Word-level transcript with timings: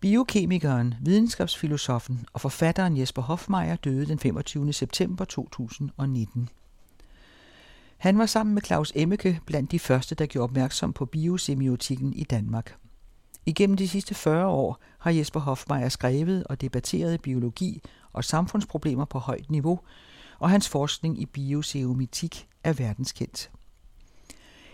Biokemikeren, 0.00 0.94
videnskabsfilosofen 1.00 2.26
og 2.32 2.40
forfatteren 2.40 2.96
Jesper 2.96 3.22
Hofmeier 3.22 3.76
døde 3.76 4.06
den 4.06 4.18
25. 4.18 4.72
september 4.72 5.24
2019. 5.24 6.48
Han 7.96 8.18
var 8.18 8.26
sammen 8.26 8.54
med 8.54 8.62
Claus 8.62 8.92
Emmeke 8.94 9.40
blandt 9.46 9.72
de 9.72 9.78
første, 9.78 10.14
der 10.14 10.26
gjorde 10.26 10.44
opmærksom 10.44 10.92
på 10.92 11.04
biosemiotikken 11.04 12.12
i 12.12 12.24
Danmark. 12.24 12.76
Igennem 13.46 13.76
de 13.76 13.88
sidste 13.88 14.14
40 14.14 14.46
år 14.46 14.78
har 14.98 15.10
Jesper 15.10 15.40
Hofmeier 15.40 15.88
skrevet 15.88 16.44
og 16.44 16.60
debatteret 16.60 17.22
biologi 17.22 17.82
og 18.12 18.24
samfundsproblemer 18.24 19.04
på 19.04 19.18
højt 19.18 19.50
niveau, 19.50 19.80
og 20.38 20.50
hans 20.50 20.68
forskning 20.68 21.20
i 21.20 21.26
bioseomitik 21.26 22.48
er 22.64 22.72
verdenskendt. 22.72 23.50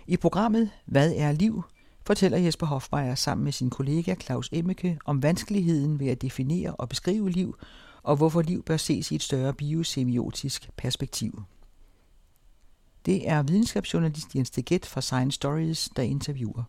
I 0.06 0.16
programmet 0.16 0.70
Hvad 0.84 1.12
er 1.16 1.32
liv? 1.32 1.64
Fortæller 2.06 2.38
Jesper 2.38 2.66
Hofmeier 2.66 3.14
sammen 3.14 3.44
med 3.44 3.52
sin 3.52 3.70
kollega 3.70 4.14
Claus 4.14 4.48
Emmeke 4.52 4.98
om 5.04 5.22
vanskeligheden 5.22 6.00
ved 6.00 6.08
at 6.08 6.22
definere 6.22 6.74
og 6.74 6.88
beskrive 6.88 7.30
liv, 7.30 7.56
og 8.02 8.16
hvorfor 8.16 8.42
liv 8.42 8.62
bør 8.62 8.76
ses 8.76 9.10
i 9.10 9.14
et 9.14 9.22
større 9.22 9.54
biosemiotisk 9.54 10.70
perspektiv. 10.76 11.42
Det 13.06 13.28
er 13.28 13.42
videnskabsjournalist 13.42 14.36
Jens 14.36 14.50
Deget 14.50 14.86
fra 14.86 15.00
Science 15.00 15.34
Stories, 15.34 15.88
der 15.96 16.02
interviewer. 16.02 16.62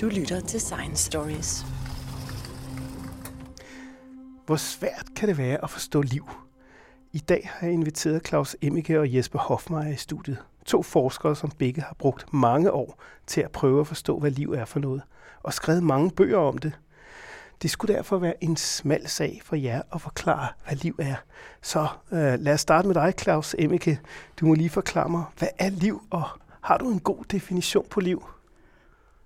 Du 0.00 0.06
lytter 0.06 0.40
til 0.40 0.60
Science 0.60 1.04
Stories. 1.04 1.66
Hvor 4.46 4.56
svært 4.56 5.06
kan 5.16 5.28
det 5.28 5.38
være 5.38 5.64
at 5.64 5.70
forstå 5.70 6.02
liv? 6.02 6.30
I 7.12 7.18
dag 7.18 7.50
har 7.52 7.66
jeg 7.66 7.74
inviteret 7.74 8.26
Claus 8.26 8.56
Emmike 8.62 9.00
og 9.00 9.14
Jesper 9.14 9.38
Hofmeier 9.38 9.92
i 9.92 9.96
studiet. 9.96 10.38
To 10.64 10.82
forskere, 10.82 11.36
som 11.36 11.50
begge 11.58 11.82
har 11.82 11.96
brugt 11.98 12.32
mange 12.32 12.72
år 12.72 13.02
til 13.26 13.40
at 13.40 13.50
prøve 13.50 13.80
at 13.80 13.86
forstå, 13.86 14.18
hvad 14.18 14.30
liv 14.30 14.52
er 14.52 14.64
for 14.64 14.80
noget, 14.80 15.02
og 15.42 15.52
skrevet 15.52 15.82
mange 15.82 16.10
bøger 16.10 16.38
om 16.38 16.58
det. 16.58 16.72
Det 17.62 17.70
skulle 17.70 17.94
derfor 17.94 18.18
være 18.18 18.44
en 18.44 18.56
smal 18.56 19.08
sag 19.08 19.40
for 19.44 19.56
jer 19.56 19.82
at 19.94 20.00
forklare, 20.00 20.48
hvad 20.66 20.76
liv 20.76 20.96
er. 20.98 21.14
Så 21.62 21.86
øh, 22.12 22.40
lad 22.40 22.54
os 22.54 22.60
starte 22.60 22.88
med 22.88 22.94
dig, 22.94 23.14
Claus 23.20 23.54
Emmeke. 23.58 24.00
Du 24.40 24.46
må 24.46 24.54
lige 24.54 24.70
forklare 24.70 25.08
mig, 25.08 25.24
hvad 25.38 25.48
er 25.58 25.70
liv, 25.70 26.02
og 26.10 26.22
har 26.60 26.78
du 26.78 26.90
en 26.90 27.00
god 27.00 27.24
definition 27.30 27.86
på 27.90 28.00
liv? 28.00 28.24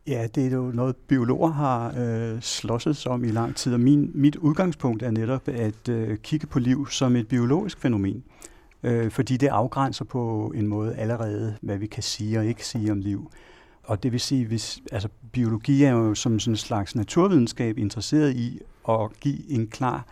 Ja, 0.06 0.26
det 0.34 0.46
er 0.46 0.50
jo 0.50 0.62
noget, 0.62 0.96
biologer 0.96 1.50
har 1.52 1.94
øh, 1.98 2.40
slåsset 2.40 3.06
om 3.06 3.24
i 3.24 3.28
lang 3.28 3.56
tid, 3.56 3.74
og 3.74 3.80
min, 3.80 4.10
mit 4.14 4.36
udgangspunkt 4.36 5.02
er 5.02 5.10
netop 5.10 5.48
at 5.48 5.88
øh, 5.88 6.18
kigge 6.18 6.46
på 6.46 6.58
liv 6.58 6.88
som 6.90 7.16
et 7.16 7.28
biologisk 7.28 7.80
fænomen, 7.80 8.24
øh, 8.84 9.10
fordi 9.10 9.36
det 9.36 9.46
afgrænser 9.46 10.04
på 10.04 10.52
en 10.54 10.66
måde 10.66 10.94
allerede, 10.94 11.56
hvad 11.60 11.78
vi 11.78 11.86
kan 11.86 12.02
sige 12.02 12.38
og 12.38 12.46
ikke 12.46 12.66
sige 12.66 12.92
om 12.92 12.98
liv. 12.98 13.30
Og 13.82 14.02
det 14.02 14.12
vil 14.12 14.20
sige, 14.20 14.46
hvis 14.46 14.82
altså, 14.92 15.08
biologi 15.32 15.84
er 15.84 15.90
jo 15.90 16.14
som 16.14 16.38
sådan 16.38 16.52
en 16.52 16.56
slags 16.56 16.94
naturvidenskab 16.94 17.78
interesseret 17.78 18.36
i 18.36 18.60
at 18.88 19.20
give 19.20 19.50
en 19.50 19.66
klar 19.66 20.06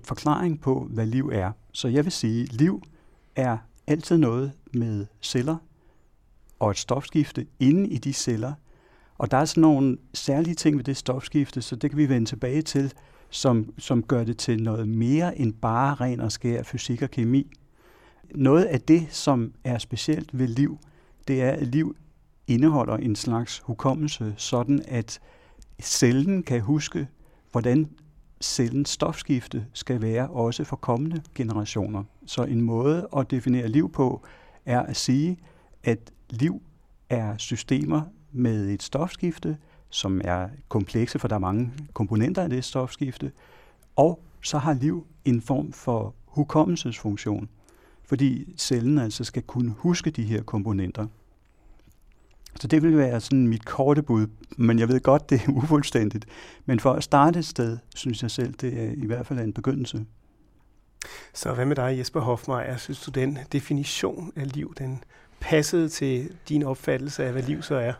forklaring 0.00 0.60
på, 0.60 0.88
hvad 0.90 1.06
liv 1.06 1.30
er. 1.32 1.52
Så 1.72 1.88
jeg 1.88 2.04
vil 2.04 2.12
sige, 2.12 2.42
at 2.42 2.52
liv 2.52 2.82
er 3.36 3.56
altid 3.86 4.16
noget 4.16 4.52
med 4.72 5.06
celler 5.20 5.56
og 6.58 6.70
et 6.70 6.78
stofskifte 6.78 7.46
inde 7.60 7.88
i 7.88 7.98
de 7.98 8.12
celler– 8.12 8.52
og 9.18 9.30
der 9.30 9.36
er 9.36 9.44
sådan 9.44 9.60
nogle 9.60 9.98
særlige 10.14 10.54
ting 10.54 10.76
ved 10.76 10.84
det 10.84 10.96
stofskifte, 10.96 11.62
så 11.62 11.76
det 11.76 11.90
kan 11.90 11.98
vi 11.98 12.08
vende 12.08 12.26
tilbage 12.28 12.62
til, 12.62 12.92
som, 13.30 13.72
som 13.78 14.02
gør 14.02 14.24
det 14.24 14.38
til 14.38 14.62
noget 14.62 14.88
mere 14.88 15.38
end 15.38 15.52
bare 15.52 15.94
ren 15.94 16.20
og 16.20 16.32
skær 16.32 16.62
fysik 16.62 17.02
og 17.02 17.10
kemi. 17.10 17.50
Noget 18.34 18.64
af 18.64 18.80
det, 18.80 19.06
som 19.10 19.52
er 19.64 19.78
specielt 19.78 20.38
ved 20.38 20.48
liv, 20.48 20.78
det 21.28 21.42
er, 21.42 21.50
at 21.50 21.66
liv 21.66 21.96
indeholder 22.46 22.96
en 22.96 23.16
slags 23.16 23.58
hukommelse, 23.58 24.34
sådan 24.36 24.82
at 24.88 25.20
cellen 25.82 26.42
kan 26.42 26.60
huske, 26.60 27.08
hvordan 27.52 27.88
cellens 28.40 28.88
stofskifte 28.88 29.66
skal 29.72 30.02
være 30.02 30.28
også 30.28 30.64
for 30.64 30.76
kommende 30.76 31.22
generationer. 31.34 32.04
Så 32.26 32.42
en 32.44 32.60
måde 32.60 33.08
at 33.16 33.30
definere 33.30 33.68
liv 33.68 33.92
på 33.92 34.26
er 34.66 34.80
at 34.80 34.96
sige, 34.96 35.38
at 35.84 36.12
liv 36.30 36.62
er 37.10 37.36
systemer, 37.36 38.02
med 38.32 38.68
et 38.70 38.82
stofskifte, 38.82 39.56
som 39.90 40.20
er 40.24 40.48
komplekse, 40.68 41.18
for 41.18 41.28
der 41.28 41.34
er 41.34 41.40
mange 41.40 41.72
komponenter 41.92 42.42
af 42.42 42.50
det 42.50 42.64
stofskifte, 42.64 43.32
og 43.96 44.22
så 44.42 44.58
har 44.58 44.74
liv 44.74 45.06
en 45.24 45.40
form 45.40 45.72
for 45.72 46.14
hukommelsesfunktion, 46.26 47.48
fordi 48.08 48.54
cellen 48.56 48.98
altså 48.98 49.24
skal 49.24 49.42
kunne 49.42 49.74
huske 49.78 50.10
de 50.10 50.22
her 50.22 50.42
komponenter. 50.42 51.06
Så 52.60 52.68
det 52.68 52.82
vil 52.82 52.96
være 52.96 53.20
sådan 53.20 53.48
mit 53.48 53.64
korte 53.64 54.02
bud, 54.02 54.26
men 54.56 54.78
jeg 54.78 54.88
ved 54.88 55.00
godt, 55.00 55.22
det 55.30 55.40
er 55.46 55.52
ufuldstændigt. 55.52 56.26
Men 56.66 56.80
for 56.80 56.92
at 56.92 57.04
starte 57.04 57.38
et 57.38 57.46
sted, 57.46 57.78
synes 57.94 58.22
jeg 58.22 58.30
selv, 58.30 58.52
det 58.52 58.82
er 58.82 58.90
i 58.96 59.06
hvert 59.06 59.26
fald 59.26 59.38
en 59.38 59.52
begyndelse. 59.52 60.06
Så 61.34 61.54
hvad 61.54 61.66
med 61.66 61.76
dig, 61.76 61.98
Jesper 61.98 62.20
Hofmeier? 62.20 62.76
Synes 62.76 63.00
du, 63.00 63.10
den 63.10 63.38
definition 63.52 64.32
af 64.36 64.54
liv, 64.54 64.74
den 64.78 65.04
passede 65.40 65.88
til 65.88 66.30
din 66.48 66.62
opfattelse 66.62 67.24
af, 67.24 67.32
hvad 67.32 67.42
liv 67.42 67.62
så 67.62 67.74
er? 67.74 67.92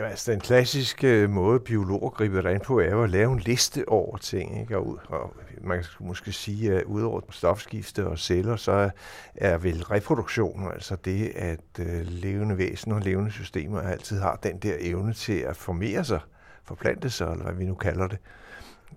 Jamen, 0.00 0.10
altså, 0.10 0.32
den 0.32 0.40
klassiske 0.40 1.08
øh, 1.08 1.30
måde, 1.30 1.60
biologer 1.60 2.10
griber 2.10 2.48
ind 2.48 2.60
på, 2.60 2.80
er 2.80 2.90
jo 2.90 3.02
at 3.02 3.10
lave 3.10 3.32
en 3.32 3.38
liste 3.38 3.88
over 3.88 4.16
ting. 4.16 4.60
Ikke? 4.60 4.78
Og, 4.78 4.98
og 5.08 5.36
man 5.60 5.78
kan 5.78 6.06
måske 6.06 6.32
sige, 6.32 6.72
at 6.72 6.82
udover 6.84 7.20
stofskifte 7.30 8.06
og 8.06 8.18
celler, 8.18 8.56
så 8.56 8.90
er 9.34 9.58
vel 9.58 9.84
reproduktion, 9.84 10.72
altså 10.72 10.96
det, 10.96 11.32
at 11.36 11.60
øh, 11.78 12.06
levende 12.06 12.58
væsener 12.58 12.94
og 12.96 13.00
levende 13.00 13.30
systemer 13.30 13.80
altid 13.80 14.20
har 14.20 14.36
den 14.42 14.58
der 14.58 14.74
evne 14.78 15.12
til 15.12 15.38
at 15.38 15.56
formere 15.56 16.04
sig, 16.04 16.20
forplante 16.64 17.10
sig, 17.10 17.30
eller 17.32 17.44
hvad 17.44 17.54
vi 17.54 17.64
nu 17.64 17.74
kalder 17.74 18.06
det. 18.06 18.18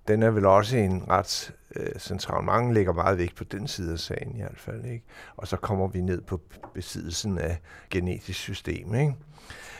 Den 0.07 0.23
er 0.23 0.31
vel 0.31 0.45
også 0.45 0.77
en 0.77 1.03
ret 1.09 1.53
øh, 1.75 1.99
central. 1.99 2.43
Mange 2.43 2.73
lægger 2.73 2.93
meget 2.93 3.17
vægt 3.17 3.35
på 3.35 3.43
den 3.43 3.67
side 3.67 3.93
af 3.93 3.99
sagen 3.99 4.35
i 4.35 4.41
hvert 4.41 4.59
fald. 4.59 4.85
Ikke? 4.85 5.05
Og 5.37 5.47
så 5.47 5.57
kommer 5.57 5.87
vi 5.87 6.01
ned 6.01 6.21
på 6.21 6.41
besiddelsen 6.73 7.37
af 7.37 7.59
genetisk 7.89 8.39
system. 8.39 8.95
Ikke? 8.95 9.15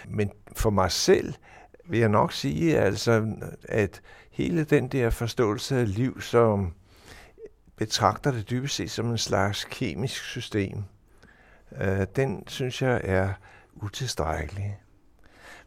Men 0.08 0.32
for 0.56 0.70
mig 0.70 0.92
selv 0.92 1.34
vil 1.86 2.00
jeg 2.00 2.10
nok 2.10 2.34
sige, 2.34 2.78
altså, 2.78 3.36
at 3.70 4.02
hele 4.32 4.64
den 4.64 4.88
der 4.88 5.10
forståelse 5.10 5.80
af 5.80 5.96
liv, 5.96 6.22
som 6.22 6.74
betragter 7.76 8.32
det 8.32 8.50
dybest 8.50 8.76
set 8.76 8.92
som 8.92 9.12
en 9.12 9.18
slags 9.18 9.68
kemisk 9.70 10.24
system, 10.24 10.84
øh, 11.82 12.08
den 12.16 12.44
synes 12.48 12.82
jeg 12.82 13.02
er 13.04 13.30
utilstrækkelig. 13.74 14.78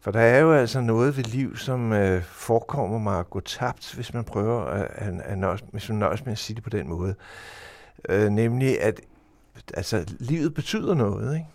For 0.01 0.11
der 0.11 0.21
er 0.21 0.39
jo 0.39 0.53
altså 0.53 0.81
noget 0.81 1.17
ved 1.17 1.25
liv, 1.25 1.57
som 1.57 1.93
øh, 1.93 2.23
forekommer 2.23 2.99
mig 2.99 3.19
at 3.19 3.31
gå 3.31 3.41
tabt, 3.41 3.95
hvis 3.95 4.15
man 4.15 4.25
prøver 4.25 4.65
at, 4.65 4.89
at, 4.95 5.21
at 5.21 5.39
nøjes, 5.39 5.65
hvis 5.73 5.89
man 5.89 5.99
nøjes 5.99 6.25
med 6.25 6.33
at 6.33 6.39
sige 6.39 6.55
det 6.55 6.65
på 6.65 6.71
den 6.71 6.89
måde. 6.89 7.15
Øh, 8.09 8.29
nemlig, 8.29 8.83
at 8.83 9.01
altså, 9.75 10.05
livet 10.19 10.55
betyder 10.55 10.95
noget. 10.95 11.35
Ikke? 11.35 11.47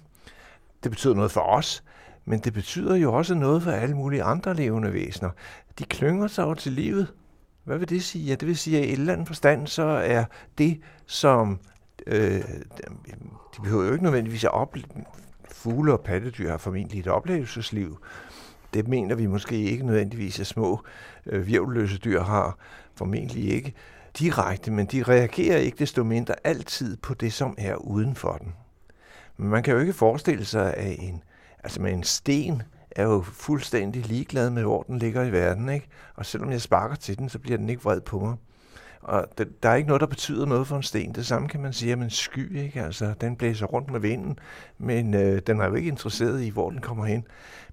Det 0.83 0.91
betyder 0.91 1.13
noget 1.13 1.31
for 1.31 1.41
os, 1.41 1.83
men 2.25 2.39
det 2.39 2.53
betyder 2.53 2.95
jo 2.95 3.13
også 3.13 3.35
noget 3.35 3.63
for 3.63 3.71
alle 3.71 3.95
mulige 3.95 4.23
andre 4.23 4.53
levende 4.53 4.93
væsener. 4.93 5.29
De 5.79 5.83
klynger 5.83 6.27
sig 6.27 6.45
over 6.45 6.55
til 6.55 6.71
livet. 6.71 7.13
Hvad 7.63 7.77
vil 7.77 7.89
det 7.89 8.03
sige? 8.03 8.25
Ja, 8.25 8.35
det 8.35 8.47
vil 8.47 8.57
sige, 8.57 8.77
at 8.77 8.85
i 8.85 8.87
et 8.87 8.99
eller 8.99 9.13
andet 9.13 9.27
forstand, 9.27 9.67
så 9.67 9.83
er 9.83 10.23
det, 10.57 10.79
som... 11.05 11.59
Øh, 12.07 12.41
de 13.55 13.61
behøver 13.63 13.85
jo 13.85 13.91
ikke 13.91 14.03
nødvendigvis 14.03 14.43
at 14.43 14.51
opleve... 14.51 14.85
Fugle 15.51 15.93
og 15.93 16.01
pattedyr 16.01 16.49
har 16.49 16.57
formentlig 16.57 16.99
et 16.99 17.07
oplevelsesliv. 17.07 17.97
Det 18.73 18.87
mener 18.87 19.15
vi 19.15 19.25
måske 19.25 19.55
ikke 19.55 19.85
nødvendigvis, 19.85 20.39
at 20.39 20.47
små 20.47 20.81
øh, 21.25 21.47
virvelløse 21.47 21.97
dyr 21.97 22.21
har. 22.21 22.57
Formentlig 22.95 23.49
ikke 23.49 23.73
direkte, 24.19 24.71
men 24.71 24.85
de 24.85 25.03
reagerer 25.03 25.57
ikke 25.57 25.77
desto 25.77 26.03
mindre 26.03 26.35
altid 26.43 26.97
på 26.97 27.13
det, 27.13 27.33
som 27.33 27.55
er 27.57 27.75
uden 27.75 28.15
for 28.15 28.33
den. 28.33 28.53
Men 29.37 29.49
man 29.49 29.63
kan 29.63 29.73
jo 29.73 29.79
ikke 29.79 29.93
forestille 29.93 30.45
sig, 30.45 30.73
at 30.73 30.95
en 30.99 31.23
Altså 31.63 31.81
med 31.81 31.93
en 31.93 32.03
sten 32.03 32.63
er 32.91 33.03
jo 33.03 33.21
fuldstændig 33.21 34.05
ligeglad 34.05 34.49
med, 34.49 34.63
hvor 34.63 34.83
den 34.83 34.99
ligger 34.99 35.23
i 35.23 35.31
verden. 35.31 35.69
Ikke? 35.69 35.87
Og 36.15 36.25
selvom 36.25 36.51
jeg 36.51 36.61
sparker 36.61 36.95
til 36.95 37.17
den, 37.17 37.29
så 37.29 37.39
bliver 37.39 37.57
den 37.57 37.69
ikke 37.69 37.83
vred 37.83 38.01
på 38.01 38.19
mig. 38.19 38.35
Og 39.01 39.27
det, 39.37 39.63
der 39.63 39.69
er 39.69 39.75
ikke 39.75 39.87
noget, 39.87 40.01
der 40.01 40.07
betyder 40.07 40.45
noget 40.45 40.67
for 40.67 40.77
en 40.77 40.83
sten. 40.83 41.15
Det 41.15 41.25
samme 41.25 41.47
kan 41.47 41.61
man 41.61 41.73
sige 41.73 41.93
om 41.93 42.01
en 42.01 42.09
sky. 42.09 42.57
Ikke? 42.57 42.83
Altså, 42.83 43.13
den 43.21 43.35
blæser 43.35 43.65
rundt 43.65 43.91
med 43.91 43.99
vinden, 43.99 44.39
men 44.77 45.13
øh, 45.13 45.41
den 45.47 45.61
er 45.61 45.65
jo 45.65 45.73
ikke 45.73 45.89
interesseret 45.89 46.41
i, 46.43 46.49
hvor 46.49 46.69
den 46.69 46.81
kommer 46.81 47.05
hen. 47.05 47.27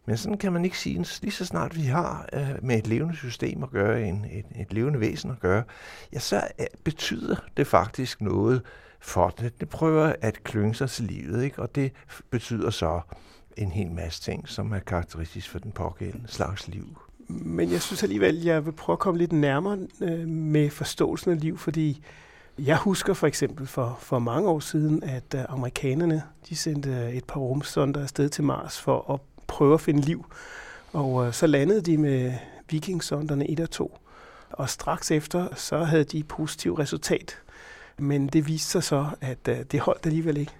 Men 0.06 0.17
sådan 0.17 0.38
kan 0.38 0.52
man 0.52 0.64
ikke 0.64 0.79
sige, 0.79 1.06
lige 1.23 1.32
så 1.32 1.44
snart 1.44 1.76
vi 1.76 1.82
har 1.82 2.29
øh, 2.32 2.49
med 2.62 2.79
et 2.79 2.87
levende 2.87 3.17
system 3.17 3.62
at 3.62 3.70
gøre, 3.70 4.02
en, 4.02 4.26
et, 4.32 4.44
et 4.61 4.73
levende 4.73 5.00
væsen 5.00 5.31
at 5.31 5.41
gøre, 5.41 5.62
ja, 6.12 6.19
så 6.19 6.43
øh, 6.58 6.67
betyder 6.84 7.37
det 7.56 7.67
faktisk 7.67 8.20
noget 8.20 8.62
for 9.00 9.29
det. 9.29 9.61
Det 9.61 9.69
prøver 9.69 10.14
at 10.20 10.44
klynge 10.44 10.75
sig 10.75 10.91
til 10.91 11.05
livet, 11.05 11.43
ikke? 11.44 11.62
og 11.62 11.75
det 11.75 11.93
betyder 12.31 12.70
så, 12.70 13.00
en 13.58 13.70
hel 13.70 13.90
masse 13.90 14.22
ting, 14.22 14.49
som 14.49 14.72
er 14.72 14.78
karakteristisk 14.78 15.50
for 15.50 15.58
den 15.58 15.72
pågældende 15.72 16.28
slags 16.28 16.69
liv. 16.69 16.99
Men 17.28 17.72
jeg 17.72 17.82
synes 17.82 18.02
alligevel, 18.02 18.43
jeg 18.43 18.66
vil 18.66 18.72
prøve 18.72 18.94
at 18.94 18.99
komme 18.99 19.19
lidt 19.19 19.32
nærmere 19.32 19.78
øh, 20.00 20.28
med 20.28 20.70
forståelsen 20.70 21.31
af 21.31 21.40
liv, 21.40 21.58
fordi 21.58 22.05
jeg 22.58 22.76
husker 22.76 23.14
for 23.14 23.26
eksempel 23.26 23.66
for, 23.66 23.99
for 24.00 24.19
mange 24.19 24.49
år 24.49 24.60
siden, 24.60 25.02
at 25.02 25.34
øh, 25.34 25.40
amerikanerne 25.49 26.22
de 26.49 26.56
sendte 26.56 27.10
et 27.12 27.25
par 27.25 27.40
rumsonder 27.40 28.02
afsted 28.02 28.28
til 28.28 28.44
Mars 28.44 28.81
for 28.81 29.14
at 29.14 29.20
prøve 29.46 29.75
at 29.75 29.81
finde 29.81 30.00
liv. 30.00 30.26
Og 30.93 31.26
øh, 31.26 31.32
så 31.32 31.46
landede 31.46 31.81
de 31.81 31.99
med 31.99 32.32
vikingsonderne 32.70 33.50
1 33.50 33.60
og 33.60 33.70
2. 33.70 33.99
Og 34.50 34.70
straks 34.70 35.10
efter, 35.10 35.55
så 35.55 35.78
havde 35.78 36.05
de 36.05 36.22
positivt 36.22 36.78
resultat. 36.78 37.38
Men 37.99 38.26
det 38.26 38.46
viste 38.46 38.70
sig 38.70 38.82
så, 38.82 39.06
at 39.20 39.49
øh, 39.49 39.56
det 39.72 39.81
holdt 39.81 40.06
alligevel 40.06 40.37
ikke. 40.37 40.52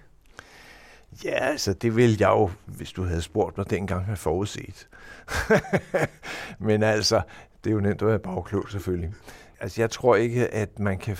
Ja, 1.23 1.35
altså 1.35 1.73
det 1.73 1.95
ville 1.95 2.15
jeg 2.19 2.29
jo, 2.29 2.51
hvis 2.65 2.91
du 2.91 3.03
havde 3.03 3.21
spurgt 3.21 3.57
mig 3.57 3.69
dengang, 3.69 4.05
have 4.05 4.17
forudset. 4.17 4.87
Men 6.59 6.83
altså, 6.83 7.21
det 7.63 7.69
er 7.69 7.73
jo 7.73 7.79
nemt 7.79 8.01
at 8.01 8.07
være 8.07 8.19
bagklog 8.19 8.69
selvfølgelig. 8.69 9.13
Altså 9.59 9.81
jeg 9.81 9.89
tror 9.89 10.15
ikke, 10.15 10.47
at 10.47 10.79
man 10.79 10.97
kan 10.97 11.17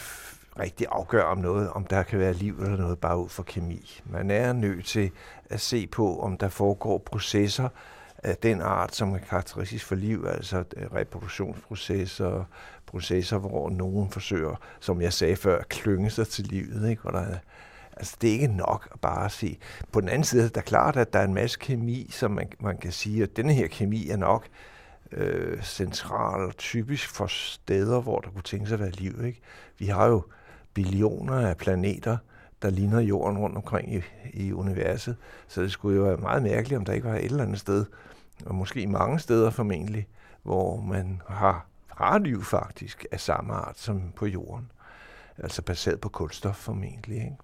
rigtig 0.60 0.88
afgøre 0.90 1.26
om 1.26 1.38
noget, 1.38 1.70
om 1.70 1.86
der 1.86 2.04
kan 2.04 2.20
være 2.20 2.34
liv 2.34 2.60
eller 2.60 2.78
noget 2.78 3.00
bare 3.00 3.18
ud 3.18 3.30
fra 3.30 3.44
kemi. 3.44 4.02
Man 4.06 4.32
er 4.32 4.54
nødt 4.54 4.86
til 4.86 5.12
at 5.50 5.62
se 5.62 5.88
på, 5.88 6.20
om 6.20 6.38
der 6.38 6.50
foregår 6.50 6.98
processer 6.98 7.70
af 8.24 8.38
den 8.38 8.62
art, 8.62 8.96
som 8.96 9.14
er 9.14 9.18
karakteristisk 9.18 9.86
for 9.86 9.96
liv, 9.96 10.26
altså 10.28 10.64
øh, 10.78 10.94
reproduktionsprocesser, 10.94 12.44
processer, 12.86 13.38
hvor 13.38 13.70
nogen 13.70 14.10
forsøger, 14.10 14.56
som 14.80 15.02
jeg 15.02 15.14
sagde 15.14 15.36
før, 15.36 15.60
at 15.60 15.70
klynge 15.70 16.10
sig 16.10 16.28
til 16.28 16.46
livet, 16.46 16.90
ikke? 16.90 17.02
hvor 17.02 17.12
der 17.12 17.20
er 17.20 17.38
Altså, 18.00 18.18
det 18.22 18.30
er 18.30 18.34
ikke 18.34 18.48
nok 18.48 18.88
at 18.92 19.00
bare 19.00 19.30
se. 19.30 19.57
På 19.92 20.01
den 20.01 20.10
anden 20.10 20.24
side 20.24 20.50
der 20.50 20.62
er 20.62 20.66
klart, 20.66 20.98
at 20.98 21.13
der 21.13 21.19
er 21.19 21.24
en 21.24 21.34
masse 21.34 21.60
kemi, 21.60 22.07
som 22.12 22.31
man, 22.31 22.51
man 22.60 22.78
kan 22.78 22.92
sige, 22.92 23.24
at 23.24 23.38
denne 23.38 23.54
her 23.54 23.68
kemi 23.68 24.10
er 24.10 24.18
nok 24.18 24.48
øh, 25.12 25.63
central 25.63 26.42
og 26.42 26.57
typisk 26.57 27.10
for 27.10 27.28
steder, 27.28 28.01
hvor 28.01 28.19
der 28.19 28.30
kunne 28.30 28.44
tænke 28.44 28.68
sig 28.68 28.74
at 28.74 28.80
være 28.80 28.90
liv. 28.92 29.25
Ikke? 29.25 29.42
Vi 29.78 29.86
har 29.86 30.07
jo 30.07 30.24
billioner 30.74 31.48
af 31.48 31.57
planeter, 31.57 32.18
der 32.62 32.69
ligner 32.69 33.00
jorden 33.00 33.38
rundt 33.38 33.56
omkring 33.56 33.96
i, 33.96 34.02
i 34.34 34.54
universet, 34.54 35.16
så 35.48 35.62
det 35.62 35.72
skulle 35.72 35.98
jo 35.98 36.04
være 36.04 36.18
meget 36.18 36.44
mærkeligt, 36.44 36.78
om 36.78 36.86
der 36.86 36.94
ikke 36.94 37.07
var 37.07 37.16
et 37.16 37.25
eller 37.25 37.44
andet 37.44 37.60
sted, 37.60 37.86
og 38.45 38.56
måske 38.56 38.88
mange 38.88 39.19
steder 39.19 39.50
formentlig, 39.50 40.07
hvor 40.44 40.81
man 40.81 41.22
har, 41.28 41.66
har 41.88 42.19
liv 42.19 42.44
faktisk 42.44 43.06
af 43.12 43.19
samme 43.19 43.54
art 43.54 43.80
som 43.80 44.02
på 44.16 44.25
jorden. 44.25 44.72
Altså 45.38 45.62
baseret 45.62 46.02
på 46.02 46.10
kulstof 46.10 46.56
formentlig. 46.56 47.18
Ikke? 47.18 47.36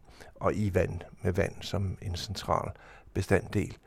Og 0.46 0.56
i 0.56 0.74
vand, 0.74 1.02
med 1.22 1.34
vand 1.34 1.54
som 1.62 1.98
en 2.02 2.16
central 2.16 2.72
bestanddel. 3.14 3.78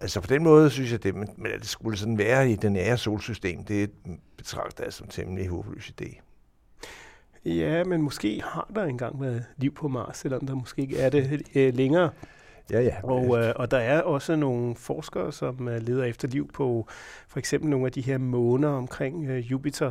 Altså 0.00 0.20
på 0.20 0.26
den 0.26 0.42
måde 0.42 0.70
synes 0.70 0.92
jeg, 0.92 1.02
det, 1.02 1.14
men 1.14 1.46
at 1.54 1.60
det 1.60 1.68
skulle 1.68 1.98
sådan 1.98 2.18
være 2.18 2.50
i 2.50 2.56
det 2.56 2.72
nære 2.72 2.98
solsystem, 2.98 3.64
det 3.64 3.90
betragter 4.36 4.84
jeg 4.84 4.92
som 4.92 5.08
temmelig 5.08 5.48
håbløs 5.48 5.92
idé. 6.00 6.20
Ja, 7.44 7.84
men 7.84 8.02
måske 8.02 8.42
har 8.44 8.70
der 8.74 8.84
engang 8.84 9.20
været 9.20 9.44
liv 9.56 9.74
på 9.74 9.88
Mars, 9.88 10.16
selvom 10.16 10.46
der 10.46 10.54
måske 10.54 10.82
ikke 10.82 10.98
er 10.98 11.10
det 11.10 11.42
øh, 11.54 11.74
længere. 11.74 12.10
Ja, 12.70 12.80
ja. 12.80 12.94
Og, 13.02 13.38
øh, 13.38 13.52
og 13.56 13.70
der 13.70 13.78
er 13.78 14.00
også 14.02 14.36
nogle 14.36 14.76
forskere, 14.76 15.32
som 15.32 15.68
øh, 15.68 15.82
leder 15.82 16.04
efter 16.04 16.28
liv 16.28 16.52
på 16.52 16.86
for 17.28 17.38
eksempel 17.38 17.70
nogle 17.70 17.86
af 17.86 17.92
de 17.92 18.00
her 18.00 18.18
måner 18.18 18.68
omkring 18.68 19.28
øh, 19.28 19.50
Jupiter, 19.50 19.90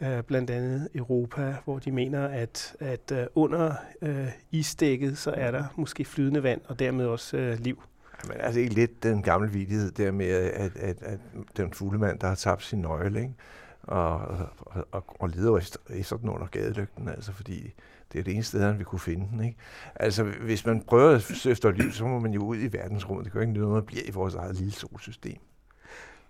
ja. 0.00 0.16
øh, 0.16 0.22
blandt 0.22 0.50
andet 0.50 0.88
Europa, 0.94 1.54
hvor 1.64 1.78
de 1.78 1.92
mener, 1.92 2.28
at, 2.28 2.76
at 2.80 3.12
øh, 3.12 3.26
under 3.34 3.74
øh, 4.02 4.28
isdækket, 4.50 5.18
så 5.18 5.30
er 5.30 5.50
der 5.50 5.64
måske 5.76 6.04
flydende 6.04 6.42
vand, 6.42 6.60
og 6.68 6.78
dermed 6.78 7.06
også 7.06 7.36
øh, 7.36 7.58
liv. 7.58 7.82
Men 8.28 8.36
altså 8.40 8.60
ikke 8.60 8.74
lidt 8.74 9.02
den 9.02 9.22
gamle 9.22 9.50
vidighed 9.50 9.92
der 9.92 10.12
med, 10.12 10.26
at, 10.30 10.76
at, 10.76 11.02
at 11.02 11.18
den 11.56 11.72
fuglemand, 11.72 12.18
der 12.18 12.26
har 12.26 12.34
tabt 12.34 12.62
sin 12.62 12.78
nøgle, 12.78 13.20
ikke? 13.20 13.34
Og, 13.82 14.20
og, 14.58 14.86
og, 14.92 15.04
og 15.18 15.28
leder 15.28 15.56
efter, 15.56 15.78
efter 15.90 16.16
den 16.16 16.28
under 16.28 16.46
gadelygten, 16.46 17.08
altså 17.08 17.32
fordi 17.32 17.74
det 18.12 18.18
er 18.18 18.22
det 18.22 18.34
eneste 18.34 18.58
sted, 18.58 18.72
vi 18.72 18.84
kunne 18.84 18.98
finde 18.98 19.28
den. 19.30 19.44
Ikke? 19.44 19.56
Altså, 19.94 20.24
hvis 20.24 20.66
man 20.66 20.82
prøver 20.82 21.10
at 21.10 21.22
søge 21.22 21.52
efter 21.52 21.70
liv, 21.70 21.92
så 21.92 22.04
må 22.04 22.18
man 22.18 22.32
jo 22.32 22.44
ud 22.44 22.56
i 22.56 22.72
verdensrummet. 22.72 23.24
Det 23.24 23.32
gør 23.32 23.40
ikke 23.40 23.52
noget, 23.52 23.78
at 23.78 23.86
blive 23.86 24.02
i 24.02 24.10
vores 24.10 24.34
eget 24.34 24.56
lille 24.56 24.72
solsystem. 24.72 25.36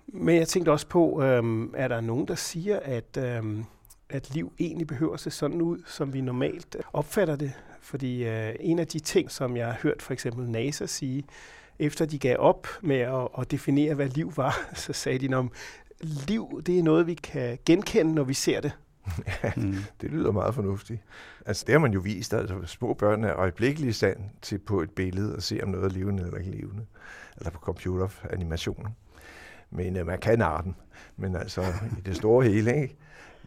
Men 0.07 0.37
jeg 0.37 0.49
tænkte 0.49 0.73
også 0.73 0.87
på, 0.87 1.23
øhm, 1.23 1.75
er 1.77 1.89
der 1.89 2.01
nogen, 2.01 2.29
der 2.29 2.35
siger, 2.35 2.81
at, 2.83 3.17
øhm, 3.19 3.65
at 4.09 4.35
liv 4.35 4.53
egentlig 4.59 4.87
behøver 4.87 5.15
at 5.15 5.21
se 5.21 5.31
sådan 5.31 5.63
ud, 5.63 5.83
som 5.87 6.13
vi 6.13 6.21
normalt 6.21 6.77
opfatter 6.93 7.37
det? 7.37 7.53
Fordi 7.81 8.25
øh, 8.25 8.55
en 8.61 8.79
af 8.79 8.87
de 8.87 8.99
ting, 8.99 9.31
som 9.31 9.57
jeg 9.57 9.67
har 9.67 9.79
hørt 9.83 10.03
for 10.03 10.13
eksempel 10.13 10.51
NASA 10.51 10.87
sige, 10.87 11.25
efter 11.79 12.07
de 12.07 12.19
gav 12.19 12.37
op 12.39 12.67
med 12.83 12.97
at, 12.97 13.29
at 13.39 13.51
definere, 13.51 13.95
hvad 13.95 14.09
liv 14.09 14.33
var, 14.37 14.69
så 14.75 14.93
sagde 14.93 15.29
de, 15.29 15.35
om 15.35 15.53
liv 16.01 16.63
det 16.67 16.79
er 16.79 16.83
noget, 16.83 17.07
vi 17.07 17.15
kan 17.15 17.59
genkende, 17.67 18.15
når 18.15 18.25
vi 18.25 18.35
ser 18.35 18.61
det. 18.61 18.73
ja, 19.43 19.53
mm. 19.57 19.77
det 20.01 20.11
lyder 20.11 20.33
meget 20.33 20.55
fornuftigt. 20.55 21.01
Altså, 21.47 21.65
det 21.67 21.73
har 21.73 21.79
man 21.79 21.93
jo 21.93 22.01
vist, 22.01 22.35
altså 22.35 22.63
små 22.67 22.95
børn 22.95 23.25
er 23.25 23.37
øjeblikkeligt 23.37 23.97
sand 23.97 24.19
til 24.43 24.59
på 24.59 24.81
et 24.83 24.91
billede 24.91 25.37
og 25.37 25.43
se, 25.43 25.61
om 25.63 25.69
noget 25.69 25.85
er 25.85 25.99
levende 25.99 26.23
eller 26.23 26.39
ikke 26.39 26.51
levende. 26.51 26.83
Eller 27.37 27.51
på 27.51 27.59
computeranimationen. 27.59 28.97
Men 29.71 29.97
øh, 29.97 30.07
man 30.07 30.19
kan 30.19 30.43
arten. 30.43 30.77
Men 31.17 31.37
altså, 31.37 31.63
i 31.99 32.01
det 32.07 32.17
store 32.17 32.45
hele, 32.45 32.83
ikke? 32.83 32.97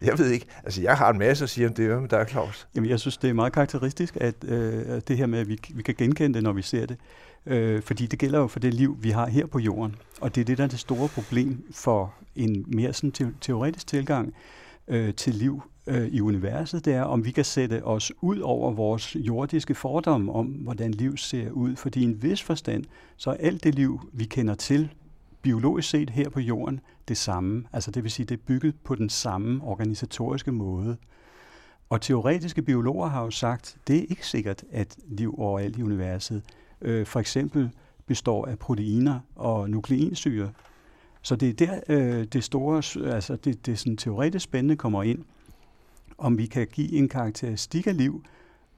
Jeg 0.02 0.18
ved 0.18 0.30
ikke. 0.30 0.46
Altså, 0.64 0.82
jeg 0.82 0.96
har 0.96 1.10
en 1.10 1.18
masse 1.18 1.44
at 1.44 1.50
sige 1.50 1.66
om 1.66 1.74
det, 1.74 2.00
men 2.00 2.10
der 2.10 2.16
er 2.16 2.24
Claus. 2.24 2.68
Jamen, 2.74 2.90
jeg 2.90 3.00
synes, 3.00 3.16
det 3.16 3.30
er 3.30 3.34
meget 3.34 3.52
karakteristisk, 3.52 4.16
at 4.20 4.34
øh, 4.44 5.00
det 5.08 5.16
her 5.16 5.26
med, 5.26 5.38
at 5.38 5.48
vi, 5.48 5.60
vi 5.74 5.82
kan 5.82 5.94
genkende 5.98 6.34
det, 6.34 6.42
når 6.42 6.52
vi 6.52 6.62
ser 6.62 6.86
det. 6.86 6.96
Øh, 7.46 7.82
fordi 7.82 8.06
det 8.06 8.18
gælder 8.18 8.38
jo 8.38 8.46
for 8.46 8.60
det 8.60 8.74
liv, 8.74 8.96
vi 9.00 9.10
har 9.10 9.26
her 9.26 9.46
på 9.46 9.58
jorden. 9.58 9.96
Og 10.20 10.34
det 10.34 10.40
er 10.40 10.44
det, 10.44 10.58
der 10.58 10.64
er 10.64 10.68
det 10.68 10.78
store 10.78 11.08
problem 11.08 11.64
for 11.72 12.14
en 12.36 12.64
mere 12.68 12.92
sådan 12.92 13.34
teoretisk 13.40 13.86
tilgang 13.86 14.34
øh, 14.90 15.14
til 15.14 15.34
liv 15.34 15.62
øh, 15.86 16.06
i 16.06 16.20
universet, 16.20 16.84
det 16.84 16.94
er, 16.94 17.02
om 17.02 17.24
vi 17.24 17.30
kan 17.30 17.44
sætte 17.44 17.84
os 17.84 18.12
ud 18.20 18.38
over 18.38 18.72
vores 18.72 19.16
jordiske 19.16 19.74
fordomme 19.74 20.32
om, 20.32 20.46
hvordan 20.46 20.90
liv 20.90 21.16
ser 21.16 21.50
ud. 21.50 21.76
Fordi 21.76 22.00
i 22.00 22.04
en 22.04 22.22
vis 22.22 22.42
forstand, 22.42 22.84
så 23.16 23.30
er 23.30 23.34
alt 23.34 23.64
det 23.64 23.74
liv, 23.74 24.00
vi 24.12 24.24
kender 24.24 24.54
til, 24.54 24.90
biologisk 25.42 25.90
set 25.90 26.10
her 26.10 26.28
på 26.28 26.40
jorden, 26.40 26.80
det 27.08 27.16
samme. 27.16 27.64
Altså 27.72 27.90
det 27.90 28.02
vil 28.02 28.10
sige, 28.10 28.26
det 28.26 28.34
er 28.34 28.42
bygget 28.46 28.74
på 28.84 28.94
den 28.94 29.08
samme 29.08 29.64
organisatoriske 29.64 30.52
måde. 30.52 30.96
Og 31.90 32.00
teoretiske 32.00 32.62
biologer 32.62 33.08
har 33.08 33.24
jo 33.24 33.30
sagt, 33.30 33.76
det 33.86 33.96
er 33.96 34.06
ikke 34.10 34.26
sikkert, 34.26 34.64
at 34.72 34.96
liv 35.08 35.34
overalt 35.38 35.76
i 35.78 35.82
universet 35.82 36.42
øh, 36.80 37.06
for 37.06 37.20
eksempel 37.20 37.70
består 38.06 38.46
af 38.46 38.58
proteiner 38.58 39.20
og 39.36 39.70
nukleinsyre, 39.70 40.50
så 41.22 41.36
det 41.36 41.48
er 41.48 41.66
der, 41.66 41.80
øh, 41.88 42.24
det 42.24 42.44
store, 42.44 42.76
altså 43.14 43.36
det, 43.36 43.66
det 43.66 43.78
sådan 43.78 43.96
teoretisk 43.96 44.44
spændende 44.44 44.76
kommer 44.76 45.02
ind, 45.02 45.24
om 46.18 46.38
vi 46.38 46.46
kan 46.46 46.66
give 46.66 46.92
en 46.92 47.08
karakteristik 47.08 47.86
af 47.86 47.96
liv 47.96 48.24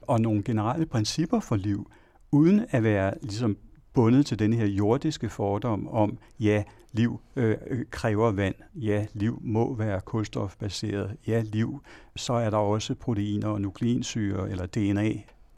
og 0.01 0.21
nogle 0.21 0.43
generelle 0.43 0.85
principper 0.85 1.39
for 1.39 1.55
liv, 1.55 1.91
uden 2.31 2.65
at 2.69 2.83
være 2.83 3.13
ligesom 3.21 3.57
bundet 3.93 4.25
til 4.25 4.39
den 4.39 4.53
her 4.53 4.65
jordiske 4.65 5.29
fordom 5.29 5.87
om, 5.87 6.17
ja, 6.39 6.63
liv 6.91 7.19
øh, 7.35 7.57
øh 7.67 7.85
kræver 7.91 8.31
vand, 8.31 8.55
ja, 8.75 9.05
liv 9.13 9.39
må 9.41 9.75
være 9.75 10.01
kulstofbaseret, 10.01 11.17
ja, 11.27 11.43
liv, 11.45 11.81
så 12.15 12.33
er 12.33 12.49
der 12.49 12.57
også 12.57 12.95
proteiner 12.95 13.47
og 13.47 13.61
nukleinsyre 13.61 14.49
eller 14.49 14.65
DNA. 14.65 15.09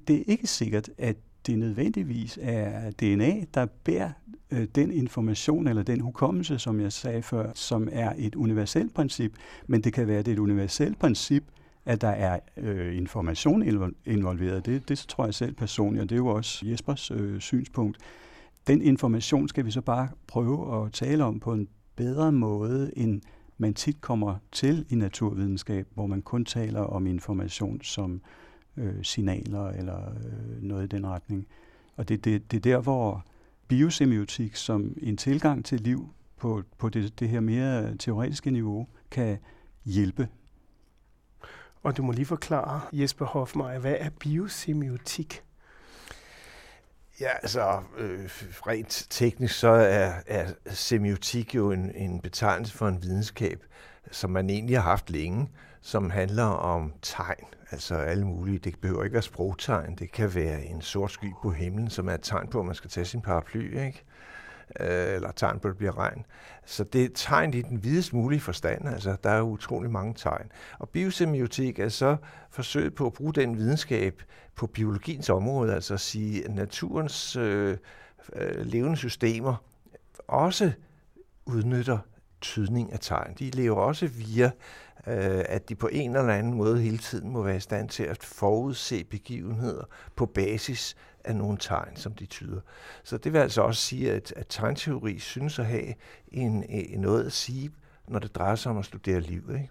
Det 0.08 0.16
er 0.16 0.24
ikke 0.28 0.48
sikkert, 0.48 0.90
at 0.98 1.16
det 1.48 1.60
nødvendigvis 1.60 2.40
er 2.42 2.92
DNA, 2.92 3.46
der 3.54 3.66
bærer 3.66 4.12
øh, 4.56 4.68
den 4.76 4.92
information 4.92 5.68
eller 5.68 5.84
den 5.84 6.00
hukommelse, 6.00 6.60
som 6.60 6.80
jeg 6.80 6.94
sagde 6.94 7.22
før, 7.22 7.52
som 7.56 7.90
er 7.92 8.14
et 8.18 8.36
universelt 8.36 8.94
princip, 8.94 9.34
men 9.68 9.82
det 9.82 9.94
kan 9.94 10.08
være 10.08 10.22
det 10.22 10.32
et 10.32 10.40
universelt 10.40 11.00
princip, 11.00 11.44
at 11.86 12.02
der 12.02 12.08
er 12.08 12.40
øh, 12.58 12.98
information 12.98 13.64
involveret. 14.06 14.66
Det, 14.66 14.90
det 14.90 14.98
tror 14.98 15.26
jeg 15.26 15.34
selv 15.34 15.54
personligt, 15.54 16.04
og 16.04 16.10
det 16.10 16.16
er 16.16 16.20
jo 16.20 16.28
også 16.28 16.66
Jespers 16.66 17.12
øh, 17.12 17.40
synspunkt. 17.40 17.98
Den 18.68 18.82
information 18.82 19.48
skal 19.48 19.66
vi 19.66 19.72
så 19.72 19.82
bare 19.82 20.10
prøve 20.28 20.86
at 20.86 20.92
tale 20.92 21.24
om 21.24 21.40
på 21.40 21.54
en 21.54 21.68
bedre 21.96 22.32
måde, 22.32 22.92
end 22.98 23.22
man 23.58 23.74
tit 23.74 24.02
kommer 24.02 24.36
til 24.52 24.86
i 24.90 24.96
naturvidenskab, 24.96 25.88
hvor 25.94 26.08
man 26.08 26.22
kun 26.22 26.46
taler 26.46 26.82
om 26.82 27.08
information 27.08 27.82
som 27.82 28.22
øh, 28.78 29.04
signaler 29.04 29.68
eller 29.68 30.10
øh, 30.10 30.64
noget 30.64 30.84
i 30.84 30.96
den 30.96 31.08
retning. 31.08 31.48
Og 31.96 32.10
det, 32.10 32.26
det, 32.26 32.52
det 32.52 32.58
er 32.58 32.62
der, 32.62 32.82
hvor 32.82 33.26
biosemiotik 33.68 34.56
som 34.56 34.98
en 35.02 35.18
tilgang 35.18 35.66
til 35.66 35.82
liv 35.82 36.10
på, 36.38 36.64
på 36.78 36.90
det, 36.90 37.20
det 37.20 37.30
her 37.30 37.40
mere 37.40 37.98
teoretiske 37.98 38.52
niveau 38.52 38.88
kan 39.12 39.38
hjælpe. 39.86 40.28
Og 41.84 41.98
du 41.98 42.04
må 42.04 42.12
lige 42.12 42.26
forklare, 42.26 42.82
Jesper 42.94 43.26
Hofmeier, 43.26 43.80
hvad 43.80 43.96
er 44.00 44.10
biosemiotik? 44.10 45.45
Ja, 47.20 47.30
altså 47.42 47.82
øh, 47.98 48.30
rent 48.68 49.08
teknisk 49.10 49.60
så 49.60 49.70
er, 49.70 50.14
er 50.28 50.46
semiotik 50.68 51.56
jo 51.56 51.72
en, 51.72 51.92
en 51.96 52.22
betegnelse 52.22 52.74
for 52.74 52.88
en 52.88 53.04
videnskab, 53.04 53.64
som 54.12 54.30
man 54.30 54.50
egentlig 54.50 54.78
har 54.78 54.90
haft 54.90 55.10
længe, 55.10 55.50
som 55.82 56.10
handler 56.10 56.44
om 56.44 56.94
tegn, 57.02 57.46
altså 57.72 57.96
alle 57.96 58.26
mulige. 58.26 58.60
Det 58.60 58.80
behøver 58.82 59.04
ikke 59.04 59.14
være 59.14 59.22
sprogtegn, 59.22 59.96
det 59.96 60.12
kan 60.12 60.36
være 60.36 60.64
en 60.64 60.82
sort 60.82 61.12
sky 61.12 61.28
på 61.42 61.52
himlen, 61.52 61.90
som 61.90 62.10
er 62.10 62.14
et 62.14 62.22
tegn 62.24 62.48
på, 62.48 62.60
at 62.60 62.66
man 62.66 62.76
skal 62.76 62.90
tage 62.90 63.06
sin 63.06 63.22
paraply, 63.22 63.86
ikke? 63.86 64.04
Øh, 64.80 65.16
eller 65.16 65.32
tegn 65.32 65.60
på, 65.60 65.68
at 65.68 65.72
det 65.72 65.78
bliver 65.78 65.98
regn. 65.98 66.26
Så 66.66 66.84
det 66.84 67.04
er 67.04 67.10
tegn 67.16 67.54
i 67.54 67.62
den 67.62 67.84
videst 67.84 68.14
mulige 68.14 68.40
forstand, 68.40 68.88
altså 68.88 69.16
der 69.24 69.30
er 69.30 69.42
utrolig 69.42 69.92
mange 69.92 70.14
tegn. 70.18 70.52
Og 70.80 70.90
biosemiotik 70.90 71.80
er 71.80 71.90
så 71.90 72.18
forsøget 72.50 72.96
på 72.96 73.06
at 73.06 73.14
bruge 73.14 73.34
den 73.34 73.58
videnskab 73.58 74.24
på 74.56 74.68
biologiens 74.68 75.30
område, 75.30 75.74
altså 75.74 75.94
at 75.94 76.00
sige, 76.00 76.46
at 76.46 76.56
naturens 76.56 77.36
øh, 77.36 77.78
øh, 78.34 78.66
levende 78.66 78.98
systemer 78.98 79.56
også 80.28 80.72
udnytter 81.46 81.98
tydning 82.42 82.94
af 82.94 83.00
tegn. 83.02 83.34
De 83.40 83.50
lever 83.50 83.76
også 83.76 84.08
via, 84.08 84.52
øh, 85.08 85.44
at 85.50 85.70
de 85.70 85.76
på 85.76 85.88
en 85.88 86.16
eller 86.16 86.34
anden 86.34 86.54
måde 86.54 86.82
hele 86.82 86.98
tiden 86.98 87.30
må 87.30 87.44
være 87.44 87.56
i 87.56 87.60
stand 87.60 87.90
til 87.90 88.04
at 88.04 88.24
forudse 88.24 89.04
begivenheder 89.04 89.84
på 90.16 90.26
basis 90.26 90.96
af 91.26 91.36
nogle 91.36 91.58
tegn, 91.58 91.96
som 91.96 92.14
de 92.14 92.26
tyder. 92.26 92.62
Så 93.04 93.18
det 93.18 93.34
vil 93.34 93.40
altså 93.40 93.62
også 93.62 93.82
sige, 93.82 94.12
at, 94.12 94.34
at 94.36 94.46
tegnteori 94.50 95.20
synes 95.20 95.60
at 95.60 95.66
have 95.66 95.94
en, 96.28 96.64
en 96.70 97.00
noget 97.00 97.26
at 97.26 97.32
sige, 97.32 97.72
når 98.08 98.20
det 98.20 98.36
drejer 98.36 98.56
sig 98.56 98.72
om 98.72 98.78
at 98.78 98.86
studere 98.86 99.20
liv. 99.20 99.50
Ikke? 99.54 99.70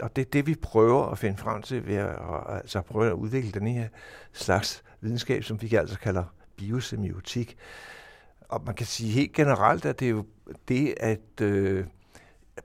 Og 0.00 0.16
det 0.16 0.26
er 0.26 0.30
det, 0.30 0.46
vi 0.46 0.54
prøver 0.54 1.06
at 1.06 1.18
finde 1.18 1.38
frem 1.38 1.62
til 1.62 1.86
ved 1.86 1.96
at, 1.96 2.16
altså 2.48 2.80
prøve 2.80 3.06
at 3.06 3.12
udvikle 3.12 3.52
den 3.52 3.66
her 3.66 3.88
slags 4.32 4.82
videnskab, 5.00 5.44
som 5.44 5.62
vi 5.62 5.74
altså 5.74 5.98
kalder 5.98 6.24
biosemiotik. 6.56 7.56
Og 8.48 8.62
man 8.66 8.74
kan 8.74 8.86
sige 8.86 9.10
helt 9.12 9.32
generelt, 9.32 9.84
at 9.84 10.00
det 10.00 10.06
er 10.06 10.10
jo 10.10 10.26
det, 10.68 10.94
at 11.00 11.40
øh, 11.40 11.84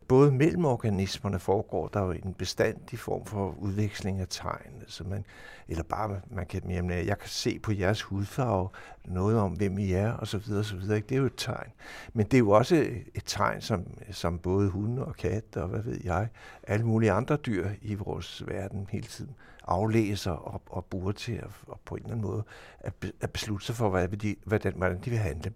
både 0.07 0.31
mellem 0.31 0.65
organismerne 0.65 1.39
foregår 1.39 1.87
der 1.87 2.01
jo 2.01 2.11
en 2.11 2.33
bestandig 2.33 2.99
form 2.99 3.25
for 3.25 3.55
udveksling 3.59 4.19
af 4.19 4.27
tegn. 4.29 4.83
Så 4.87 5.03
man, 5.03 5.25
eller 5.67 5.83
bare, 5.83 6.21
man 6.29 6.45
kan, 6.45 6.61
jamen, 6.69 7.07
jeg 7.07 7.19
kan 7.19 7.29
se 7.29 7.59
på 7.59 7.71
jeres 7.71 8.01
hudfarve 8.01 8.69
noget 9.05 9.39
om, 9.39 9.51
hvem 9.51 9.77
I 9.77 9.91
er, 9.91 10.11
og 10.11 10.27
så 10.27 10.37
videre, 10.37 10.59
og 10.59 10.65
så 10.65 10.75
videre. 10.75 10.99
Det 10.99 11.11
er 11.11 11.19
jo 11.19 11.25
et 11.25 11.33
tegn. 11.37 11.71
Men 12.13 12.25
det 12.25 12.33
er 12.33 12.39
jo 12.39 12.49
også 12.49 12.75
et 13.15 13.23
tegn, 13.25 13.61
som, 13.61 13.85
som 14.11 14.39
både 14.39 14.69
hunde 14.69 15.05
og 15.05 15.15
katte, 15.15 15.61
og 15.61 15.67
hvad 15.67 15.81
ved 15.81 15.99
jeg, 16.03 16.27
alle 16.63 16.85
mulige 16.85 17.11
andre 17.11 17.35
dyr 17.35 17.69
i 17.81 17.95
vores 17.95 18.43
verden 18.47 18.87
hele 18.91 19.07
tiden 19.07 19.35
aflæser 19.67 20.31
og, 20.31 20.61
og 20.69 20.85
bruger 20.85 21.11
til 21.11 21.33
at, 21.33 21.47
og 21.67 21.79
på 21.85 21.95
en 21.95 22.01
eller 22.01 22.11
anden 22.11 22.27
måde 22.27 22.43
at, 22.79 22.93
at 23.21 23.31
beslutte 23.31 23.65
sig 23.65 23.75
for, 23.75 23.89
hvad 23.89 24.07
de, 24.07 24.35
hvordan, 24.45 24.73
hvordan 24.75 24.99
de 25.05 25.09
vil 25.09 25.19
handle. 25.19 25.53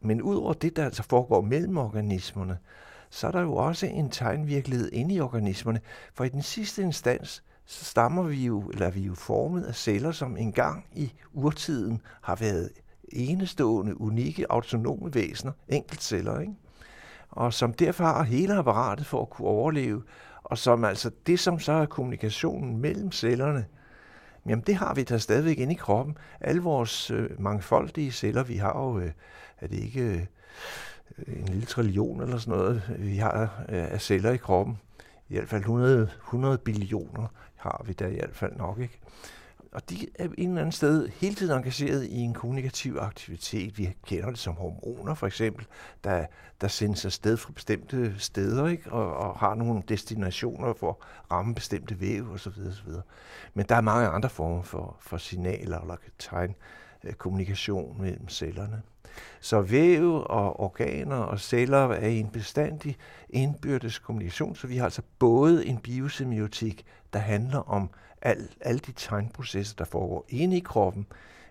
Men 0.00 0.22
udover 0.22 0.52
det, 0.52 0.76
der 0.76 0.84
altså 0.84 1.02
foregår 1.02 1.40
mellem 1.40 1.78
organismerne, 1.78 2.58
så 3.12 3.26
er 3.26 3.30
der 3.30 3.40
jo 3.40 3.54
også 3.54 3.86
en 3.86 4.10
tegnvirkelighed 4.10 4.92
inde 4.92 5.14
i 5.14 5.20
organismerne, 5.20 5.80
for 6.14 6.24
i 6.24 6.28
den 6.28 6.42
sidste 6.42 6.82
instans, 6.82 7.42
så 7.66 7.84
stammer 7.84 8.22
vi 8.22 8.44
jo, 8.46 8.60
eller 8.60 8.86
er 8.86 8.90
vi 8.90 9.00
jo 9.00 9.14
formet 9.14 9.64
af 9.64 9.74
celler, 9.74 10.12
som 10.12 10.36
engang 10.36 10.86
i 10.92 11.12
urtiden 11.32 12.00
har 12.22 12.36
været 12.36 12.70
enestående, 13.08 14.00
unikke, 14.00 14.46
autonome 14.52 15.14
væsener, 15.14 15.52
enkeltceller, 15.68 16.40
ikke? 16.40 16.52
og 17.30 17.54
som 17.54 17.72
derfor 17.72 18.04
har 18.04 18.22
hele 18.22 18.54
apparatet 18.54 19.06
for 19.06 19.22
at 19.22 19.30
kunne 19.30 19.48
overleve, 19.48 20.02
og 20.44 20.58
som 20.58 20.84
altså 20.84 21.10
det, 21.26 21.40
som 21.40 21.58
så 21.58 21.72
er 21.72 21.86
kommunikationen 21.86 22.78
mellem 22.78 23.12
cellerne, 23.12 23.64
jamen 24.46 24.64
det 24.66 24.74
har 24.74 24.94
vi 24.94 25.02
da 25.02 25.18
stadigvæk 25.18 25.58
inde 25.58 25.72
i 25.72 25.76
kroppen. 25.76 26.18
Alle 26.40 26.62
vores 26.62 27.10
øh, 27.10 27.40
mangfoldige 27.40 28.12
celler, 28.12 28.42
vi 28.42 28.56
har 28.56 28.78
jo, 28.78 28.98
øh, 28.98 29.12
er 29.60 29.66
det 29.66 29.78
ikke 29.78 30.02
øh, 30.02 30.24
en 31.26 31.44
lille 31.44 31.66
trillion 31.66 32.22
eller 32.22 32.38
sådan 32.38 32.58
noget, 32.58 32.82
vi 32.98 33.16
har 33.16 33.64
af 33.68 34.00
celler 34.00 34.30
i 34.30 34.36
kroppen. 34.36 34.78
I 35.28 35.34
hvert 35.34 35.48
fald 35.48 35.60
100, 35.60 36.10
100 36.16 36.58
billioner 36.58 37.26
har 37.56 37.84
vi 37.86 37.92
der 37.92 38.06
i 38.06 38.14
hvert 38.14 38.36
fald 38.36 38.56
nok, 38.56 38.78
ikke? 38.78 38.98
Og 39.72 39.90
de 39.90 40.08
er 40.14 40.28
en 40.38 40.48
eller 40.48 40.60
anden 40.60 40.72
sted 40.72 41.08
hele 41.08 41.34
tiden 41.34 41.58
engageret 41.58 42.04
i 42.04 42.18
en 42.18 42.34
kommunikativ 42.34 42.96
aktivitet. 43.00 43.78
Vi 43.78 43.96
kender 44.06 44.28
det 44.30 44.38
som 44.38 44.54
hormoner 44.54 45.14
for 45.14 45.26
eksempel, 45.26 45.66
der, 46.04 46.26
der 46.60 46.68
sendes 46.68 47.04
afsted 47.04 47.36
fra 47.36 47.52
bestemte 47.52 48.14
steder 48.18 48.66
ikke? 48.66 48.92
Og, 48.92 49.16
og 49.16 49.38
har 49.38 49.54
nogle 49.54 49.82
destinationer 49.88 50.74
for 50.74 50.90
at 50.90 51.30
ramme 51.30 51.54
bestemte 51.54 52.00
væv 52.00 52.32
osv. 52.32 52.48
osv. 52.48 52.92
Men 53.54 53.66
der 53.68 53.76
er 53.76 53.80
mange 53.80 54.08
andre 54.08 54.30
former 54.30 54.62
for, 54.62 54.96
for 55.00 55.16
signaler 55.16 55.80
eller 55.80 55.96
tegn 56.18 56.54
øh, 57.04 57.12
kommunikation 57.12 58.00
mellem 58.00 58.28
cellerne. 58.28 58.82
Så 59.40 59.60
væv 59.60 60.12
og 60.14 60.60
organer 60.60 61.16
og 61.16 61.40
celler 61.40 61.78
er 61.78 62.06
i 62.06 62.18
en 62.18 62.30
bestandig 62.30 62.96
indbyrdes 63.30 63.98
kommunikation, 63.98 64.56
så 64.56 64.66
vi 64.66 64.76
har 64.76 64.84
altså 64.84 65.02
både 65.18 65.66
en 65.66 65.78
biosemiotik, 65.78 66.86
der 67.12 67.18
handler 67.18 67.58
om 67.58 67.90
al, 68.22 68.48
alle 68.60 68.78
de 68.78 68.92
tegnprocesser, 68.92 69.76
der 69.76 69.84
foregår 69.84 70.24
inde 70.28 70.56
i 70.56 70.60
kroppen, 70.60 71.06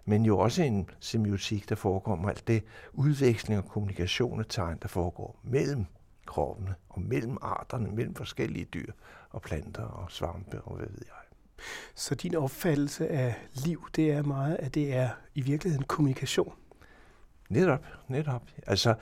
men 0.05 0.25
jo 0.25 0.39
også 0.39 0.63
en 0.63 0.89
semiotik, 0.99 1.69
der 1.69 1.75
foregår 1.75 2.11
om 2.11 2.29
alt 2.29 2.47
det 2.47 2.63
udveksling 2.93 3.59
og 3.59 3.69
kommunikation 3.69 4.39
af 4.39 4.45
tegn, 4.49 4.77
der 4.81 4.87
foregår 4.87 5.39
mellem 5.43 5.85
kroppene 6.25 6.75
og 6.89 7.01
mellem 7.01 7.37
arterne, 7.41 7.91
mellem 7.91 8.15
forskellige 8.15 8.65
dyr 8.65 8.91
og 9.29 9.41
planter 9.41 9.83
og 9.83 10.11
svampe 10.11 10.61
og 10.61 10.75
hvad 10.75 10.87
ved 10.87 11.01
jeg. 11.05 11.15
Så 11.95 12.15
din 12.15 12.35
opfattelse 12.35 13.07
af 13.07 13.35
liv, 13.53 13.87
det 13.95 14.11
er 14.11 14.23
meget, 14.23 14.55
at 14.59 14.75
det 14.75 14.93
er 14.93 15.09
i 15.35 15.41
virkeligheden 15.41 15.85
kommunikation? 15.85 16.53
Netop, 17.51 17.85
netop. 18.07 18.41
Altså, 18.67 18.93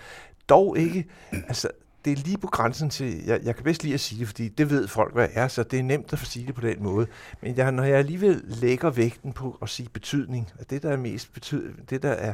dog 0.49 0.77
ikke, 0.77 1.05
altså, 1.31 1.67
det 2.05 2.13
er 2.13 2.23
lige 2.23 2.37
på 2.37 2.47
grænsen 2.47 2.89
til, 2.89 3.25
jeg, 3.25 3.39
jeg 3.43 3.55
kan 3.55 3.63
bedst 3.63 3.83
lige 3.83 3.93
at 3.93 3.99
sige 3.99 4.19
det, 4.19 4.27
fordi 4.27 4.47
det 4.47 4.69
ved 4.69 4.87
folk, 4.87 5.13
hvad 5.13 5.27
er, 5.33 5.47
så 5.47 5.63
det 5.63 5.79
er 5.79 5.83
nemt 5.83 6.13
at 6.13 6.19
sige 6.19 6.47
det 6.47 6.55
på 6.55 6.61
den 6.61 6.83
måde. 6.83 7.07
Men 7.41 7.57
jeg, 7.57 7.71
når 7.71 7.83
jeg 7.83 7.97
alligevel 7.97 8.41
lægger 8.45 8.89
vægten 8.89 9.33
på 9.33 9.57
at 9.61 9.69
sige 9.69 9.89
betydning, 9.89 10.49
og 10.59 10.69
det, 10.69 10.83
der 10.83 10.89
er 10.89 10.97
mest 10.97 11.33
betyd, 11.33 11.73
det, 11.89 12.03
der 12.03 12.11
er, 12.11 12.33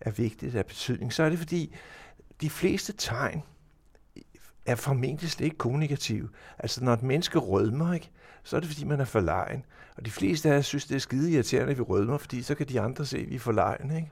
er 0.00 0.10
vigtigt 0.10 0.54
af 0.54 0.66
betydning, 0.66 1.12
så 1.12 1.22
er 1.22 1.28
det 1.28 1.38
fordi, 1.38 1.74
de 2.40 2.50
fleste 2.50 2.92
tegn 2.98 3.42
er 4.66 4.74
formentlig 4.74 5.30
slet 5.30 5.44
ikke 5.44 5.58
kommunikative. 5.58 6.28
Altså, 6.58 6.84
når 6.84 6.92
et 6.92 7.02
menneske 7.02 7.38
rødmer, 7.38 7.92
ikke, 7.92 8.10
så 8.44 8.56
er 8.56 8.60
det 8.60 8.68
fordi, 8.68 8.84
man 8.84 9.00
er 9.00 9.04
for 9.04 9.20
lejen. 9.20 9.64
Og 9.96 10.06
de 10.06 10.10
fleste 10.10 10.50
af 10.50 10.54
jer 10.54 10.60
synes, 10.60 10.86
det 10.86 10.94
er 10.94 10.98
skide 10.98 11.32
irriterende, 11.32 11.70
at 11.70 11.78
vi 11.78 11.82
rødmer, 11.82 12.18
fordi 12.18 12.42
så 12.42 12.54
kan 12.54 12.68
de 12.68 12.80
andre 12.80 13.06
se, 13.06 13.18
at 13.18 13.30
vi 13.30 13.34
er 13.34 13.38
for 13.38 13.52
lejen. 13.52 13.96
Ikke? 13.96 14.10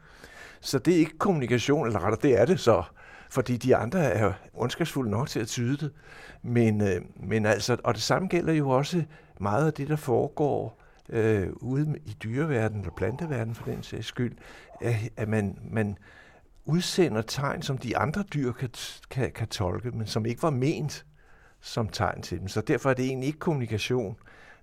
Så 0.61 0.79
det 0.79 0.95
er 0.95 0.99
ikke 0.99 1.19
kommunikation, 1.19 1.87
eller 1.87 2.01
rettere, 2.05 2.31
det 2.31 2.41
er 2.41 2.45
det 2.45 2.61
så. 2.61 2.83
Fordi 3.31 3.57
de 3.57 3.77
andre 3.77 3.99
er 4.01 4.33
ondskabsfulde 4.55 5.11
nok 5.11 5.29
til 5.29 5.41
at 5.41 5.47
tyde 5.47 5.77
det. 5.77 5.93
Men, 6.43 6.81
øh, 6.81 7.01
men 7.17 7.47
altså, 7.47 7.77
og 7.85 7.95
det 7.95 8.03
samme 8.03 8.29
gælder 8.29 8.53
jo 8.53 8.71
også 8.71 9.05
meget 9.41 9.67
af 9.67 9.73
det, 9.73 9.89
der 9.89 9.97
foregår 9.97 10.83
øh, 11.09 11.49
ude 11.53 11.99
i 12.05 12.17
dyreverdenen 12.23 12.81
eller 12.81 12.95
planteverdenen 12.97 13.55
for 13.55 13.65
den 13.65 13.83
sags 13.83 14.07
skyld, 14.07 14.37
at, 14.81 14.95
at 15.17 15.29
man, 15.29 15.59
man 15.71 15.99
udsender 16.65 17.23
tegn, 17.23 17.63
som 17.63 17.79
de 17.79 17.97
andre 17.97 18.25
dyr 18.35 18.53
kan, 18.53 18.71
kan, 19.11 19.33
kan 19.33 19.49
tolke, 19.49 19.91
men 19.91 20.07
som 20.07 20.27
ikke 20.27 20.43
var 20.43 20.51
ment 20.51 21.05
som 21.61 21.89
tegn 21.89 22.23
til 22.23 22.41
dem. 22.41 22.49
Så 22.49 22.61
derfor 22.61 22.91
er 22.91 22.95
det 22.95 23.05
egentlig 23.05 23.27
ikke 23.27 23.39
kommunikation, 23.39 24.17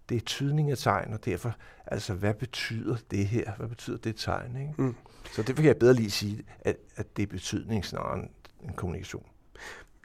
det 0.09 0.17
er 0.17 0.21
tydning 0.21 0.71
af 0.71 0.77
tegn, 0.77 1.13
og 1.13 1.25
derfor, 1.25 1.55
altså, 1.85 2.13
hvad 2.13 2.33
betyder 2.33 2.97
det 3.11 3.27
her? 3.27 3.51
Hvad 3.57 3.67
betyder 3.67 3.97
det 3.97 4.15
tegn? 4.15 4.55
Ikke? 4.55 4.73
Mm. 4.77 4.95
Så 5.31 5.43
det 5.43 5.55
kan 5.55 5.65
jeg 5.65 5.77
bedre 5.77 5.93
lige 5.93 6.11
sige, 6.11 6.43
at, 6.61 6.75
at 6.95 7.17
det 7.17 7.23
er 7.23 7.27
betydning 7.27 7.85
snarere 7.85 8.19
end, 8.19 8.29
end 8.63 8.73
kommunikation. 8.73 9.25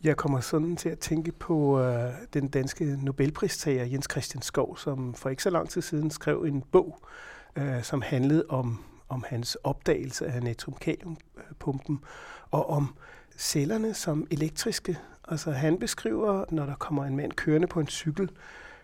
Jeg 0.04 0.16
kommer 0.16 0.40
sådan 0.40 0.76
til 0.76 0.88
at 0.88 0.99
tænke 0.99 1.33
på 1.33 1.80
øh, 1.80 2.12
den 2.35 2.49
danske 2.49 2.99
Nobelpristager 3.02 3.85
Jens 3.85 4.07
Christian 4.11 4.42
Skov, 4.42 4.78
som 4.78 5.14
for 5.14 5.28
ikke 5.28 5.42
så 5.42 5.50
lang 5.50 5.71
tid 5.71 5.83
siden 5.83 6.11
skrev 6.11 6.42
en 6.42 6.62
bog, 6.62 6.99
øh, 7.57 7.83
som 7.83 8.02
handlede 8.02 8.45
om, 8.49 8.85
om 9.09 9.25
hans 9.28 9.54
opdagelse 9.54 10.26
af 10.26 10.42
natriumkaliumpumpen 10.42 12.00
og 12.50 12.71
om 12.71 12.95
cellerne 13.38 13.95
som 13.95 14.26
elektriske. 14.30 14.99
Altså 15.28 15.50
han 15.50 15.78
beskriver, 15.78 16.45
når 16.50 16.66
der 16.66 16.75
kommer 16.75 17.04
en 17.04 17.16
mand 17.16 17.33
kørende 17.33 17.66
på 17.66 17.80
en 17.80 17.87
cykel, 17.88 18.30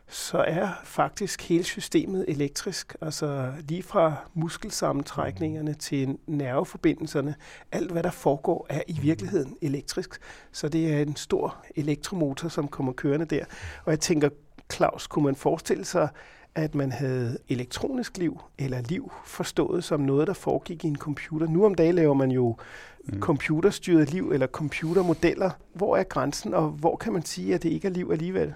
så 0.08 0.38
er 0.38 0.68
faktisk 0.84 1.48
hele 1.48 1.64
systemet 1.64 2.24
elektrisk. 2.28 2.96
Altså 3.00 3.52
lige 3.68 3.82
fra 3.82 4.14
muskelsammentrækningerne 4.34 5.74
til 5.74 6.18
nerveforbindelserne. 6.26 7.34
Alt, 7.72 7.90
hvad 7.90 8.02
der 8.02 8.10
foregår, 8.10 8.66
er 8.68 8.82
i 8.86 8.98
virkeligheden 9.02 9.56
elektrisk. 9.60 10.20
Så 10.52 10.68
det 10.68 10.94
er 10.94 11.02
en 11.02 11.16
stor 11.16 11.64
elektromotor, 11.76 12.48
som 12.48 12.68
kommer 12.68 12.92
kørende 12.92 13.26
der. 13.26 13.44
Og 13.84 13.90
jeg 13.90 14.00
tænker, 14.00 14.28
Claus, 14.72 15.06
kunne 15.06 15.24
man 15.24 15.36
forestille 15.36 15.84
sig, 15.84 16.08
at 16.54 16.74
man 16.74 16.92
havde 16.92 17.38
elektronisk 17.48 18.18
liv, 18.18 18.40
eller 18.58 18.80
liv 18.80 19.12
forstået 19.24 19.84
som 19.84 20.00
noget, 20.00 20.26
der 20.26 20.32
foregik 20.32 20.84
i 20.84 20.88
en 20.88 20.96
computer. 20.96 21.46
Nu 21.46 21.64
om 21.64 21.74
dagen 21.74 21.94
laver 21.94 22.14
man 22.14 22.30
jo 22.30 22.56
mm. 23.04 23.20
computerstyret 23.20 24.12
liv, 24.12 24.30
eller 24.32 24.46
computermodeller. 24.46 25.50
Hvor 25.74 25.96
er 25.96 26.02
grænsen, 26.02 26.54
og 26.54 26.68
hvor 26.68 26.96
kan 26.96 27.12
man 27.12 27.24
sige, 27.24 27.54
at 27.54 27.62
det 27.62 27.68
ikke 27.68 27.88
er 27.88 27.92
liv 27.92 28.10
alligevel? 28.12 28.54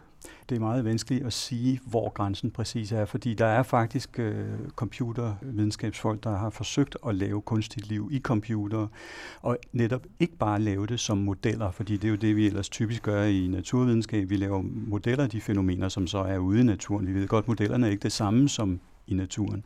Det 0.50 0.56
er 0.56 0.60
meget 0.60 0.84
vanskeligt 0.84 1.26
at 1.26 1.32
sige, 1.32 1.80
hvor 1.86 2.08
grænsen 2.08 2.50
præcis 2.50 2.92
er, 2.92 3.04
fordi 3.04 3.34
der 3.34 3.46
er 3.46 3.62
faktisk 3.62 4.18
øh, 4.18 4.44
computervidenskabsfolk, 4.76 6.24
der 6.24 6.36
har 6.36 6.50
forsøgt 6.50 6.96
at 7.06 7.14
lave 7.14 7.42
kunstigt 7.42 7.88
liv 7.88 8.08
i 8.12 8.20
computer, 8.20 8.86
og 9.42 9.58
netop 9.72 10.06
ikke 10.20 10.36
bare 10.36 10.60
lave 10.60 10.86
det 10.86 11.00
som 11.00 11.18
modeller, 11.18 11.70
fordi 11.70 11.96
det 11.96 12.04
er 12.04 12.08
jo 12.08 12.16
det, 12.16 12.36
vi 12.36 12.46
ellers 12.46 12.68
typisk 12.68 13.02
gør 13.02 13.24
i 13.24 13.46
naturvidenskab. 13.46 14.30
Vi 14.30 14.36
laver 14.36 14.62
modeller 14.62 15.24
af 15.24 15.30
de 15.30 15.40
fænomener, 15.40 15.88
som 15.88 16.06
så 16.06 16.18
er 16.18 16.38
ude 16.38 16.60
i 16.60 16.64
naturen. 16.64 17.06
Vi 17.06 17.14
ved 17.14 17.28
godt, 17.28 17.44
at 17.44 17.48
modellerne 17.48 17.86
er 17.86 17.90
ikke 17.90 18.02
det 18.02 18.12
samme 18.12 18.48
som 18.48 18.80
i 19.06 19.14
naturen. 19.14 19.64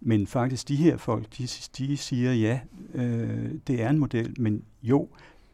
Men 0.00 0.26
faktisk 0.26 0.68
de 0.68 0.76
her 0.76 0.96
folk, 0.96 1.38
de, 1.38 1.46
de 1.78 1.96
siger, 1.96 2.32
ja, 2.32 2.60
øh, 2.94 3.50
det 3.66 3.82
er 3.82 3.90
en 3.90 3.98
model, 3.98 4.34
men 4.38 4.62
jo, 4.82 5.08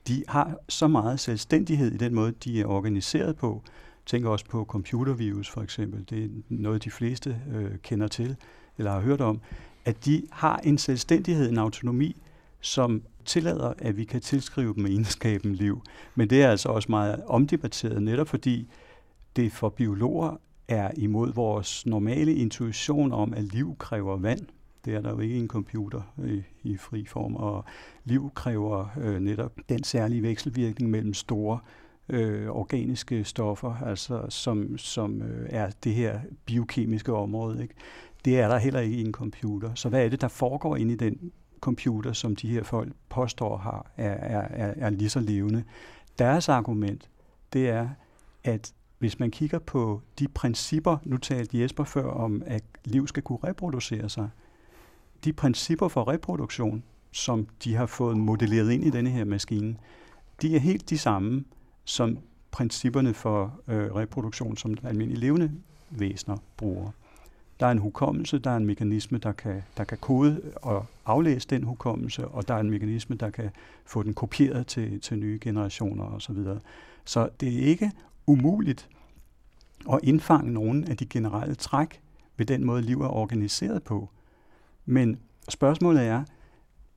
de 0.08 0.24
har 0.28 0.56
så 0.68 0.88
meget 0.88 1.20
selvstændighed 1.20 1.92
i 1.92 1.96
den 1.96 2.14
måde, 2.14 2.32
de 2.44 2.60
er 2.60 2.66
organiseret 2.66 3.36
på, 3.36 3.62
tænker 4.08 4.30
også 4.30 4.44
på 4.44 4.64
computervirus 4.64 5.50
for 5.50 5.62
eksempel. 5.62 6.04
Det 6.10 6.24
er 6.24 6.28
noget, 6.48 6.84
de 6.84 6.90
fleste 6.90 7.40
øh, 7.54 7.78
kender 7.82 8.08
til 8.08 8.36
eller 8.78 8.92
har 8.92 9.00
hørt 9.00 9.20
om. 9.20 9.40
At 9.84 10.04
de 10.04 10.26
har 10.30 10.56
en 10.56 10.78
selvstændighed, 10.78 11.50
en 11.50 11.58
autonomi, 11.58 12.16
som 12.60 13.02
tillader, 13.24 13.72
at 13.78 13.96
vi 13.96 14.04
kan 14.04 14.20
tilskrive 14.20 14.74
dem 14.74 14.86
egenskaben 14.86 15.54
liv. 15.54 15.82
Men 16.14 16.30
det 16.30 16.42
er 16.42 16.50
altså 16.50 16.68
også 16.68 16.86
meget 16.90 17.22
omdebatteret, 17.26 18.02
netop 18.02 18.28
fordi 18.28 18.68
det 19.36 19.52
for 19.52 19.68
biologer 19.68 20.36
er 20.68 20.90
imod 20.96 21.32
vores 21.32 21.86
normale 21.86 22.34
intuition 22.34 23.12
om, 23.12 23.34
at 23.34 23.44
liv 23.44 23.76
kræver 23.78 24.16
vand. 24.16 24.46
Det 24.84 24.94
er 24.94 25.00
der 25.00 25.10
jo 25.10 25.18
ikke 25.18 25.36
en 25.36 25.48
computer 25.48 26.02
i, 26.24 26.42
i 26.62 26.76
fri 26.76 27.06
form, 27.06 27.36
og 27.36 27.64
liv 28.04 28.30
kræver 28.34 28.86
øh, 29.00 29.20
netop 29.20 29.52
den 29.68 29.84
særlige 29.84 30.22
vekselvirkning 30.22 30.90
mellem 30.90 31.14
store 31.14 31.58
øh, 32.08 32.48
organiske 32.48 33.24
stoffer, 33.24 33.74
altså 33.74 34.26
som, 34.28 34.78
som 34.78 35.22
øh, 35.22 35.48
er 35.50 35.70
det 35.84 35.94
her 35.94 36.20
biokemiske 36.46 37.12
område. 37.12 37.62
Ikke? 37.62 37.74
Det 38.24 38.40
er 38.40 38.48
der 38.48 38.58
heller 38.58 38.80
ikke 38.80 38.96
i 38.96 39.00
en 39.00 39.12
computer. 39.12 39.74
Så 39.74 39.88
hvad 39.88 40.04
er 40.04 40.08
det, 40.08 40.20
der 40.20 40.28
foregår 40.28 40.76
inde 40.76 40.92
i 40.92 40.96
den 40.96 41.32
computer, 41.60 42.12
som 42.12 42.36
de 42.36 42.48
her 42.48 42.62
folk 42.62 42.92
påstår 43.08 43.56
har, 43.56 43.90
er, 43.96 44.12
er, 44.12 44.48
er, 44.50 44.74
er 44.76 44.90
lige 44.90 45.10
så 45.10 45.20
levende? 45.20 45.64
Deres 46.18 46.48
argument, 46.48 47.10
det 47.52 47.68
er, 47.68 47.88
at 48.44 48.72
hvis 48.98 49.18
man 49.18 49.30
kigger 49.30 49.58
på 49.58 50.00
de 50.18 50.28
principper, 50.28 50.96
nu 51.04 51.16
talte 51.16 51.60
Jesper 51.60 51.84
før 51.84 52.10
om, 52.10 52.42
at 52.46 52.64
liv 52.84 53.06
skal 53.06 53.22
kunne 53.22 53.38
reproducere 53.44 54.08
sig, 54.08 54.28
de 55.24 55.32
principper 55.32 55.88
for 55.88 56.08
reproduktion, 56.08 56.82
som 57.12 57.46
de 57.64 57.74
har 57.74 57.86
fået 57.86 58.16
modelleret 58.16 58.70
ind 58.70 58.84
i 58.84 58.90
denne 58.90 59.10
her 59.10 59.24
maskine, 59.24 59.76
de 60.42 60.56
er 60.56 60.60
helt 60.60 60.90
de 60.90 60.98
samme 60.98 61.44
som 61.88 62.18
principperne 62.50 63.14
for 63.14 63.60
øh, 63.68 63.94
reproduktion, 63.94 64.56
som 64.56 64.76
almindelige 64.82 65.20
levende 65.20 65.52
væsener 65.90 66.36
bruger. 66.56 66.90
Der 67.60 67.66
er 67.66 67.70
en 67.70 67.78
hukommelse, 67.78 68.38
der 68.38 68.50
er 68.50 68.56
en 68.56 68.66
mekanisme, 68.66 69.18
der 69.18 69.32
kan, 69.32 69.62
der 69.76 69.84
kan 69.84 69.98
kode 69.98 70.42
og 70.56 70.86
aflæse 71.06 71.48
den 71.48 71.62
hukommelse, 71.62 72.28
og 72.28 72.48
der 72.48 72.54
er 72.54 72.60
en 72.60 72.70
mekanisme, 72.70 73.16
der 73.16 73.30
kan 73.30 73.50
få 73.84 74.02
den 74.02 74.14
kopieret 74.14 74.66
til, 74.66 75.00
til 75.00 75.18
nye 75.18 75.38
generationer 75.40 76.04
osv. 76.04 76.34
Så, 76.44 76.58
så 77.04 77.28
det 77.40 77.54
er 77.54 77.66
ikke 77.66 77.92
umuligt 78.26 78.88
at 79.92 80.00
indfange 80.02 80.52
nogle 80.52 80.84
af 80.88 80.96
de 80.96 81.06
generelle 81.06 81.54
træk 81.54 82.00
ved 82.36 82.46
den 82.46 82.64
måde, 82.64 82.82
liv 82.82 83.00
er 83.02 83.08
organiseret 83.08 83.82
på. 83.82 84.08
Men 84.86 85.18
spørgsmålet 85.48 86.06
er, 86.06 86.24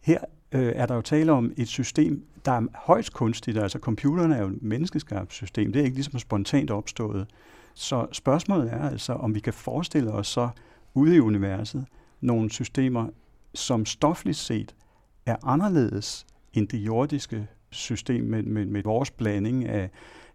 her 0.01 0.19
øh, 0.51 0.74
er 0.75 0.86
der 0.86 0.95
jo 0.95 1.01
tale 1.01 1.31
om 1.31 1.53
et 1.57 1.67
system, 1.67 2.25
der 2.45 2.51
er 2.51 2.62
højst 2.75 3.13
kunstigt. 3.13 3.57
Altså 3.57 3.79
computerne 3.79 4.36
er 4.36 4.41
jo 4.41 4.48
et 4.48 4.62
menneskeskabt 4.62 5.33
system. 5.33 5.74
Det 5.74 5.79
er 5.79 5.83
ikke 5.83 5.95
ligesom 5.95 6.19
spontant 6.19 6.71
opstået. 6.71 7.27
Så 7.74 8.07
spørgsmålet 8.12 8.74
er 8.74 8.89
altså, 8.89 9.13
om 9.13 9.36
vi 9.36 9.39
kan 9.39 9.53
forestille 9.53 10.12
os 10.12 10.27
så 10.27 10.50
ude 10.93 11.15
i 11.15 11.19
universet 11.19 11.86
nogle 12.21 12.51
systemer, 12.51 13.07
som 13.53 13.86
stofligt 13.86 14.38
set 14.38 14.75
er 15.25 15.36
anderledes 15.43 16.25
end 16.53 16.67
det 16.67 16.77
jordiske 16.77 17.48
system 17.69 18.24
med, 18.24 18.43
med, 18.43 18.65
med 18.65 18.83
vores 18.83 19.12
blanding 19.12 19.65
af, 19.65 19.89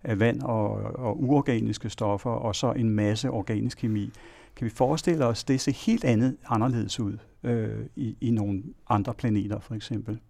af 0.04 0.20
vand 0.20 0.42
og, 0.42 0.70
og 0.78 1.22
uorganiske 1.22 1.90
stoffer, 1.90 2.30
og 2.30 2.56
så 2.56 2.72
en 2.72 2.90
masse 2.90 3.30
organisk 3.30 3.78
kemi. 3.78 4.10
Kan 4.56 4.64
vi 4.64 4.70
forestille 4.70 5.26
os, 5.26 5.44
det 5.44 5.60
ser 5.60 5.72
helt 5.72 6.04
andet 6.04 6.36
anderledes 6.46 7.00
ud 7.00 7.18
øh, 7.42 7.86
i, 7.96 8.16
i 8.20 8.30
nogle 8.30 8.62
andre 8.88 9.14
planeter, 9.14 9.60
for 9.60 9.74
eksempel? 9.74 10.20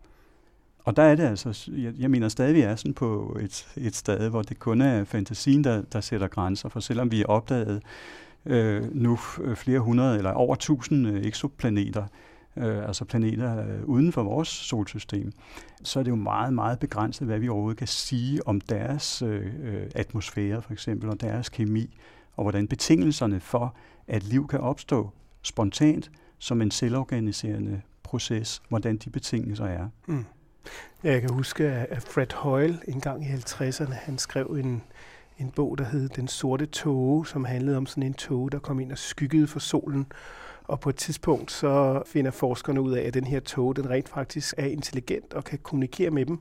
Og 0.87 0.97
der 0.97 1.03
er 1.03 1.15
det 1.15 1.23
altså, 1.23 1.71
jeg, 1.77 1.93
jeg 1.99 2.11
mener 2.11 2.29
stadig, 2.29 2.55
vi 2.55 2.61
er 2.61 2.77
sådan 2.77 2.95
på 2.95 3.37
et, 3.41 3.69
et 3.77 3.97
sted, 3.97 4.29
hvor 4.31 4.43
det 4.43 4.59
kun 4.59 4.81
er 4.81 5.05
fantasien, 5.05 5.65
der, 5.65 5.83
der 5.83 6.01
sætter 6.01 6.29
grænser. 6.29 6.69
For 6.69 6.81
selvom 6.81 7.11
vi 7.11 7.23
er 7.23 7.27
opdaget 7.27 7.83
øh, 8.47 8.95
nu 8.95 9.17
flere 9.55 9.81
hundrede 9.81 10.19
eller 10.19 10.31
over 10.31 10.55
tusind 10.55 11.09
øh, 11.09 11.25
eksoplaneter, 11.25 12.07
øh, 12.57 12.87
altså 12.87 13.05
planeter 13.05 13.59
øh, 13.59 13.85
uden 13.85 14.13
for 14.13 14.23
vores 14.23 14.49
solsystem, 14.49 15.33
så 15.83 15.99
er 15.99 16.03
det 16.03 16.11
jo 16.11 16.17
meget, 16.17 16.55
meget 16.55 16.79
begrænset, 16.79 17.27
hvad 17.27 17.39
vi 17.39 17.49
overhovedet 17.49 17.79
kan 17.79 17.87
sige 17.87 18.47
om 18.47 18.61
deres 18.61 19.23
øh, 19.23 19.47
øh 19.63 19.87
atmosfære 19.95 20.63
for 20.63 20.73
eksempel, 20.73 21.11
og 21.11 21.21
deres 21.21 21.49
kemi, 21.49 21.99
og 22.37 22.45
hvordan 22.45 22.69
betingelserne 22.69 23.41
for, 23.41 23.77
at 24.09 24.25
liv 24.25 24.49
kan 24.49 24.61
opstå 24.61 25.11
spontant 25.43 26.11
som 26.39 26.63
en 26.63 26.71
selvorganiserende 26.71 27.81
proces, 28.03 28.63
hvordan 28.69 28.97
de 28.97 29.11
betingelser 29.11 29.65
er. 29.65 29.89
Mm. 30.07 30.25
Jeg 31.03 31.21
kan 31.21 31.31
huske, 31.31 31.65
at 31.65 32.03
Fred 32.03 32.33
Hoyle 32.35 32.79
engang 32.89 33.25
i 33.25 33.29
50'erne, 33.29 33.95
han 33.95 34.19
skrev 34.19 34.47
en, 34.47 34.83
en 35.39 35.51
bog, 35.51 35.79
der 35.79 35.85
hed 35.85 36.09
Den 36.09 36.29
sorte 36.29 36.67
tåge, 36.67 37.27
som 37.27 37.45
handlede 37.45 37.77
om 37.77 37.87
sådan 37.87 38.03
en 38.03 38.15
tåge, 38.15 38.51
der 38.51 38.59
kom 38.59 38.81
ind 38.81 38.93
og 38.93 38.99
skyggede 38.99 39.47
for 39.47 39.59
solen. 39.59 40.07
Og 40.65 40.81
på 40.81 40.89
et 40.89 40.97
tidspunkt 40.97 41.53
så 41.53 42.03
finder 42.07 42.31
forskerne 42.31 42.81
ud 42.81 42.93
af, 42.93 43.03
at 43.03 43.15
den 43.15 43.25
her 43.25 43.41
tåge, 43.41 43.75
den 43.75 43.91
rent 43.91 44.09
faktisk 44.09 44.55
er 44.59 44.67
intelligent 44.67 45.35
og 45.35 45.45
kan 45.45 45.59
kommunikere 45.63 46.11
med 46.11 46.27
dem. 46.27 46.39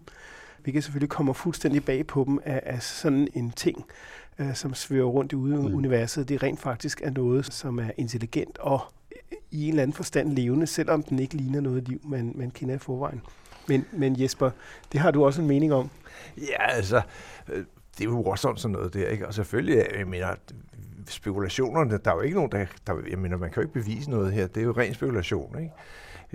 kan 0.73 0.81
selvfølgelig 0.81 1.09
kommer 1.09 1.33
fuldstændig 1.33 1.85
bag 1.85 2.07
på 2.07 2.23
dem 2.27 2.39
af, 2.43 2.61
af 2.65 2.81
sådan 2.81 3.27
en 3.33 3.51
ting, 3.51 3.85
øh, 4.39 4.55
som 4.55 4.73
svæver 4.73 5.09
rundt 5.09 5.31
i 5.31 5.35
mm. 5.35 5.75
universet. 5.75 6.29
Det 6.29 6.43
rent 6.43 6.59
faktisk 6.59 7.01
er 7.01 7.09
noget, 7.09 7.53
som 7.53 7.79
er 7.79 7.89
intelligent 7.97 8.57
og 8.57 8.81
i 9.51 9.63
en 9.63 9.69
eller 9.69 9.83
anden 9.83 9.95
forstand 9.95 10.31
levende, 10.31 10.67
selvom 10.67 11.03
den 11.03 11.19
ikke 11.19 11.35
ligner 11.35 11.61
noget 11.61 11.87
liv, 11.87 12.01
man, 12.03 12.31
man 12.35 12.51
kender 12.51 12.75
i 12.75 12.77
forvejen. 12.77 13.21
Men, 13.67 13.85
men 13.91 14.21
Jesper, 14.21 14.51
det 14.91 14.99
har 14.99 15.11
du 15.11 15.25
også 15.25 15.41
en 15.41 15.47
mening 15.47 15.73
om. 15.73 15.89
Ja, 16.37 16.69
altså, 16.69 17.01
øh, 17.49 17.65
det 17.97 18.05
er 18.05 18.09
jo 18.09 18.23
også 18.23 18.53
sådan 18.57 18.71
noget 18.71 18.93
der, 18.93 19.07
ikke? 19.07 19.27
Og 19.27 19.33
selvfølgelig, 19.33 19.77
øh, 19.77 19.99
jeg 19.99 20.07
mener, 20.07 20.35
spekulationerne, 21.07 21.99
der 22.05 22.11
er 22.11 22.15
jo 22.15 22.21
ikke 22.21 22.35
nogen, 22.35 22.51
der, 22.51 22.65
der 22.87 22.95
jeg 23.09 23.19
mener, 23.19 23.37
man 23.37 23.49
kan 23.49 23.55
jo 23.55 23.61
ikke 23.61 23.73
bevise 23.73 24.09
noget 24.09 24.33
her, 24.33 24.47
det 24.47 24.61
er 24.61 24.65
jo 24.65 24.71
ren 24.71 24.93
spekulation, 24.93 25.59
ikke? 25.59 25.71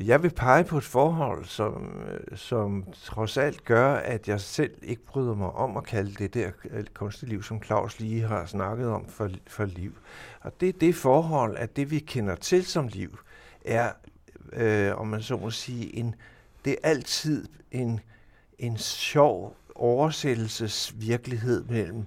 Jeg 0.05 0.23
vil 0.23 0.31
pege 0.31 0.65
på 0.65 0.79
et 0.79 0.85
forhold, 0.85 1.45
som, 1.45 2.03
øh, 2.09 2.39
som 2.39 2.85
trods 2.93 3.37
alt 3.37 3.65
gør, 3.65 3.95
at 3.95 4.29
jeg 4.29 4.41
selv 4.41 4.75
ikke 4.83 5.05
bryder 5.05 5.35
mig 5.35 5.51
om 5.51 5.77
at 5.77 5.85
kalde 5.85 6.15
det 6.15 6.35
der 6.35 6.51
øh, 6.71 6.85
kunstige 6.95 7.29
liv, 7.29 7.43
som 7.43 7.63
Claus 7.63 8.01
lige 8.01 8.23
har 8.23 8.47
snakket 8.47 8.89
om 8.89 9.09
for, 9.09 9.31
for 9.47 9.65
liv. 9.65 9.93
Og 10.41 10.61
det 10.61 10.69
er 10.69 10.73
det 10.73 10.95
forhold, 10.95 11.57
at 11.57 11.77
det 11.77 11.91
vi 11.91 11.99
kender 11.99 12.35
til 12.35 12.65
som 12.65 12.89
liv, 12.89 13.19
er, 13.65 13.93
øh, 14.53 14.97
om 14.97 15.07
man 15.07 15.23
så 15.23 15.37
må 15.37 15.51
sige, 15.51 15.97
en 15.97 16.15
det 16.65 16.73
er 16.73 16.89
altid 16.89 17.47
en, 17.71 18.01
en 18.59 18.79
sjov 18.79 19.57
oversættelsesvirkelighed 19.75 21.65
mellem 21.65 22.07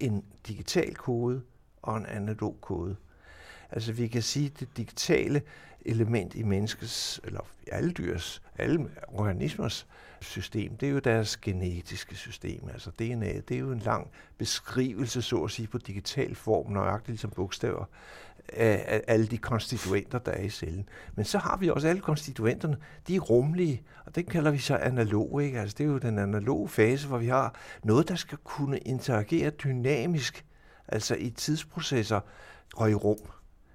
en 0.00 0.24
digital 0.48 0.94
kode 0.94 1.42
og 1.82 1.96
en 1.96 2.06
analog 2.06 2.56
kode. 2.60 2.96
Altså 3.70 3.92
vi 3.92 4.08
kan 4.08 4.22
sige, 4.22 4.46
at 4.46 4.60
det 4.60 4.68
digitale 4.76 5.42
element 5.84 6.34
i 6.34 6.42
menneskets, 6.42 7.20
eller 7.24 7.40
alle 7.72 7.92
dyrs, 7.92 8.42
alle 8.58 8.88
organismers 9.08 9.86
system, 10.20 10.76
det 10.76 10.88
er 10.88 10.92
jo 10.92 10.98
deres 10.98 11.36
genetiske 11.36 12.16
system. 12.16 12.68
Altså 12.72 12.90
DNA, 12.90 13.32
det 13.48 13.50
er 13.50 13.58
jo 13.58 13.72
en 13.72 13.78
lang 13.78 14.10
beskrivelse, 14.38 15.22
så 15.22 15.44
at 15.44 15.50
sige, 15.50 15.68
på 15.68 15.78
digital 15.78 16.34
form, 16.34 16.72
nøjagtigt 16.72 17.08
ligesom 17.08 17.30
bogstaver, 17.30 17.84
af, 18.48 18.84
af 18.88 19.04
alle 19.06 19.26
de 19.26 19.38
konstituenter, 19.38 20.18
der 20.18 20.32
er 20.32 20.42
i 20.42 20.48
cellen. 20.48 20.88
Men 21.14 21.24
så 21.24 21.38
har 21.38 21.56
vi 21.56 21.68
også 21.68 21.88
alle 21.88 22.00
konstituenterne, 22.00 22.76
de 23.08 23.16
er 23.16 23.20
rumlige, 23.20 23.82
og 24.06 24.14
det 24.14 24.28
kalder 24.28 24.50
vi 24.50 24.58
så 24.58 24.76
analog. 24.76 25.42
Ikke? 25.42 25.60
Altså, 25.60 25.74
det 25.78 25.84
er 25.84 25.88
jo 25.88 25.98
den 25.98 26.18
analoge 26.18 26.68
fase, 26.68 27.08
hvor 27.08 27.18
vi 27.18 27.26
har 27.26 27.54
noget, 27.82 28.08
der 28.08 28.14
skal 28.14 28.38
kunne 28.44 28.78
interagere 28.78 29.50
dynamisk, 29.50 30.44
altså 30.88 31.14
i 31.14 31.30
tidsprocesser 31.30 32.20
og 32.76 32.90
i 32.90 32.94
rum. 32.94 33.18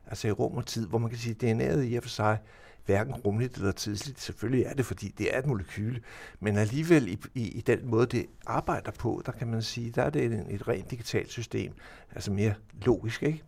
Altså 0.10 0.28
i 0.28 0.32
rum 0.32 0.58
og 0.58 0.65
tid, 0.65 0.88
hvor 0.88 0.98
man 0.98 1.10
kan 1.10 1.19
sige, 1.19 1.50
at 1.50 1.62
DNA'et 1.62 1.80
i 1.80 1.95
og 1.95 2.04
for 2.04 2.10
sig 2.10 2.38
hverken 2.86 3.13
rumligt 3.13 3.58
eller 3.58 3.72
tidsligt. 3.72 4.19
Selvfølgelig 4.19 4.65
er 4.65 4.74
det, 4.74 4.86
fordi 4.86 5.13
det 5.17 5.36
er 5.36 5.39
et 5.39 5.45
molekyle, 5.45 6.02
men 6.39 6.58
alligevel 6.58 7.08
i, 7.08 7.19
i, 7.36 7.48
i 7.48 7.62
den 7.62 7.88
måde, 7.88 8.06
det 8.06 8.26
arbejder 8.45 8.91
på, 8.91 9.22
der 9.26 9.32
kan 9.32 9.48
man 9.48 9.62
sige, 9.62 9.91
der 9.91 10.04
er 10.04 10.10
det 10.10 10.24
et, 10.24 10.45
et 10.50 10.67
rent 10.67 10.91
digitalt 10.91 11.32
system, 11.32 11.74
altså 12.15 12.32
mere 12.32 12.54
logisk, 12.86 13.24
ikke? 13.24 13.43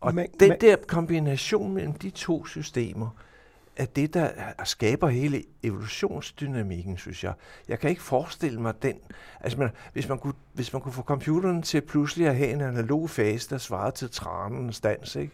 Og 0.00 0.14
men, 0.14 0.26
den 0.40 0.48
men, 0.48 0.60
der 0.60 0.76
kombination 0.86 1.74
mellem 1.74 1.92
de 1.92 2.10
to 2.10 2.46
systemer, 2.46 3.10
er 3.76 3.84
det, 3.84 4.14
der 4.14 4.30
skaber 4.64 5.08
hele 5.08 5.44
evolutionsdynamikken, 5.62 6.96
synes 6.96 7.24
jeg. 7.24 7.32
Jeg 7.68 7.78
kan 7.78 7.90
ikke 7.90 8.02
forestille 8.02 8.60
mig 8.60 8.82
den... 8.82 8.96
Altså, 9.40 9.58
man, 9.58 9.70
hvis, 9.92 10.08
man 10.08 10.18
kunne, 10.18 10.34
hvis 10.52 10.72
man 10.72 10.82
kunne 10.82 10.92
få 10.92 11.02
computeren 11.02 11.62
til 11.62 11.80
pludselig 11.80 12.28
at 12.28 12.36
have 12.36 12.50
en 12.50 12.60
analog 12.60 13.10
fase, 13.10 13.50
der 13.50 13.58
svarede 13.58 13.96
til 13.96 14.10
tranens 14.10 14.80
dans, 14.80 15.16
ikke? 15.16 15.32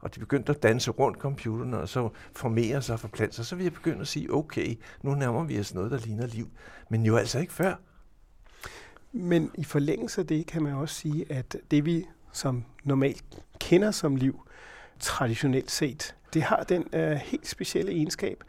Og 0.00 0.14
de 0.14 0.20
begyndte 0.20 0.52
at 0.52 0.62
danse 0.62 0.90
rundt 0.90 1.18
computeren, 1.18 1.74
og 1.74 1.88
så 1.88 2.08
formere 2.36 2.82
sig 2.82 2.92
og 2.92 3.00
forplante 3.00 3.36
sig, 3.36 3.46
så 3.46 3.56
vil 3.56 3.62
jeg 3.62 3.72
begynde 3.72 4.00
at 4.00 4.08
sige, 4.08 4.34
okay, 4.34 4.78
nu 5.02 5.14
nærmer 5.14 5.44
vi 5.44 5.60
os 5.60 5.74
noget, 5.74 5.90
der 5.90 5.98
ligner 5.98 6.26
liv. 6.26 6.48
Men 6.88 7.06
jo 7.06 7.16
altså 7.16 7.38
ikke 7.38 7.52
før. 7.52 7.74
Men 9.12 9.50
i 9.54 9.64
forlængelse 9.64 10.20
af 10.20 10.26
det 10.26 10.46
kan 10.46 10.62
man 10.62 10.74
også 10.74 10.94
sige, 10.94 11.32
at 11.32 11.56
det 11.70 11.84
vi 11.84 12.06
som 12.32 12.64
normalt 12.84 13.24
kender 13.60 13.90
som 13.90 14.16
liv, 14.16 14.40
traditionelt 14.98 15.70
set, 15.70 16.14
det 16.34 16.42
har 16.42 16.62
den 16.62 16.84
uh, 16.94 17.00
helt 17.00 17.48
specielle 17.48 17.92
egenskab, 17.92 18.44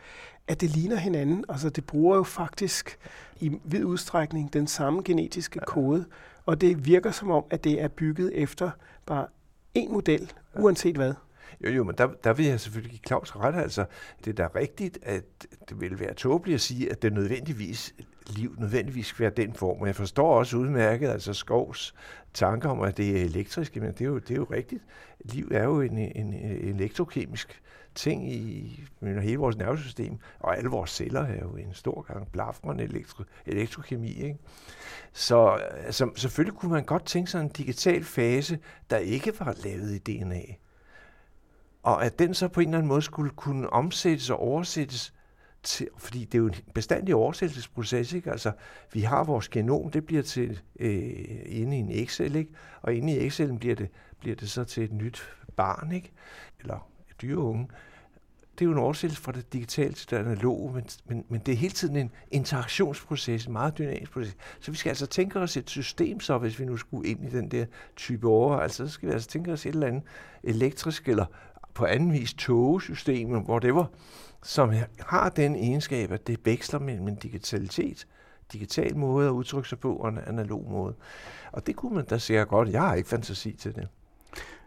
at 0.48 0.62
det 0.62 0.70
ligner 0.70 0.96
hinanden. 0.96 1.46
Altså 1.50 1.70
det 1.70 1.86
bruger 1.86 2.16
jo 2.16 2.24
faktisk 2.24 2.98
i 3.40 3.52
vid 3.64 3.84
udstrækning 3.84 4.54
den 4.54 4.68
samme 4.68 5.02
genetiske 5.06 5.60
kode, 5.68 6.06
og 6.46 6.62
det 6.62 6.86
virker 6.86 7.12
som 7.12 7.32
om, 7.32 7.44
at 7.50 7.64
det 7.64 7.82
er 7.82 7.88
bygget 7.88 8.32
efter 8.34 8.72
bare 9.06 9.28
en 9.74 9.92
model, 9.92 10.32
uanset 10.56 10.96
hvad. 10.96 11.14
Jo, 11.66 11.70
jo, 11.70 11.84
men 11.84 11.96
der, 11.98 12.08
der 12.24 12.34
vil 12.34 12.46
jeg 12.46 12.60
selvfølgelig 12.60 12.92
give 12.92 13.08
Claus 13.08 13.36
ret. 13.36 13.56
Altså, 13.56 13.86
det 14.26 14.40
er 14.40 14.48
da 14.48 14.60
rigtigt, 14.60 15.00
at 15.04 15.24
det 15.70 15.82
vil 15.82 16.00
være 16.00 16.14
tåbeligt 16.14 16.56
at 16.56 16.62
sige, 16.62 16.92
at 16.92 17.02
det 17.02 17.14
nødvendigvis 17.14 17.94
liv 18.28 18.56
nødvendigvis 18.58 19.08
skal 19.08 19.24
være 19.24 19.46
den 19.46 19.54
form. 19.54 19.82
Og 19.82 19.88
jeg 19.88 19.96
forstår 19.96 20.40
også 20.40 20.58
udmærket, 20.58 21.10
altså 21.10 21.34
Skovs 21.34 21.94
tanker 22.34 22.70
om, 22.70 22.82
at 22.82 22.98
det 22.98 23.22
er 23.22 23.26
elektrisk, 23.26 23.76
men 23.76 23.92
det 23.92 24.02
er 24.02 24.06
jo, 24.06 24.18
det 24.18 24.32
er 24.32 24.36
jo 24.36 24.48
rigtigt. 24.52 24.84
Liv 25.20 25.48
er 25.52 25.64
jo 25.64 25.82
en, 25.82 25.98
en, 25.98 26.34
en 26.34 26.76
elektrokemisk 26.76 27.62
ting 27.96 28.32
i 28.34 28.84
hele 29.02 29.38
vores 29.38 29.58
nervesystem, 29.58 30.18
og 30.40 30.58
alle 30.58 30.70
vores 30.70 30.90
celler 30.90 31.22
er 31.22 31.40
jo 31.42 31.56
en 31.56 31.74
stor 31.74 32.02
gang 32.02 32.32
blafrende 32.32 32.84
elektro, 32.84 33.24
elektrokemi. 33.46 34.14
Ikke? 34.14 34.38
Så 35.14 35.48
altså, 35.86 36.10
selvfølgelig 36.16 36.60
kunne 36.60 36.72
man 36.72 36.84
godt 36.84 37.06
tænke 37.06 37.32
sig 37.32 37.42
en 37.42 37.50
digital 37.50 38.04
fase, 38.04 38.60
der 38.90 38.98
ikke 38.98 39.40
var 39.40 39.56
lavet 39.64 39.92
i 39.92 39.98
DNA. 39.98 40.42
Og 41.84 42.06
at 42.06 42.20
den 42.20 42.34
så 42.34 42.48
på 42.48 42.60
en 42.60 42.68
eller 42.68 42.78
anden 42.78 42.88
måde 42.88 43.02
skulle 43.02 43.32
kunne 43.32 43.70
omsættes 43.70 44.30
og 44.30 44.40
oversættes 44.40 45.14
til, 45.64 45.88
fordi 45.98 46.26
det 46.26 46.36
er 46.36 46.40
jo 46.40 46.48
en 46.48 46.56
bestandig 46.74 47.16
oversættelsesproces, 47.16 48.14
ikke? 48.14 48.32
Altså, 48.32 48.52
vi 48.94 49.02
har 49.02 49.24
vores 49.24 49.50
genom, 49.50 49.92
det 49.92 50.06
bliver 50.06 50.24
til 50.24 50.60
øh, 50.80 51.14
inde 51.46 51.78
i 51.78 51.80
en 51.80 51.92
Excel, 51.92 52.36
ikke? 52.36 52.52
Og 52.82 52.94
inde 52.94 53.14
i 53.14 53.28
Excel'en 53.28 53.58
bliver 53.58 53.76
det, 53.76 53.90
bliver 54.20 54.36
det 54.36 54.50
så 54.50 54.64
til 54.64 54.84
et 54.84 54.92
nyt 54.92 55.30
barn, 55.56 55.92
ikke? 55.92 56.12
Eller 56.60 56.88
et 57.10 57.22
dyreunge. 57.22 57.68
Det 58.54 58.66
er 58.66 58.70
jo 58.70 58.72
en 58.72 58.78
oversættelse 58.78 59.24
fra 59.24 59.32
det 59.32 59.54
digitale 59.54 59.94
til 59.94 60.10
det 60.10 60.18
analoge, 60.18 60.74
men, 60.74 60.86
men, 61.06 61.26
men 61.30 61.42
det 61.46 61.52
er 61.52 61.56
hele 61.56 61.74
tiden 61.74 61.96
en 61.96 62.12
interaktionsproces, 62.32 63.46
en 63.46 63.54
meget 63.54 63.78
dynamisk 63.78 64.12
proces. 64.12 64.38
Så 64.60 64.72
vi 64.72 64.78
skal 64.78 64.90
altså 64.90 65.06
tænke 65.06 65.40
os 65.40 65.58
et 65.58 65.70
system, 65.70 66.20
så 66.20 66.38
hvis 66.38 66.60
vi 66.60 66.66
nu 66.66 66.78
skulle 66.78 67.10
ind 67.10 67.26
i 67.26 67.30
den 67.30 67.52
der 67.52 67.66
type 67.96 68.28
over, 68.28 68.58
altså 68.58 68.88
så 68.88 68.94
skal 68.94 69.10
vi 69.10 69.14
altså 69.14 69.30
tænke 69.30 69.52
os 69.52 69.66
et 69.66 69.74
eller 69.74 69.88
andet 69.88 70.04
elektrisk 70.44 71.08
eller 71.08 71.26
på 71.74 71.86
anden 71.86 72.14
vis 72.14 72.34
togesystemet, 72.34 73.42
hvor 73.42 73.60
det 73.60 73.76
var, 73.76 73.90
som 74.44 74.74
har 75.00 75.30
den 75.30 75.56
egenskab, 75.56 76.12
at 76.12 76.28
det 76.28 76.40
veksler 76.46 76.80
mellem 76.80 77.08
en 77.08 77.16
digitalitet, 77.16 78.08
digital 78.54 78.98
måde 78.98 79.28
at 79.28 79.32
udtrykke 79.32 79.70
sig 79.70 79.80
på, 79.80 79.96
og 79.96 80.10
en 80.10 80.20
analog 80.28 80.68
måde. 80.72 80.94
Og 81.52 81.68
det 81.68 81.76
kunne 81.76 81.96
man 81.96 82.06
da 82.06 82.18
sige 82.18 82.46
godt. 82.46 82.70
Jeg 82.70 82.82
har 82.82 82.96
ikke 82.96 83.10
fantasi 83.10 83.52
til 83.52 83.76
det. 83.76 83.88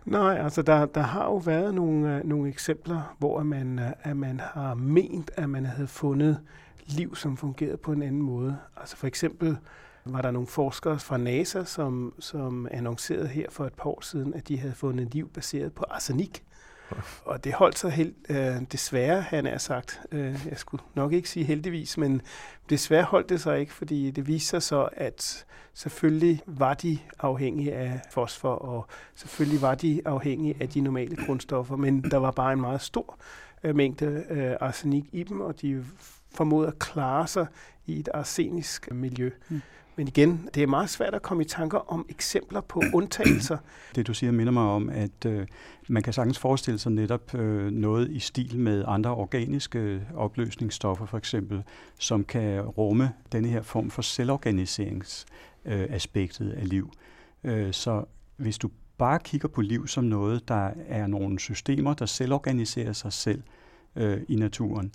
Nej, 0.04 0.38
altså 0.38 0.62
der, 0.62 0.86
der 0.86 1.00
har 1.00 1.24
jo 1.24 1.36
været 1.36 1.74
nogle, 1.74 2.16
øh, 2.16 2.24
nogle 2.24 2.48
eksempler, 2.48 3.14
hvor 3.18 3.42
man, 3.42 3.78
øh, 3.78 3.90
at 4.02 4.16
man 4.16 4.40
har 4.40 4.74
ment, 4.74 5.30
at 5.36 5.50
man 5.50 5.66
havde 5.66 5.88
fundet 5.88 6.40
liv, 6.86 7.16
som 7.16 7.36
fungerede 7.36 7.76
på 7.76 7.92
en 7.92 8.02
anden 8.02 8.22
måde. 8.22 8.58
Altså 8.76 8.96
for 8.96 9.06
eksempel 9.06 9.56
var 10.04 10.22
der 10.22 10.30
nogle 10.30 10.48
forskere 10.48 10.98
fra 10.98 11.16
NASA, 11.16 11.64
som, 11.64 12.14
som 12.18 12.68
annoncerede 12.70 13.28
her 13.28 13.50
for 13.50 13.66
et 13.66 13.74
par 13.74 13.90
år 13.90 14.00
siden, 14.00 14.34
at 14.34 14.48
de 14.48 14.58
havde 14.58 14.74
fundet 14.74 15.14
liv 15.14 15.28
baseret 15.28 15.72
på 15.72 15.84
arsenik. 15.90 16.44
Og 17.24 17.44
det 17.44 17.52
holdt 17.52 17.78
sig 17.78 17.90
helt, 17.90 18.16
øh, 18.28 18.56
desværre, 18.72 19.20
han 19.20 19.46
er 19.46 19.58
sagt. 19.58 20.00
Øh, 20.12 20.46
jeg 20.50 20.58
skulle 20.58 20.84
nok 20.94 21.12
ikke 21.12 21.28
sige 21.28 21.44
heldigvis, 21.44 21.98
men 21.98 22.22
desværre 22.70 23.04
holdt 23.04 23.28
det 23.28 23.40
sig 23.40 23.60
ikke, 23.60 23.72
fordi 23.72 24.10
det 24.10 24.26
viste 24.26 24.48
sig 24.48 24.62
så, 24.62 24.88
at 24.92 25.46
selvfølgelig 25.74 26.42
var 26.46 26.74
de 26.74 26.98
afhængige 27.18 27.74
af 27.74 28.00
fosfor, 28.10 28.54
og 28.54 28.86
selvfølgelig 29.14 29.62
var 29.62 29.74
de 29.74 30.02
afhængige 30.04 30.56
af 30.60 30.68
de 30.68 30.80
normale 30.80 31.16
grundstoffer, 31.16 31.76
men 31.76 32.02
der 32.02 32.16
var 32.16 32.30
bare 32.30 32.52
en 32.52 32.60
meget 32.60 32.80
stor 32.80 33.18
øh, 33.64 33.76
mængde 33.76 34.24
øh, 34.30 34.56
arsenik 34.60 35.04
i 35.12 35.22
dem, 35.22 35.40
og 35.40 35.60
de 35.60 35.84
formåede 36.34 36.68
at 36.68 36.78
klare 36.78 37.26
sig 37.26 37.46
i 37.86 38.00
et 38.00 38.08
arsenisk 38.14 38.92
miljø. 38.92 39.30
Mm. 39.48 39.62
Men 39.96 40.08
igen, 40.08 40.48
det 40.54 40.62
er 40.62 40.66
meget 40.66 40.90
svært 40.90 41.14
at 41.14 41.22
komme 41.22 41.42
i 41.42 41.46
tanker 41.46 41.92
om 41.92 42.06
eksempler 42.08 42.60
på 42.60 42.82
undtagelser. 42.94 43.58
Det 43.94 44.06
du 44.06 44.14
siger 44.14 44.32
minder 44.32 44.52
mig 44.52 44.62
om, 44.62 44.88
at 44.88 45.26
øh, 45.26 45.46
man 45.88 46.02
kan 46.02 46.12
sagtens 46.12 46.38
forestille 46.38 46.78
sig 46.78 46.92
netop 46.92 47.34
øh, 47.34 47.70
noget 47.70 48.10
i 48.10 48.18
stil 48.18 48.58
med 48.58 48.84
andre 48.86 49.10
organiske 49.10 50.02
opløsningsstoffer 50.14 51.06
for 51.06 51.18
eksempel, 51.18 51.62
som 51.98 52.24
kan 52.24 52.60
rumme 52.60 53.12
denne 53.32 53.48
her 53.48 53.62
form 53.62 53.90
for 53.90 54.02
selvorganiseringsaspektet 54.02 56.46
øh, 56.46 56.60
af 56.60 56.68
liv. 56.68 56.92
Øh, 57.44 57.72
så 57.72 58.04
hvis 58.36 58.58
du 58.58 58.70
bare 58.98 59.18
kigger 59.18 59.48
på 59.48 59.60
liv 59.60 59.86
som 59.86 60.04
noget, 60.04 60.48
der 60.48 60.70
er 60.88 61.06
nogle 61.06 61.38
systemer, 61.38 61.94
der 61.94 62.06
selvorganiserer 62.06 62.92
sig 62.92 63.12
selv 63.12 63.42
øh, 63.96 64.20
i 64.28 64.36
naturen, 64.36 64.92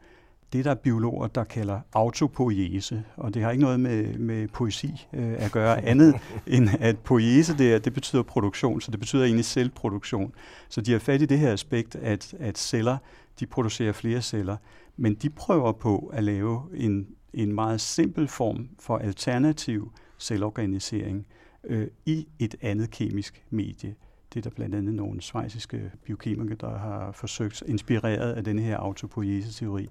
det, 0.54 0.66
der 0.66 0.72
er 0.72 0.76
biologer, 0.76 1.28
der 1.28 1.44
kalder 1.44 1.80
autopoiese, 1.94 3.04
og 3.18 3.34
det 3.34 3.42
har 3.42 3.52
ikke 3.52 3.64
noget 3.64 3.80
med, 3.80 4.18
med 4.18 4.48
poesi 4.48 5.08
øh, 5.14 5.34
at 5.38 5.52
gøre 5.52 5.86
andet, 5.86 6.16
end 6.48 6.70
at 6.80 7.00
poiese, 7.00 7.58
det, 7.58 7.74
er, 7.74 7.80
det 7.80 7.94
betyder 7.94 8.24
produktion, 8.24 8.82
så 8.82 8.92
det 8.92 9.00
betyder 9.00 9.24
egentlig 9.24 9.46
selvproduktion. 9.46 10.34
Så 10.70 10.82
de 10.82 10.92
har 10.92 11.00
fat 11.00 11.22
i 11.22 11.26
det 11.26 11.40
her 11.40 11.54
aspekt, 11.54 11.96
at, 11.96 12.34
at 12.40 12.58
celler, 12.58 12.98
de 13.40 13.46
producerer 13.46 13.92
flere 13.92 14.22
celler, 14.22 14.58
men 14.98 15.16
de 15.16 15.30
prøver 15.30 15.72
på 15.72 16.12
at 16.14 16.24
lave 16.24 16.62
en, 16.74 17.08
en 17.34 17.54
meget 17.54 17.82
simpel 17.82 18.28
form 18.28 18.70
for 18.80 18.98
alternativ 18.98 19.92
selvorganisering 20.18 21.26
øh, 21.64 21.88
i 22.06 22.28
et 22.40 22.56
andet 22.62 22.92
kemisk 22.92 23.44
medie. 23.50 23.96
Det 24.34 24.40
er 24.40 24.42
der 24.42 24.56
blandt 24.56 24.76
andet 24.76 24.94
nogle 24.94 25.22
svejsiske 25.22 25.92
biokemikere, 26.06 26.58
der 26.60 26.78
har 26.78 27.12
forsøgt, 27.12 27.64
inspireret 27.68 28.34
af 28.34 28.44
denne 28.44 28.62
her 28.62 28.78
autopoiese-teori. 28.78 29.88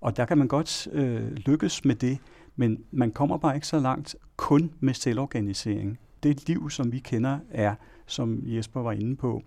Og 0.00 0.16
der 0.16 0.24
kan 0.24 0.38
man 0.38 0.48
godt 0.48 0.88
øh, 0.92 1.32
lykkes 1.32 1.84
med 1.84 1.94
det, 1.94 2.18
men 2.56 2.84
man 2.90 3.10
kommer 3.10 3.38
bare 3.38 3.54
ikke 3.54 3.66
så 3.66 3.78
langt 3.80 4.16
kun 4.36 4.72
med 4.80 4.94
selvorganisering. 4.94 5.98
Det 6.22 6.48
liv, 6.48 6.70
som 6.70 6.92
vi 6.92 6.98
kender, 6.98 7.38
er, 7.50 7.74
som 8.06 8.42
Jesper 8.44 8.80
var 8.80 8.92
inde 8.92 9.16
på, 9.16 9.42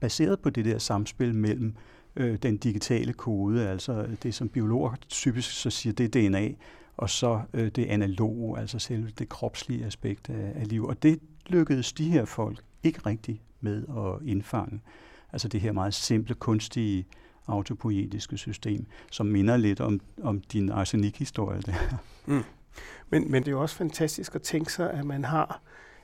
baseret 0.00 0.40
på 0.40 0.50
det 0.50 0.64
der 0.64 0.78
samspil 0.78 1.34
mellem 1.34 1.74
øh, 2.16 2.38
den 2.42 2.56
digitale 2.56 3.12
kode, 3.12 3.68
altså 3.68 4.06
det, 4.22 4.34
som 4.34 4.48
biologer 4.48 4.94
typisk 5.08 5.50
så 5.50 5.70
siger, 5.70 5.92
det 5.92 6.16
er 6.16 6.28
DNA, 6.28 6.48
og 6.96 7.10
så 7.10 7.40
øh, 7.54 7.68
det 7.68 7.86
analoge, 7.86 8.58
altså 8.58 8.78
selve 8.78 9.10
det 9.18 9.28
kropslige 9.28 9.84
aspekt 9.84 10.30
af, 10.30 10.52
af 10.54 10.68
liv. 10.68 10.84
Og 10.84 11.02
det 11.02 11.20
lykkedes 11.46 11.92
de 11.92 12.10
her 12.10 12.24
folk 12.24 12.64
ikke 12.82 13.00
rigtig 13.06 13.42
med 13.60 13.84
at 13.88 14.28
indfange. 14.28 14.80
Altså 15.32 15.48
det 15.48 15.60
her 15.60 15.72
meget 15.72 15.94
simple, 15.94 16.34
kunstige 16.34 17.06
autopoetiske 17.46 18.36
system, 18.36 18.86
som 19.10 19.26
minder 19.26 19.56
lidt 19.56 19.80
om, 19.80 20.00
om 20.22 20.40
din 20.40 20.70
arsenikhistorie 20.70 21.60
der. 21.60 21.74
Mm. 22.26 22.42
Men, 23.10 23.30
men 23.30 23.42
det 23.42 23.48
er 23.48 23.52
jo 23.52 23.60
også 23.60 23.76
fantastisk 23.76 24.34
at 24.34 24.42
tænke 24.42 24.72
sig, 24.72 24.90
at 24.90 25.04
man 25.04 25.24
har 25.24 25.60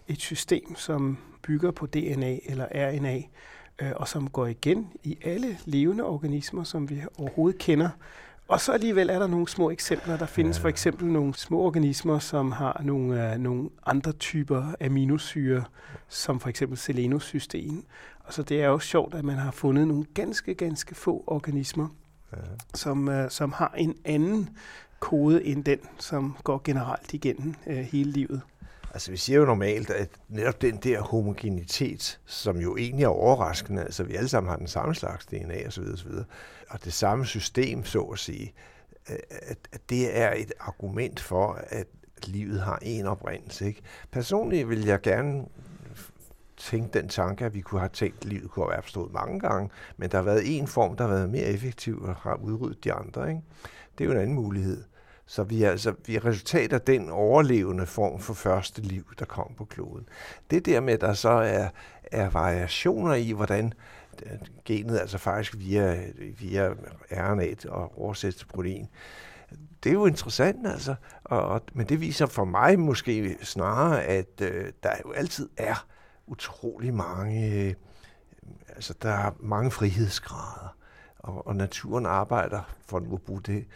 et 0.08 0.20
system, 0.20 0.76
som 0.76 1.18
bygger 1.42 1.70
på 1.70 1.86
DNA 1.86 2.38
eller 2.44 2.66
RNA, 2.74 3.22
øh, 3.78 3.92
og 3.96 4.08
som 4.08 4.30
går 4.30 4.46
igen 4.46 4.88
i 5.04 5.18
alle 5.24 5.58
levende 5.64 6.04
organismer, 6.04 6.64
som 6.64 6.90
vi 6.90 7.02
overhovedet 7.18 7.60
kender. 7.60 7.90
Og 8.48 8.60
så 8.60 8.72
alligevel 8.72 9.10
er 9.10 9.18
der 9.18 9.26
nogle 9.26 9.48
små 9.48 9.70
eksempler. 9.70 10.16
Der 10.16 10.26
findes 10.26 10.58
ja. 10.58 10.62
for 10.62 10.68
eksempel 10.68 11.06
nogle 11.06 11.34
små 11.34 11.58
organismer, 11.58 12.18
som 12.18 12.52
har 12.52 12.80
nogle, 12.84 13.32
uh, 13.32 13.40
nogle 13.40 13.70
andre 13.86 14.12
typer 14.12 14.74
aminosyre, 14.80 15.64
som 16.08 16.40
for 16.40 16.48
eksempel 16.48 16.78
selenocystein. 16.78 17.84
Og 18.20 18.32
så 18.32 18.42
det 18.42 18.62
er 18.62 18.68
også 18.68 18.88
sjovt, 18.88 19.14
at 19.14 19.24
man 19.24 19.36
har 19.36 19.50
fundet 19.50 19.88
nogle 19.88 20.04
ganske, 20.14 20.54
ganske 20.54 20.94
få 20.94 21.24
organismer, 21.26 21.88
ja. 22.32 22.38
som, 22.74 23.08
uh, 23.08 23.28
som 23.28 23.52
har 23.52 23.74
en 23.76 23.96
anden 24.04 24.50
kode 25.00 25.44
end 25.44 25.64
den, 25.64 25.78
som 25.98 26.36
går 26.44 26.60
generelt 26.64 27.14
igennem 27.14 27.54
uh, 27.66 27.76
hele 27.76 28.10
livet. 28.10 28.40
Altså 28.94 29.10
vi 29.10 29.16
siger 29.16 29.38
jo 29.38 29.44
normalt, 29.44 29.90
at 29.90 30.08
netop 30.28 30.62
den 30.62 30.76
der 30.76 31.00
homogenitet, 31.00 32.20
som 32.26 32.56
jo 32.56 32.76
egentlig 32.76 33.04
er 33.04 33.08
overraskende, 33.08 33.82
altså 33.82 34.02
vi 34.02 34.14
alle 34.14 34.28
sammen 34.28 34.50
har 34.50 34.56
den 34.56 34.68
samme 34.68 34.94
slags 34.94 35.26
DNA 35.26 35.66
osv., 35.66 35.84
osv. 35.92 36.10
og 36.68 36.84
det 36.84 36.92
samme 36.92 37.26
system, 37.26 37.84
så 37.84 38.00
at 38.00 38.18
sige, 38.18 38.52
at, 39.06 39.58
at 39.72 39.80
det 39.90 40.18
er 40.18 40.32
et 40.32 40.52
argument 40.60 41.20
for, 41.20 41.60
at 41.68 41.86
livet 42.26 42.60
har 42.60 42.78
en 42.82 43.06
oprindelse. 43.06 43.66
Ikke? 43.66 43.80
Personligt 44.10 44.68
vil 44.68 44.84
jeg 44.84 45.00
gerne 45.00 45.44
tænke 46.56 46.98
den 46.98 47.08
tanke, 47.08 47.44
at 47.44 47.54
vi 47.54 47.60
kunne 47.60 47.80
have 47.80 47.90
tænkt, 47.92 48.16
at 48.18 48.24
livet 48.24 48.50
kunne 48.50 48.66
have 48.66 48.78
opstået 48.78 49.12
mange 49.12 49.40
gange, 49.40 49.70
men 49.96 50.10
der 50.10 50.16
har 50.18 50.24
været 50.24 50.58
en 50.58 50.66
form, 50.66 50.96
der 50.96 51.06
har 51.06 51.14
været 51.14 51.30
mere 51.30 51.44
effektiv 51.44 52.02
og 52.02 52.14
har 52.14 52.34
udryddet 52.34 52.84
de 52.84 52.92
andre. 52.92 53.28
Ikke? 53.28 53.42
Det 53.98 54.04
er 54.04 54.08
jo 54.08 54.14
en 54.14 54.20
anden 54.20 54.34
mulighed. 54.34 54.84
Så 55.30 55.42
vi 55.42 55.62
er, 55.62 55.70
altså, 55.70 55.94
vi 56.06 56.16
er 56.16 56.24
resultat 56.24 56.72
af 56.72 56.80
den 56.80 57.10
overlevende 57.10 57.86
form 57.86 58.20
for 58.20 58.34
første 58.34 58.82
liv, 58.82 59.04
der 59.18 59.24
kom 59.24 59.54
på 59.56 59.64
kloden. 59.64 60.08
Det 60.50 60.66
der 60.66 60.80
med, 60.80 60.94
at 60.94 61.00
der 61.00 61.12
så 61.12 61.28
er, 61.28 61.68
er 62.12 62.30
variationer 62.30 63.14
i, 63.14 63.30
hvordan 63.30 63.72
øh, 64.26 64.38
genet 64.64 64.98
altså 64.98 65.18
faktisk 65.18 65.58
via, 65.58 66.02
via 66.38 66.72
RNA 67.10 67.54
og 67.68 67.98
oversættes 67.98 68.38
til 68.38 68.46
protein, 68.46 68.88
det 69.84 69.90
er 69.90 69.94
jo 69.94 70.06
interessant, 70.06 70.66
altså. 70.66 70.94
Og, 71.24 71.42
og, 71.42 71.62
men 71.72 71.88
det 71.88 72.00
viser 72.00 72.26
for 72.26 72.44
mig 72.44 72.78
måske 72.78 73.36
snarere, 73.42 74.04
at 74.04 74.40
øh, 74.42 74.72
der 74.82 74.92
jo 75.04 75.12
altid 75.12 75.48
er 75.56 75.86
utrolig 76.26 76.94
mange, 76.94 77.54
øh, 77.54 77.74
altså 78.68 78.94
der 79.02 79.10
er 79.10 79.30
mange 79.40 79.70
frihedsgrader, 79.70 80.76
og, 81.18 81.46
og 81.46 81.56
naturen 81.56 82.06
arbejder, 82.06 82.60
for 82.86 82.96
at 82.96 83.22
bruge 83.22 83.42
det 83.42 83.66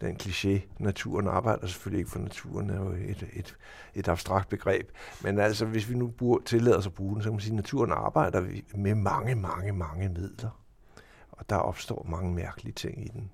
den 0.00 0.16
kliché, 0.22 0.60
naturen 0.78 1.28
arbejder 1.28 1.66
selvfølgelig 1.66 1.98
ikke 1.98 2.10
for 2.10 2.18
naturen, 2.18 2.70
er 2.70 2.76
jo 2.76 2.90
et, 2.90 3.28
et, 3.32 3.56
et 3.94 4.08
abstrakt 4.08 4.48
begreb. 4.48 4.90
Men 5.22 5.38
altså, 5.38 5.64
hvis 5.64 5.90
vi 5.90 5.94
nu 5.94 6.06
bruger, 6.08 6.38
tillader 6.46 6.78
os 6.78 6.86
at 6.86 6.94
bruge 6.94 7.14
den, 7.14 7.22
så 7.22 7.28
kan 7.28 7.32
man 7.32 7.40
sige, 7.40 7.52
at 7.52 7.56
naturen 7.56 7.92
arbejder 7.92 8.46
med 8.74 8.94
mange, 8.94 9.34
mange, 9.34 9.72
mange 9.72 10.08
midler. 10.08 10.50
og 11.32 11.50
der 11.50 11.56
opstår 11.56 12.06
mange 12.08 12.34
mærkelige 12.34 12.72
ting 12.72 13.04
i 13.04 13.08
den. 13.08 13.30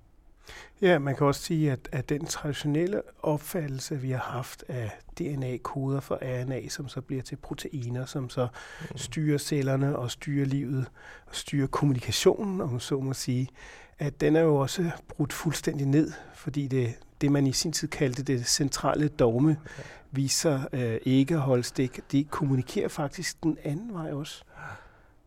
Ja, 0.82 0.98
man 0.98 1.16
kan 1.16 1.26
også 1.26 1.42
sige, 1.42 1.72
at, 1.72 1.88
at 1.92 2.08
den 2.08 2.26
traditionelle 2.26 3.02
opfattelse, 3.22 4.00
vi 4.00 4.10
har 4.10 4.18
haft 4.18 4.64
af 4.68 4.90
DNA-koder 5.18 6.00
for 6.00 6.18
RNA, 6.22 6.68
som 6.68 6.88
så 6.88 7.00
bliver 7.00 7.22
til 7.22 7.36
proteiner, 7.36 8.04
som 8.04 8.30
så 8.30 8.48
mm. 8.80 8.96
styrer 8.96 9.38
cellerne 9.38 9.96
og 9.96 10.10
styrer 10.10 10.46
livet 10.46 10.86
og 11.26 11.34
styrer 11.34 11.66
kommunikationen, 11.66 12.60
om 12.60 12.80
så 12.80 13.00
må 13.00 13.12
sige, 13.12 13.48
at 13.98 14.20
den 14.20 14.36
er 14.36 14.40
jo 14.40 14.56
også 14.56 14.90
brudt 15.08 15.32
fuldstændig 15.32 15.86
ned, 15.86 16.12
fordi 16.34 16.66
det, 16.66 16.94
det 17.20 17.32
man 17.32 17.46
i 17.46 17.52
sin 17.52 17.72
tid 17.72 17.88
kaldte 17.88 18.22
det 18.22 18.46
centrale 18.46 19.08
dogme, 19.08 19.56
viser 20.10 20.60
øh, 20.72 20.98
ikke 21.02 21.34
at 21.34 21.40
holde 21.40 21.62
stik. 21.62 22.00
De 22.12 22.24
kommunikerer 22.24 22.88
faktisk 22.88 23.42
den 23.42 23.58
anden 23.64 23.94
vej 23.94 24.12
også. 24.12 24.42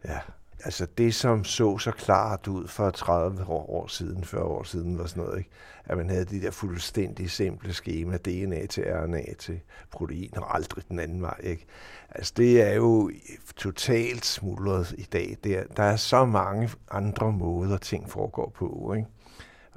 Ja, 0.06 0.20
altså 0.66 0.88
det, 0.98 1.16
som 1.16 1.44
så 1.44 1.78
så 1.78 1.92
klart 1.92 2.48
ud 2.48 2.68
for 2.68 2.90
30 2.90 3.46
år, 3.50 3.88
siden, 3.88 4.24
40 4.24 4.44
år 4.44 4.64
siden, 4.64 4.98
var 4.98 5.06
sådan 5.06 5.24
noget, 5.24 5.38
ikke? 5.38 5.50
at 5.86 5.98
man 5.98 6.10
havde 6.10 6.26
de 6.26 6.42
der 6.42 6.52
fuldstændig 6.52 7.32
simple 7.32 7.74
skema, 7.74 8.18
DNA 8.18 8.66
til 8.66 8.84
RNA 8.84 9.34
til 9.40 9.60
protein, 9.92 10.38
og 10.38 10.56
aldrig 10.56 10.84
den 10.90 11.00
anden 11.00 11.22
vej. 11.22 11.40
Ikke? 11.44 11.66
Altså 12.10 12.34
det 12.38 12.62
er 12.62 12.74
jo 12.74 13.12
totalt 13.56 14.26
smuldret 14.26 14.96
i 14.98 15.04
dag. 15.04 15.38
Der, 15.44 15.64
der 15.78 15.84
er 15.84 15.96
så 15.96 16.26
mange 16.26 16.70
andre 16.92 17.32
måder, 17.32 17.78
ting 17.78 18.10
foregår 18.10 18.52
på. 18.56 18.94
Ikke? 18.98 19.08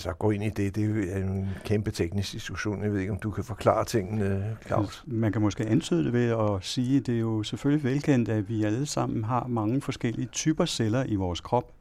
Så 0.02 0.12
gå 0.12 0.30
ind 0.30 0.44
i 0.44 0.48
det, 0.48 0.74
det 0.74 1.12
er 1.16 1.16
en 1.16 1.48
kæmpe 1.64 1.90
teknisk 1.90 2.32
diskussion. 2.32 2.82
Jeg 2.82 2.92
ved 2.92 3.00
ikke, 3.00 3.12
om 3.12 3.18
du 3.18 3.30
kan 3.30 3.44
forklare 3.44 3.84
tingene, 3.84 4.56
Claus? 4.66 4.84
Altså, 4.84 5.02
man 5.06 5.32
kan 5.32 5.42
måske 5.42 5.66
antyde 5.66 6.04
det 6.04 6.12
ved 6.12 6.30
at 6.30 6.64
sige, 6.64 6.96
at 6.96 7.06
det 7.06 7.14
er 7.14 7.20
jo 7.20 7.42
selvfølgelig 7.42 7.84
velkendt, 7.84 8.28
at 8.28 8.48
vi 8.48 8.64
alle 8.64 8.86
sammen 8.86 9.24
har 9.24 9.46
mange 9.46 9.80
forskellige 9.80 10.26
typer 10.26 10.64
celler 10.64 11.04
i 11.04 11.14
vores 11.14 11.40
krop. 11.40 11.72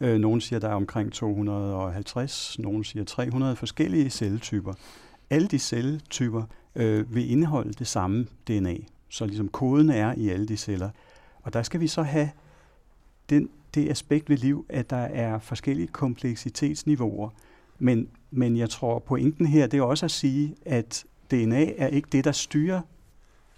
Øh, 0.00 0.18
nogle 0.18 0.40
siger, 0.40 0.58
at 0.58 0.62
der 0.62 0.68
er 0.68 0.74
omkring 0.74 1.12
250, 1.12 2.58
nogle 2.58 2.84
siger 2.84 3.04
300 3.04 3.56
forskellige 3.56 4.10
celletyper. 4.10 4.72
Alle 5.30 5.48
de 5.48 5.58
celletyper 5.58 6.42
øh, 6.74 7.14
vil 7.14 7.30
indeholde 7.30 7.72
det 7.72 7.86
samme 7.86 8.26
DNA, 8.48 8.76
så 9.08 9.26
ligesom 9.26 9.48
koden 9.48 9.90
er 9.90 10.14
i 10.16 10.28
alle 10.28 10.48
de 10.48 10.56
celler. 10.56 10.90
Og 11.42 11.52
der 11.52 11.62
skal 11.62 11.80
vi 11.80 11.86
så 11.86 12.02
have 12.02 12.30
den, 13.30 13.48
det 13.74 13.90
aspekt 13.90 14.30
ved 14.30 14.36
liv, 14.36 14.66
at 14.68 14.90
der 14.90 14.96
er 14.96 15.38
forskellige 15.38 15.88
kompleksitetsniveauer. 15.88 17.30
Men, 17.82 18.08
men 18.30 18.56
jeg 18.56 18.70
tror, 18.70 18.98
pointen 18.98 19.46
her, 19.46 19.66
det 19.66 19.78
er 19.78 19.82
også 19.82 20.04
at 20.04 20.10
sige, 20.10 20.54
at 20.66 21.04
DNA 21.30 21.72
er 21.78 21.86
ikke 21.86 22.08
det, 22.12 22.24
der 22.24 22.32
styrer 22.32 22.80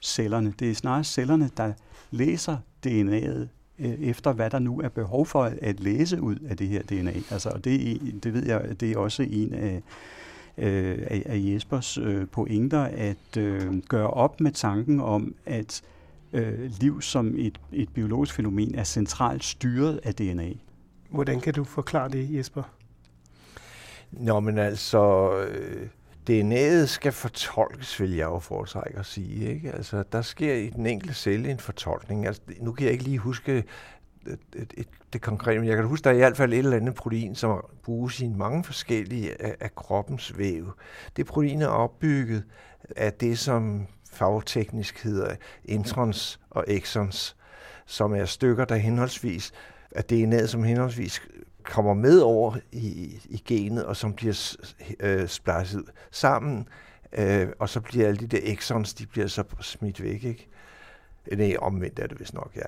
cellerne. 0.03 0.55
Det 0.59 0.71
er 0.71 0.75
snarere 0.75 1.05
cellerne, 1.05 1.51
der 1.57 1.73
læser 2.11 2.57
DNA'et 2.87 3.49
øh, 3.79 4.01
efter, 4.01 4.33
hvad 4.33 4.51
der 4.51 4.59
nu 4.59 4.81
er 4.81 4.89
behov 4.89 5.27
for 5.27 5.45
at 5.63 5.81
læse 5.81 6.21
ud 6.21 6.37
af 6.37 6.57
det 6.57 6.69
her 6.69 6.83
DNA. 6.83 7.13
Altså, 7.31 7.49
og 7.49 7.65
det, 7.65 8.01
det 8.25 8.35
ved 8.35 8.47
jeg, 8.47 8.81
det 8.81 8.93
er 8.93 8.99
også 8.99 9.23
en 9.23 9.55
af, 9.55 9.83
øh, 10.59 10.99
af 11.11 11.41
Jespers 11.45 11.99
øh, 11.99 12.27
pointer, 12.27 12.83
at 12.83 13.37
øh, 13.39 13.83
gøre 13.89 14.11
op 14.11 14.41
med 14.41 14.53
tanken 14.53 15.01
om, 15.01 15.35
at 15.47 15.83
øh, 16.33 16.71
liv 16.81 17.03
som 17.03 17.35
et, 17.39 17.61
et 17.73 17.89
biologisk 17.89 18.35
fænomen 18.35 18.75
er 18.75 18.85
centralt 18.85 19.45
styret 19.45 20.01
af 20.03 20.15
DNA. 20.15 20.51
Hvordan 21.11 21.41
kan 21.41 21.55
du 21.55 21.65
forklare 21.65 22.09
det, 22.09 22.37
Jesper? 22.37 22.63
Nå, 24.11 24.41
men 24.41 24.59
altså, 24.59 25.33
øh, 25.39 25.89
DNA'et 26.31 26.87
skal 26.87 27.13
fortolkes, 27.13 28.01
vil 28.01 28.15
jeg 28.15 28.25
jo 28.25 28.39
foretrække 28.39 28.99
at 28.99 29.07
sige. 29.07 29.55
Ikke? 29.55 29.73
Altså, 29.73 30.05
der 30.13 30.23
sker 30.23 30.55
i 30.55 30.71
den 30.71 30.87
enkelte 30.87 31.15
celle 31.15 31.51
en 31.51 31.59
fortolkning. 31.59 32.27
Altså, 32.27 32.43
nu 32.61 32.73
kan 32.73 32.85
jeg 32.85 32.93
ikke 32.93 33.05
lige 33.05 33.19
huske 33.19 33.65
et, 34.27 34.39
et, 34.57 34.75
et, 34.77 34.89
det 35.13 35.21
konkrete, 35.21 35.59
men 35.61 35.69
jeg 35.69 35.77
kan 35.77 35.87
huske, 35.87 36.05
der 36.05 36.11
er 36.11 36.15
i 36.15 36.19
hvert 36.19 36.37
fald 36.37 36.53
et 36.53 36.59
eller 36.59 36.77
andet 36.77 36.95
protein, 36.95 37.35
som 37.35 37.65
bruges 37.83 38.21
i 38.21 38.29
mange 38.29 38.65
forskellige 38.65 39.43
af, 39.43 39.57
af 39.61 39.75
kroppens 39.75 40.39
væv. 40.39 40.73
Det 41.17 41.27
protein 41.27 41.63
er 41.63 41.67
opbygget 41.67 42.45
af 42.97 43.13
det, 43.13 43.39
som 43.39 43.87
fagteknisk 44.13 45.03
hedder 45.03 45.35
introns 45.65 46.41
og 46.51 46.65
exons, 46.69 47.37
som 47.87 48.15
er 48.15 48.25
stykker, 48.25 48.65
der 48.65 48.77
henholdsvis 48.77 49.53
af 49.91 50.03
DNA'et, 50.13 50.47
som 50.47 50.65
henholdsvis 50.65 51.23
kommer 51.65 51.95
med 51.95 52.21
over 52.21 52.57
i, 52.73 53.21
i 53.25 53.43
genet, 53.47 53.85
og 53.85 53.97
som 53.97 54.13
bliver 54.13 54.57
øh, 55.01 55.29
splicet 55.29 55.85
sammen, 56.11 56.69
øh, 57.13 57.49
og 57.59 57.69
så 57.69 57.81
bliver 57.81 58.07
alle 58.07 58.21
de 58.21 58.27
der 58.27 58.41
exons, 58.43 58.95
de 58.95 59.07
bliver 59.07 59.27
så 59.27 59.45
smidt 59.61 60.03
væk, 60.03 60.25
ikke? 60.25 60.49
Øh, 61.27 61.39
nej, 61.39 61.57
omvendt 61.59 61.99
er 61.99 62.07
det 62.07 62.21
vist 62.21 62.35
nok, 62.35 62.51
ja. 62.57 62.67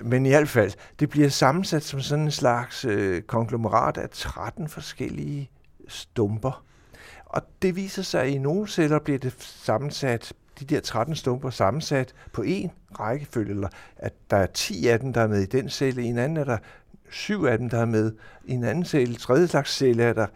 Men 0.00 0.26
i 0.26 0.28
hvert 0.28 0.48
fald, 0.48 0.72
det 1.00 1.10
bliver 1.10 1.28
sammensat 1.28 1.82
som 1.82 2.00
sådan 2.00 2.24
en 2.24 2.30
slags 2.30 2.84
øh, 2.84 3.22
konglomerat 3.22 3.96
af 3.96 4.10
13 4.10 4.68
forskellige 4.68 5.50
stumper. 5.88 6.64
Og 7.24 7.42
det 7.62 7.76
viser 7.76 8.02
sig, 8.02 8.22
at 8.22 8.28
i 8.28 8.38
nogle 8.38 8.68
celler 8.68 8.98
bliver 8.98 9.18
det 9.18 9.34
sammensat, 9.38 10.32
de 10.60 10.64
der 10.64 10.80
13 10.80 11.14
stumper 11.16 11.50
sammensat 11.50 12.14
på 12.32 12.42
en 12.42 12.70
rækkefølge, 13.00 13.50
eller 13.50 13.68
at 13.96 14.12
der 14.30 14.36
er 14.36 14.46
10 14.46 14.88
af 14.88 15.00
dem, 15.00 15.12
der 15.12 15.20
er 15.20 15.26
med 15.26 15.40
i 15.40 15.46
den 15.46 15.70
celle, 15.70 16.02
i 16.02 16.06
en 16.06 16.18
anden 16.18 16.36
er 16.36 16.44
der 16.44 16.58
syv 17.10 17.44
af 17.44 17.58
dem, 17.58 17.70
der 17.70 17.78
er 17.78 17.84
med. 17.84 18.12
I 18.44 18.52
en 18.52 18.64
anden 18.64 18.84
celle, 18.84 19.14
tredje 19.14 19.46
slags 19.46 19.76
celle, 19.76 20.02
er 20.02 20.12
der 20.12 20.26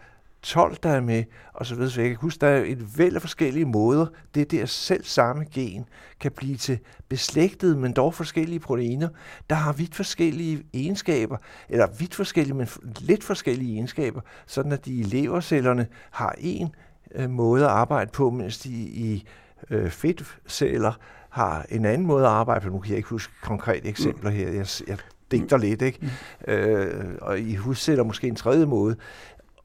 12, 0.43 0.75
der 0.83 0.89
er 0.89 1.01
med, 1.01 1.23
og 1.53 1.65
så 1.65 1.75
videre. 1.75 1.91
Så 1.91 2.01
jeg 2.01 2.09
kan 2.09 2.17
huske, 2.21 2.41
der 2.41 2.47
er 2.47 2.63
et 2.65 2.97
væld 2.97 3.15
af 3.15 3.21
forskellige 3.21 3.65
måder, 3.65 4.05
det 4.35 4.51
der 4.51 4.65
selv 4.65 5.03
samme 5.03 5.45
gen 5.45 5.85
kan 6.19 6.31
blive 6.31 6.57
til 6.57 6.79
beslægtede, 7.09 7.77
men 7.77 7.93
dog 7.93 8.13
forskellige 8.13 8.59
proteiner, 8.59 9.09
der 9.49 9.55
har 9.55 9.73
vidt 9.73 9.95
forskellige 9.95 10.63
egenskaber, 10.73 11.37
eller 11.69 11.87
vidt 11.99 12.15
forskellige, 12.15 12.55
men 12.55 12.67
lidt 12.99 13.23
forskellige 13.23 13.73
egenskaber, 13.73 14.21
sådan 14.47 14.71
at 14.71 14.85
de 14.85 14.93
i 14.93 15.03
levercellerne 15.03 15.87
har 16.11 16.35
en 16.37 16.75
øh, 17.15 17.29
måde 17.29 17.63
at 17.63 17.71
arbejde 17.71 18.11
på, 18.11 18.29
mens 18.29 18.57
de 18.57 18.69
i 18.73 19.27
øh, 19.69 19.89
fedtceller 19.89 20.93
har 21.29 21.65
en 21.69 21.85
anden 21.85 22.07
måde 22.07 22.25
at 22.25 22.31
arbejde 22.31 22.65
på. 22.65 22.69
Nu 22.69 22.79
kan 22.79 22.89
jeg 22.89 22.97
ikke 22.97 23.09
huske 23.09 23.33
konkrete 23.41 23.87
eksempler 23.87 24.29
her. 24.29 24.49
Jeg, 24.49 24.67
jeg 24.87 24.97
digter 25.31 25.57
lidt, 25.57 25.81
ikke? 25.81 25.99
Mm. 26.47 26.53
Øh, 26.53 27.15
og 27.21 27.39
I 27.39 27.55
hussætter 27.55 28.03
måske 28.03 28.27
en 28.27 28.35
tredje 28.35 28.65
måde. 28.65 28.95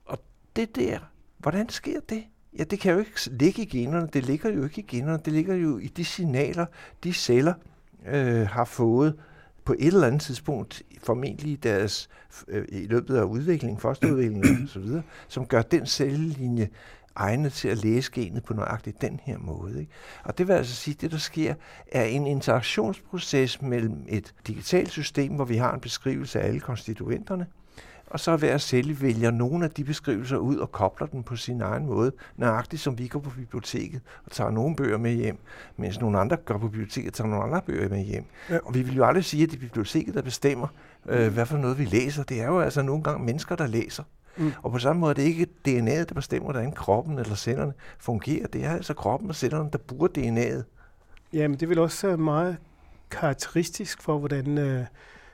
Og 0.05 0.19
det 0.57 0.77
der, 0.77 0.99
hvordan 1.39 1.69
sker 1.69 2.01
det? 2.09 2.25
Ja, 2.59 2.65
det 2.65 2.81
kan 2.81 2.93
jo 2.93 2.99
ikke 2.99 3.11
ligge 3.31 3.63
i 3.63 3.67
generne. 3.67 4.09
Det 4.13 4.27
ligger 4.27 4.51
jo 4.51 4.65
ikke 4.65 4.81
i 4.81 4.85
generne. 4.89 5.19
Det 5.25 5.33
ligger 5.33 5.55
jo 5.55 5.79
i 5.79 5.87
de 5.87 6.05
signaler, 6.05 6.67
de 7.05 7.13
celler 7.13 7.55
øh, 8.07 8.47
har 8.49 8.65
fået 8.65 9.15
på 9.65 9.75
et 9.79 9.87
eller 9.87 10.07
andet 10.07 10.23
tidspunkt, 10.23 10.83
formentlig 11.03 11.53
i 11.53 11.57
deres, 11.57 12.09
øh, 12.49 12.65
i 12.69 12.87
løbet 12.87 13.17
af 13.17 13.23
udviklingen, 13.23 13.81
fosterudviklingen 13.81 14.65
osv., 14.65 14.89
som 15.29 15.47
gør 15.47 15.63
den 15.63 15.87
cellelinje 15.87 16.69
egnet 17.19 17.53
til 17.53 17.69
at 17.69 17.85
læse 17.85 18.11
genet 18.13 18.45
på 18.45 18.55
nøjagtigt 18.55 19.01
den 19.01 19.21
her 19.23 19.39
måde. 19.39 19.81
Ikke? 19.81 19.93
Og 20.25 20.39
det 20.39 20.49
vil 20.49 20.55
altså 20.55 20.75
sige, 20.75 20.95
at 20.95 21.01
det 21.01 21.11
der 21.11 21.19
sker, 21.19 21.55
er 21.93 22.05
en 22.05 22.27
interaktionsproces 22.27 23.63
mellem 23.63 24.05
et 24.09 24.35
digitalt 24.47 24.91
system, 24.91 25.33
hvor 25.33 25.45
vi 25.45 25.57
har 25.57 25.75
en 25.75 25.81
beskrivelse 25.81 26.41
af 26.41 26.47
alle 26.47 26.61
konstituenterne, 26.61 27.47
og 28.11 28.21
så 28.21 28.37
hver 28.37 28.59
celle 28.59 29.01
vælger 29.01 29.31
nogle 29.31 29.65
af 29.65 29.71
de 29.71 29.85
beskrivelser 29.85 30.37
ud 30.37 30.57
og 30.57 30.73
kobler 30.73 31.07
den 31.07 31.23
på 31.23 31.37
sin 31.37 31.61
egen 31.61 31.87
måde, 31.87 32.13
nøjagtigt 32.37 32.83
som 32.83 32.99
vi 32.99 33.09
går 33.09 33.21
på 33.21 33.31
biblioteket 33.31 34.01
og 34.25 34.31
tager 34.31 34.51
nogle 34.51 34.77
bøger 34.77 34.99
med 34.99 35.13
hjem, 35.13 35.39
mens 35.77 36.01
nogle 36.01 36.19
andre 36.19 36.37
går 36.37 36.59
på 36.59 36.69
biblioteket 36.69 37.09
og 37.09 37.15
tager 37.15 37.29
nogle 37.29 37.45
andre 37.45 37.63
bøger 37.67 37.89
med 37.89 38.05
hjem. 38.05 38.25
Ja. 38.51 38.59
Og 38.65 38.75
vi 38.75 38.83
vil 38.83 38.97
jo 38.97 39.05
aldrig 39.05 39.25
sige, 39.25 39.43
at 39.43 39.51
det 39.51 39.57
er 39.57 39.61
biblioteket, 39.61 40.15
der 40.15 40.23
bestemmer, 40.23 40.69
øh, 41.09 41.33
hvad 41.33 41.47
for 41.47 41.57
noget 41.57 41.79
vi 41.79 41.85
læser. 41.85 42.23
Det 42.23 42.41
er 42.41 42.47
jo 42.47 42.61
altså 42.61 42.83
nogle 42.83 43.03
gange 43.03 43.25
mennesker, 43.25 43.57
der 43.57 43.67
læser. 43.67 44.03
Mm. 44.39 44.53
Og 44.63 44.73
på 44.73 44.79
samme 44.79 45.01
måde 45.01 45.11
er 45.11 45.15
det 45.15 45.23
ikke 45.23 45.47
DNA'et, 45.69 46.05
der 46.05 46.15
bestemmer, 46.15 46.53
hvordan 46.53 46.73
kroppen 46.73 47.19
eller 47.19 47.35
cellerne 47.35 47.73
fungerer. 47.99 48.47
Det 48.47 48.65
er 48.65 48.71
altså 48.71 48.95
kroppen 48.95 49.29
og 49.29 49.37
cellerne, 49.37 49.71
der 49.73 49.79
bruger 49.79 50.09
DNA'et. 50.19 50.63
Jamen, 51.33 51.61
det 51.61 51.69
vil 51.69 51.79
også 51.79 52.09
øh, 52.09 52.19
meget 52.19 52.57
karakteristisk 53.11 54.03
for, 54.03 54.19
hvordan 54.19 54.59
øh, 54.59 54.85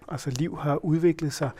altså 0.08 0.30
liv 0.30 0.58
har 0.58 0.84
udviklet 0.84 1.32
sig. 1.32 1.50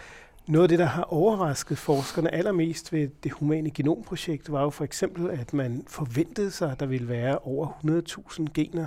Noget 0.47 0.65
af 0.65 0.69
det, 0.69 0.79
der 0.79 0.85
har 0.85 1.03
overrasket 1.03 1.79
forskerne 1.79 2.35
allermest 2.35 2.93
ved 2.93 3.09
det 3.23 3.33
humane 3.33 3.71
genomprojekt, 3.71 4.53
var 4.53 4.63
jo 4.63 4.71
for 4.71 4.85
eksempel, 4.85 5.31
at 5.31 5.55
man 5.55 5.85
forventede 5.87 6.51
sig, 6.51 6.73
at 6.73 6.81
der 6.81 6.87
ville 6.87 7.09
være 7.09 7.39
over 7.39 7.69
100.000 8.31 8.45
gener. 8.55 8.87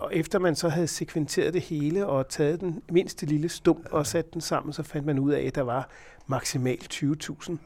Og 0.00 0.14
efter 0.14 0.38
man 0.38 0.56
så 0.56 0.68
havde 0.68 0.86
sekventeret 0.86 1.54
det 1.54 1.62
hele 1.62 2.06
og 2.06 2.28
taget 2.28 2.60
den 2.60 2.82
mindste 2.90 3.26
lille 3.26 3.48
stump 3.48 3.86
og 3.90 4.06
sat 4.06 4.34
den 4.34 4.40
sammen, 4.40 4.72
så 4.72 4.82
fandt 4.82 5.06
man 5.06 5.18
ud 5.18 5.32
af, 5.32 5.40
at 5.46 5.54
der 5.54 5.62
var 5.62 5.88
maksimalt 6.26 6.94
20.000. 6.94 7.50
Ja. 7.50 7.56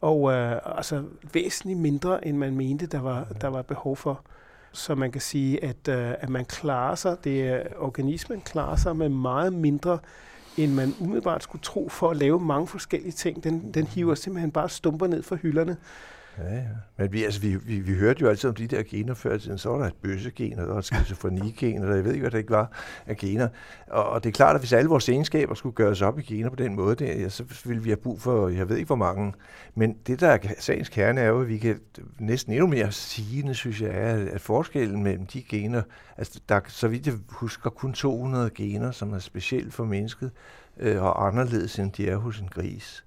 Og 0.00 0.32
øh, 0.32 0.60
altså 0.64 1.04
væsentligt 1.32 1.78
mindre, 1.78 2.26
end 2.26 2.36
man 2.36 2.56
mente, 2.56 2.86
der 2.86 3.00
var, 3.00 3.26
der 3.40 3.48
var 3.48 3.62
behov 3.62 3.96
for. 3.96 4.20
Så 4.72 4.94
man 4.94 5.12
kan 5.12 5.20
sige, 5.20 5.64
at, 5.64 5.88
øh, 5.88 6.14
at 6.20 6.28
man 6.28 6.44
klarer 6.44 6.94
sig, 6.94 7.16
det 7.24 7.48
er, 7.48 7.62
organismen 7.78 8.40
klarer 8.40 8.76
sig 8.76 8.96
med 8.96 9.08
meget 9.08 9.52
mindre, 9.52 9.98
end 10.56 10.72
man 10.72 10.94
umiddelbart 11.00 11.42
skulle 11.42 11.62
tro 11.62 11.88
for 11.88 12.10
at 12.10 12.16
lave 12.16 12.40
mange 12.40 12.66
forskellige 12.66 13.12
ting. 13.12 13.44
Den, 13.44 13.74
den 13.74 13.86
hiver 13.86 14.14
simpelthen 14.14 14.50
bare 14.50 14.68
stumper 14.68 15.06
ned 15.06 15.22
fra 15.22 15.36
hylderne. 15.36 15.76
Ja, 16.38 16.54
ja. 16.54 16.62
Men 16.98 17.12
vi, 17.12 17.24
altså, 17.24 17.40
vi, 17.40 17.56
vi, 17.56 17.80
vi 17.80 17.94
hørte 17.94 18.20
jo 18.20 18.28
altid 18.28 18.50
om 18.50 18.56
de 18.56 18.66
der 18.66 18.82
gener 18.82 19.14
før 19.14 19.38
tiden. 19.38 19.58
Så 19.58 19.68
var 19.68 19.78
der 19.78 19.86
et 19.86 19.94
bøssegen, 20.02 20.58
og 20.58 20.66
der 20.66 20.72
var 20.72 20.78
et 20.78 20.84
skizofrenigen, 20.84 21.84
og 21.84 21.96
jeg 21.96 22.04
ved 22.04 22.12
ikke, 22.12 22.22
hvad 22.22 22.30
det 22.30 22.38
ikke 22.38 22.50
var 22.50 22.72
af 23.06 23.16
gener. 23.16 23.48
Og, 23.86 24.08
og 24.08 24.24
det 24.24 24.28
er 24.28 24.32
klart, 24.32 24.54
at 24.54 24.60
hvis 24.60 24.72
alle 24.72 24.88
vores 24.88 25.08
egenskaber 25.08 25.54
skulle 25.54 25.74
gøres 25.74 26.02
op 26.02 26.18
i 26.18 26.22
gener 26.22 26.50
på 26.50 26.56
den 26.56 26.74
måde, 26.74 26.96
det, 26.96 27.06
ja, 27.06 27.28
så 27.28 27.44
ville 27.64 27.82
vi 27.82 27.90
have 27.90 27.96
brug 27.96 28.20
for, 28.20 28.48
jeg 28.48 28.68
ved 28.68 28.76
ikke 28.76 28.86
hvor 28.86 28.96
mange. 28.96 29.32
Men 29.74 29.96
det, 30.06 30.20
der 30.20 30.28
er 30.28 30.38
sagens 30.58 30.88
kerne, 30.88 31.20
er 31.20 31.28
jo, 31.28 31.40
at 31.40 31.48
vi 31.48 31.58
kan 31.58 31.80
næsten 32.18 32.52
endnu 32.52 32.66
mere 32.66 32.92
sigende, 32.92 33.54
synes 33.54 33.80
jeg, 33.80 33.90
er, 33.90 34.30
at 34.32 34.40
forskellen 34.40 35.02
mellem 35.02 35.26
de 35.26 35.42
gener, 35.42 35.82
altså 36.16 36.40
der 36.48 36.60
så 36.68 36.88
vidt 36.88 37.06
jeg 37.06 37.14
husker, 37.28 37.70
kun 37.70 37.92
200 37.92 38.50
gener, 38.50 38.90
som 38.90 39.12
er 39.12 39.18
specielt 39.18 39.74
for 39.74 39.84
mennesket, 39.84 40.30
øh, 40.78 41.02
og 41.02 41.26
anderledes 41.26 41.78
end 41.78 41.92
de 41.92 42.08
er 42.08 42.16
hos 42.16 42.40
en 42.40 42.48
gris. 42.48 43.05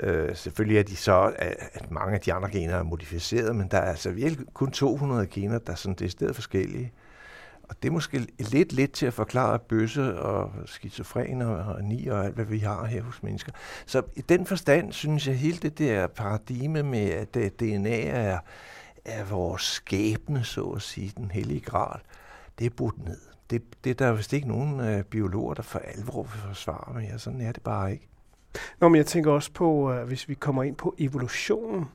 Øh, 0.00 0.36
selvfølgelig 0.36 0.78
er 0.78 0.82
de 0.82 0.96
så, 0.96 1.34
at 1.74 1.90
mange 1.90 2.14
af 2.14 2.20
de 2.20 2.32
andre 2.32 2.50
gener 2.50 2.76
er 2.76 2.82
modificeret, 2.82 3.56
men 3.56 3.68
der 3.68 3.78
er 3.78 3.90
altså 3.90 4.10
virkelig 4.10 4.46
kun 4.54 4.70
200 4.70 5.26
gener, 5.26 5.58
der 5.58 5.72
er 5.72 5.76
sådan 5.76 5.94
decideret 5.94 6.34
forskellige. 6.34 6.92
Og 7.68 7.76
det 7.82 7.88
er 7.88 7.92
måske 7.92 8.26
lidt 8.38 8.72
lidt 8.72 8.92
til 8.92 9.06
at 9.06 9.14
forklare 9.14 9.58
bøsse 9.58 10.20
og 10.20 10.52
skizofren 10.66 11.42
og 11.42 11.84
ni 11.84 12.06
og 12.06 12.24
alt, 12.24 12.34
hvad 12.34 12.44
vi 12.44 12.58
har 12.58 12.84
her 12.84 13.02
hos 13.02 13.22
mennesker. 13.22 13.52
Så 13.86 14.02
i 14.16 14.20
den 14.20 14.46
forstand 14.46 14.92
synes 14.92 15.26
jeg, 15.26 15.36
hele 15.36 15.58
det 15.58 15.78
der 15.78 16.06
paradigme 16.06 16.82
med, 16.82 17.10
at 17.10 17.34
DNA 17.60 18.00
er, 18.02 18.38
er 19.04 19.24
vores 19.24 19.62
skæbne, 19.62 20.44
så 20.44 20.64
at 20.64 20.82
sige, 20.82 21.12
den 21.16 21.30
hellige 21.30 21.60
grad, 21.60 22.00
det 22.58 22.66
er 22.66 22.70
brudt 22.70 23.04
ned. 23.04 23.20
Det, 23.50 23.62
det 23.84 23.90
er 23.90 23.94
der 23.94 24.12
vist 24.12 24.32
ikke 24.32 24.48
nogen 24.48 24.80
øh, 24.80 25.04
biologer, 25.04 25.54
der 25.54 25.62
for 25.62 25.78
alvor 25.78 26.22
vil 26.22 26.40
forsvare, 26.46 26.94
men 26.94 27.04
ja, 27.04 27.18
sådan 27.18 27.40
er 27.40 27.52
det 27.52 27.62
bare 27.62 27.92
ikke. 27.92 28.08
Nå, 28.80 28.88
men 28.88 28.96
jeg 28.96 29.06
tænker 29.06 29.32
også 29.32 29.52
på, 29.52 29.92
uh, 29.92 30.08
hvis 30.08 30.28
vi 30.28 30.34
kommer 30.34 30.62
ind 30.62 30.76
på 30.76 30.94
evolutionen, 30.98 31.88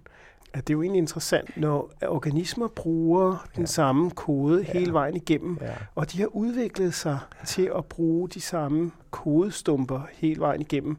at 0.53 0.67
det 0.67 0.73
er 0.73 0.77
jo 0.77 0.81
egentlig 0.81 0.99
interessant, 0.99 1.57
når 1.57 1.91
organismer 2.07 2.67
bruger 2.67 3.29
ja. 3.29 3.59
den 3.59 3.67
samme 3.67 4.11
kode 4.11 4.65
ja. 4.67 4.79
hele 4.79 4.93
vejen 4.93 5.15
igennem, 5.15 5.57
ja. 5.61 5.73
og 5.95 6.11
de 6.11 6.19
har 6.19 6.27
udviklet 6.27 6.93
sig 6.93 7.19
ja. 7.39 7.45
til 7.45 7.71
at 7.75 7.85
bruge 7.85 8.29
de 8.29 8.41
samme 8.41 8.91
kodestumper 9.11 10.01
hele 10.11 10.41
vejen 10.41 10.61
igennem, 10.61 10.97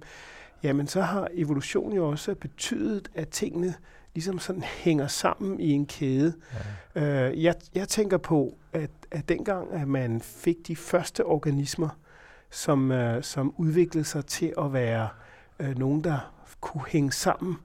jamen 0.62 0.86
så 0.86 1.00
har 1.00 1.28
evolutionen 1.32 1.96
jo 1.96 2.08
også 2.08 2.34
betydet, 2.34 3.08
at 3.14 3.28
tingene 3.28 3.74
ligesom 4.14 4.38
sådan 4.38 4.62
hænger 4.62 5.06
sammen 5.06 5.60
i 5.60 5.70
en 5.70 5.86
kæde. 5.86 6.34
Ja. 6.94 7.30
Uh, 7.30 7.42
jeg, 7.42 7.54
jeg 7.74 7.88
tænker 7.88 8.18
på, 8.18 8.54
at, 8.72 8.90
at 9.10 9.28
dengang, 9.28 9.72
at 9.72 9.88
man 9.88 10.20
fik 10.20 10.56
de 10.66 10.76
første 10.76 11.24
organismer, 11.24 11.88
som, 12.50 12.90
uh, 12.90 13.22
som 13.22 13.54
udviklede 13.56 14.04
sig 14.04 14.26
til 14.26 14.52
at 14.58 14.72
være 14.72 15.08
øh, 15.62 15.78
nogen, 15.78 16.04
der 16.04 16.32
kunne 16.60 16.84
hænge 16.88 17.12
sammen, 17.12 17.56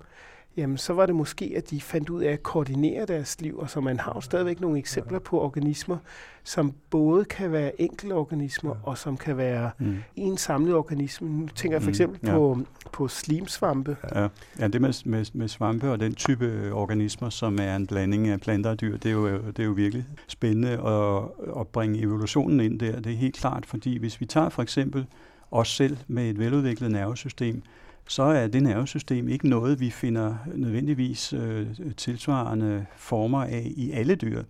jamen 0.58 0.78
så 0.78 0.94
var 0.94 1.06
det 1.06 1.16
måske, 1.16 1.54
at 1.58 1.70
de 1.70 1.82
fandt 1.82 2.10
ud 2.10 2.22
af 2.22 2.32
at 2.32 2.44
koordinere 2.44 3.06
deres 3.06 3.42
liv, 3.42 3.58
og 3.58 3.70
så 3.70 3.82
man 3.82 4.00
har 4.00 4.12
jo 4.16 4.22
stadigvæk 4.22 4.62
nogle 4.62 4.80
eksempler 4.80 5.20
på 5.20 5.42
organismer, 5.42 5.98
som 6.44 6.74
både 6.90 7.26
kan 7.26 7.52
være 7.52 7.82
enkelte 7.82 8.14
organismer, 8.14 8.76
og 8.84 8.98
som 8.98 9.18
kan 9.18 9.38
være 9.38 9.72
mm. 9.80 9.98
en 10.16 10.38
samlet 10.38 10.76
organisme. 10.76 11.30
Nu 11.30 11.48
tænker 11.48 11.76
jeg 11.76 11.82
for 11.82 11.88
mm. 11.88 11.90
eksempel 11.90 12.20
mm, 12.22 12.28
ja. 12.28 12.34
på, 12.34 12.60
på 12.92 13.08
slimsvampe. 13.08 13.98
Ja, 14.16 14.28
ja 14.60 14.68
det 14.68 14.82
med, 14.82 15.06
med, 15.06 15.26
med 15.34 15.48
svampe 15.48 15.92
og 15.92 16.00
den 16.00 16.16
type 16.16 16.74
organismer, 16.74 17.30
som 17.30 17.60
er 17.62 17.76
en 17.76 17.88
blanding 17.88 18.28
af 18.28 18.40
planter 18.40 18.70
og 18.70 18.82
dyr, 18.82 18.98
det 18.98 19.10
er 19.10 19.14
jo, 19.14 19.38
det 19.38 19.60
er 19.60 19.64
jo 19.64 19.72
virkelig 19.72 20.06
spændende 20.28 20.70
at, 20.70 21.24
at 21.60 21.68
bringe 21.68 22.00
evolutionen 22.00 22.60
ind 22.60 22.80
der. 22.80 23.00
Det 23.00 23.12
er 23.12 23.18
helt 23.18 23.36
klart, 23.36 23.66
fordi 23.66 23.98
hvis 23.98 24.20
vi 24.20 24.26
tager 24.26 24.50
for 24.50 24.62
eksempel 24.62 25.06
os 25.52 25.76
selv 25.76 25.98
med 26.08 26.30
et 26.30 26.40
veludviklet 26.40 26.92
nervesystem, 26.92 27.62
så 28.08 28.24
er 28.24 28.48
det 28.48 28.64
nervesystem 28.64 29.28
ikke 29.28 29.50
noget, 29.50 29.80
vi 29.80 29.90
finder 29.90 30.36
nødvendigvis 30.56 31.34
øh, 31.34 31.68
tilsvarende 31.98 32.86
former 32.96 33.44
af 33.44 33.72
i 33.76 33.92
alle 33.92 34.16
dyr. 34.16 34.44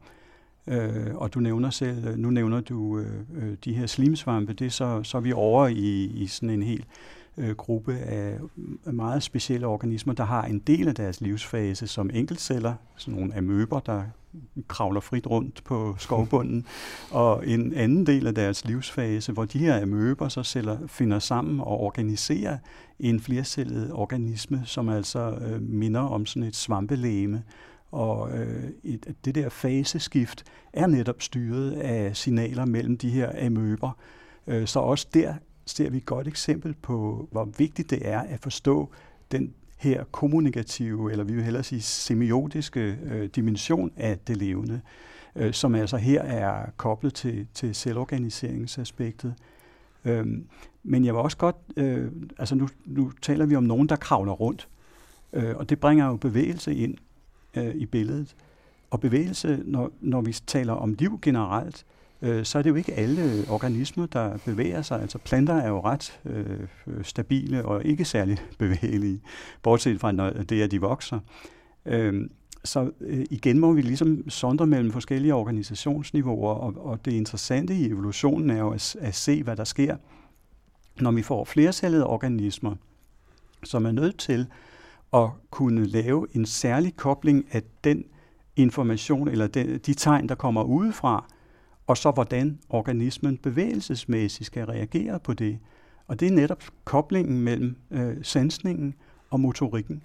Øh, 0.67 1.15
og 1.15 1.33
du 1.33 1.39
nævner 1.39 1.69
selv, 1.69 2.17
nu 2.17 2.29
nævner 2.29 2.61
du 2.61 2.99
øh, 2.99 3.19
øh 3.35 3.57
de 3.65 3.73
her 3.73 3.85
slimsvampe, 3.85 4.53
det 4.53 4.67
er 4.67 4.71
så, 4.71 5.03
så 5.03 5.17
er 5.17 5.21
vi 5.21 5.33
over 5.33 5.67
i, 5.67 6.03
i 6.03 6.27
sådan 6.27 6.49
en 6.49 6.63
hel 6.63 6.85
øh, 7.37 7.55
gruppe 7.55 7.97
af 7.97 8.39
meget 8.85 9.23
specielle 9.23 9.67
organismer, 9.67 10.13
der 10.13 10.23
har 10.23 10.43
en 10.43 10.59
del 10.59 10.87
af 10.87 10.95
deres 10.95 11.21
livsfase 11.21 11.87
som 11.87 12.09
enkeltceller, 12.13 12.73
sådan 12.95 13.19
nogle 13.19 13.37
amøber, 13.37 13.79
der 13.79 14.03
kravler 14.67 14.99
frit 14.99 15.27
rundt 15.27 15.63
på 15.63 15.95
skovbunden, 15.99 16.65
og 17.11 17.47
en 17.47 17.73
anden 17.73 18.05
del 18.05 18.27
af 18.27 18.35
deres 18.35 18.65
livsfase, 18.65 19.31
hvor 19.31 19.45
de 19.45 19.59
her 19.59 19.81
amøber 19.81 20.27
så 20.27 20.43
celler 20.43 20.77
finder 20.87 21.19
sammen 21.19 21.59
og 21.59 21.79
organiserer 21.79 22.57
en 22.99 23.19
flercellet 23.19 23.91
organisme, 23.93 24.61
som 24.65 24.89
altså 24.89 25.37
øh, 25.41 25.61
minder 25.61 26.01
om 26.01 26.25
sådan 26.25 26.43
et 26.43 26.55
svampelæme. 26.55 27.43
Og 27.91 28.37
øh, 28.37 28.63
et, 28.83 29.15
det 29.25 29.35
der 29.35 29.49
faseskift 29.49 30.43
er 30.73 30.87
netop 30.87 31.21
styret 31.21 31.71
af 31.71 32.17
signaler 32.17 32.65
mellem 32.65 32.97
de 32.97 33.09
her 33.09 33.45
amøber. 33.45 33.91
Øh, 34.47 34.67
så 34.67 34.79
også 34.79 35.07
der 35.13 35.33
ser 35.65 35.89
vi 35.89 35.97
et 35.97 36.05
godt 36.05 36.27
eksempel 36.27 36.73
på, 36.81 37.27
hvor 37.31 37.45
vigtigt 37.57 37.89
det 37.89 38.07
er 38.07 38.19
at 38.19 38.39
forstå 38.39 38.89
den 39.31 39.53
her 39.77 40.03
kommunikative, 40.03 41.11
eller 41.11 41.23
vi 41.23 41.33
vil 41.33 41.43
hellere 41.43 41.63
sige 41.63 41.81
semiotiske 41.81 42.97
øh, 43.03 43.29
dimension 43.35 43.91
af 43.97 44.17
det 44.19 44.37
levende, 44.37 44.81
øh, 45.35 45.53
som 45.53 45.75
altså 45.75 45.97
her 45.97 46.21
er 46.21 46.69
koblet 46.77 47.13
til, 47.13 47.47
til 47.53 47.75
selvorganiseringsaspektet. 47.75 49.33
Øhm, 50.05 50.47
men 50.83 51.05
jeg 51.05 51.13
vil 51.13 51.21
også 51.21 51.37
godt, 51.37 51.55
øh, 51.77 52.11
altså 52.37 52.55
nu, 52.55 52.67
nu 52.85 53.11
taler 53.21 53.45
vi 53.45 53.55
om 53.55 53.63
nogen, 53.63 53.89
der 53.89 53.95
kravler 53.95 54.31
rundt, 54.33 54.67
øh, 55.33 55.55
og 55.55 55.69
det 55.69 55.79
bringer 55.79 56.07
jo 56.07 56.15
bevægelse 56.15 56.75
ind 56.75 56.95
øh, 57.57 57.75
i 57.75 57.85
billedet. 57.85 58.35
Og 58.89 58.99
bevægelse, 58.99 59.63
når, 59.65 59.91
når 60.01 60.21
vi 60.21 60.33
taler 60.33 60.73
om 60.73 60.93
liv 60.93 61.19
generelt, 61.21 61.85
øh, 61.89 61.96
Øh, 62.21 62.45
så 62.45 62.57
er 62.57 62.61
det 62.61 62.69
jo 62.69 62.75
ikke 62.75 62.93
alle 62.93 63.45
organismer, 63.49 64.05
der 64.05 64.37
bevæger 64.45 64.81
sig. 64.81 65.01
Altså 65.01 65.17
planter 65.17 65.53
er 65.53 65.67
jo 65.67 65.81
ret 65.81 66.19
øh, 66.25 66.67
stabile 67.03 67.65
og 67.65 67.85
ikke 67.85 68.05
særlig 68.05 68.37
bevægelige, 68.59 69.21
bortset 69.61 69.99
fra 69.99 70.11
når 70.11 70.29
det, 70.29 70.61
at 70.61 70.71
de 70.71 70.81
vokser. 70.81 71.19
Øh, 71.85 72.29
så 72.63 72.91
øh, 73.01 73.25
igen 73.29 73.59
må 73.59 73.73
vi 73.73 73.81
ligesom 73.81 74.29
sondre 74.29 74.67
mellem 74.67 74.91
forskellige 74.91 75.33
organisationsniveauer, 75.33 76.53
og, 76.53 76.85
og 76.85 77.05
det 77.05 77.11
interessante 77.11 77.75
i 77.75 77.85
evolutionen 77.85 78.49
er 78.49 78.57
jo 78.57 78.69
at, 78.69 78.95
at 78.99 79.15
se, 79.15 79.43
hvad 79.43 79.55
der 79.55 79.63
sker, 79.63 79.97
når 81.01 81.11
vi 81.11 81.21
får 81.21 81.45
flercellede 81.45 82.07
organismer, 82.07 82.75
som 83.63 83.85
er 83.85 83.91
nødt 83.91 84.17
til 84.17 84.47
at 85.13 85.29
kunne 85.51 85.85
lave 85.85 86.27
en 86.33 86.45
særlig 86.45 86.95
kobling 86.95 87.45
af 87.51 87.61
den 87.83 88.05
information 88.55 89.27
eller 89.27 89.47
de, 89.47 89.77
de 89.77 89.93
tegn, 89.93 90.29
der 90.29 90.35
kommer 90.35 90.63
udefra, 90.63 91.25
og 91.87 91.97
så 91.97 92.11
hvordan 92.11 92.59
organismen 92.69 93.37
bevægelsesmæssigt 93.37 94.47
skal 94.47 94.65
reagere 94.65 95.19
på 95.19 95.33
det. 95.33 95.59
Og 96.07 96.19
det 96.19 96.27
er 96.27 96.31
netop 96.31 96.63
koblingen 96.83 97.41
mellem 97.41 97.75
øh, 97.91 98.17
sansningen 98.21 98.93
og 99.29 99.39
motorikken. 99.39 100.01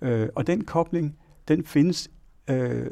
Øh, 0.00 0.28
og 0.34 0.46
den 0.46 0.64
kobling, 0.64 1.16
den 1.48 1.64
findes 1.64 2.10
øh, 2.50 2.86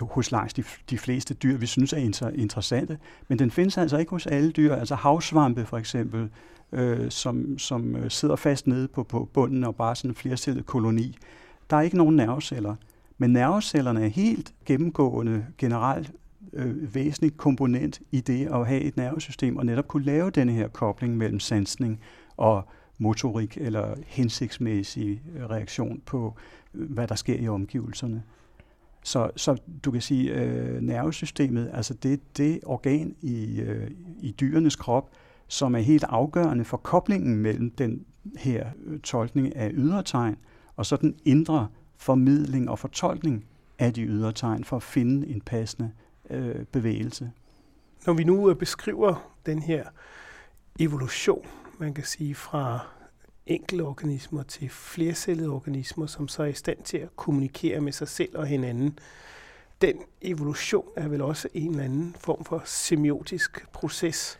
hos 0.00 0.32
langs 0.32 0.54
de, 0.54 0.64
de 0.90 0.98
fleste 0.98 1.34
dyr, 1.34 1.56
vi 1.56 1.66
synes 1.66 1.92
er 1.92 1.96
inter, 1.96 2.30
interessante, 2.30 2.98
men 3.28 3.38
den 3.38 3.50
findes 3.50 3.78
altså 3.78 3.98
ikke 3.98 4.10
hos 4.10 4.26
alle 4.26 4.50
dyr. 4.50 4.74
Altså 4.74 4.94
havsvampe 4.94 5.66
for 5.66 5.78
eksempel, 5.78 6.30
øh, 6.72 7.10
som, 7.10 7.58
som 7.58 7.96
øh, 7.96 8.10
sidder 8.10 8.36
fast 8.36 8.66
nede 8.66 8.88
på, 8.88 9.02
på 9.02 9.28
bunden 9.32 9.64
og 9.64 9.76
bare 9.76 9.96
sådan 9.96 10.10
en 10.10 10.14
flercellet 10.14 10.66
koloni. 10.66 11.16
Der 11.70 11.76
er 11.76 11.80
ikke 11.80 11.96
nogen 11.96 12.16
nerveceller, 12.16 12.74
men 13.18 13.30
nervecellerne 13.30 14.04
er 14.04 14.08
helt 14.08 14.54
gennemgående 14.64 15.46
generelt 15.58 16.12
øh, 16.52 16.94
væsentlig 16.94 17.36
komponent 17.36 18.00
i 18.12 18.20
det 18.20 18.46
at 18.46 18.66
have 18.66 18.80
et 18.80 18.96
nervesystem 18.96 19.56
og 19.56 19.66
netop 19.66 19.88
kunne 19.88 20.04
lave 20.04 20.30
denne 20.30 20.52
her 20.52 20.68
kobling 20.68 21.16
mellem 21.16 21.40
sansning 21.40 22.00
og 22.36 22.68
motorik 22.98 23.58
eller 23.60 23.94
hensigtsmæssig 24.06 25.22
øh, 25.36 25.50
reaktion 25.50 26.02
på, 26.06 26.34
øh, 26.74 26.90
hvad 26.90 27.08
der 27.08 27.14
sker 27.14 27.36
i 27.36 27.48
omgivelserne. 27.48 28.22
Så, 29.02 29.30
så 29.36 29.56
du 29.84 29.90
kan 29.90 30.00
sige, 30.00 30.34
øh, 30.34 30.80
nervesystemet, 30.80 31.70
altså 31.74 31.94
det 31.94 32.20
det 32.36 32.60
organ 32.66 33.14
i, 33.22 33.60
øh, 33.60 33.90
i 34.20 34.30
dyrenes 34.40 34.76
krop, 34.76 35.10
som 35.48 35.74
er 35.74 35.78
helt 35.78 36.04
afgørende 36.04 36.64
for 36.64 36.76
koblingen 36.76 37.36
mellem 37.36 37.70
den 37.70 38.04
her 38.38 38.66
øh, 38.84 39.00
tolkning 39.00 39.56
af 39.56 39.70
ydre 39.74 40.02
tegn, 40.02 40.36
og 40.76 40.86
så 40.86 40.96
den 40.96 41.14
indre 41.24 41.68
formidling 41.96 42.70
og 42.70 42.78
fortolkning 42.78 43.44
af 43.78 43.94
de 43.94 44.02
ydre 44.02 44.32
tegn 44.32 44.64
for 44.64 44.76
at 44.76 44.82
finde 44.82 45.28
en 45.28 45.40
passende 45.40 45.90
øh, 46.30 46.64
bevægelse. 46.64 47.30
Når 48.06 48.12
vi 48.12 48.24
nu 48.24 48.50
øh, 48.50 48.56
beskriver 48.56 49.32
den 49.46 49.62
her 49.62 49.84
evolution, 50.78 51.46
man 51.78 51.94
kan 51.94 52.04
sige 52.04 52.34
fra 52.34 52.80
enkelte 53.46 53.82
organismer 53.82 54.42
til 54.42 54.68
flercellede 54.68 55.48
organismer, 55.48 56.06
som 56.06 56.28
så 56.28 56.42
er 56.42 56.46
i 56.46 56.52
stand 56.52 56.82
til 56.84 56.98
at 56.98 57.16
kommunikere 57.16 57.80
med 57.80 57.92
sig 57.92 58.08
selv 58.08 58.38
og 58.38 58.46
hinanden. 58.46 58.98
Den 59.80 59.96
evolution 60.22 60.84
er 60.96 61.08
vel 61.08 61.22
også 61.22 61.48
en 61.54 61.70
eller 61.70 61.84
anden 61.84 62.16
form 62.20 62.44
for 62.44 62.62
semiotisk 62.64 63.72
proces? 63.72 64.38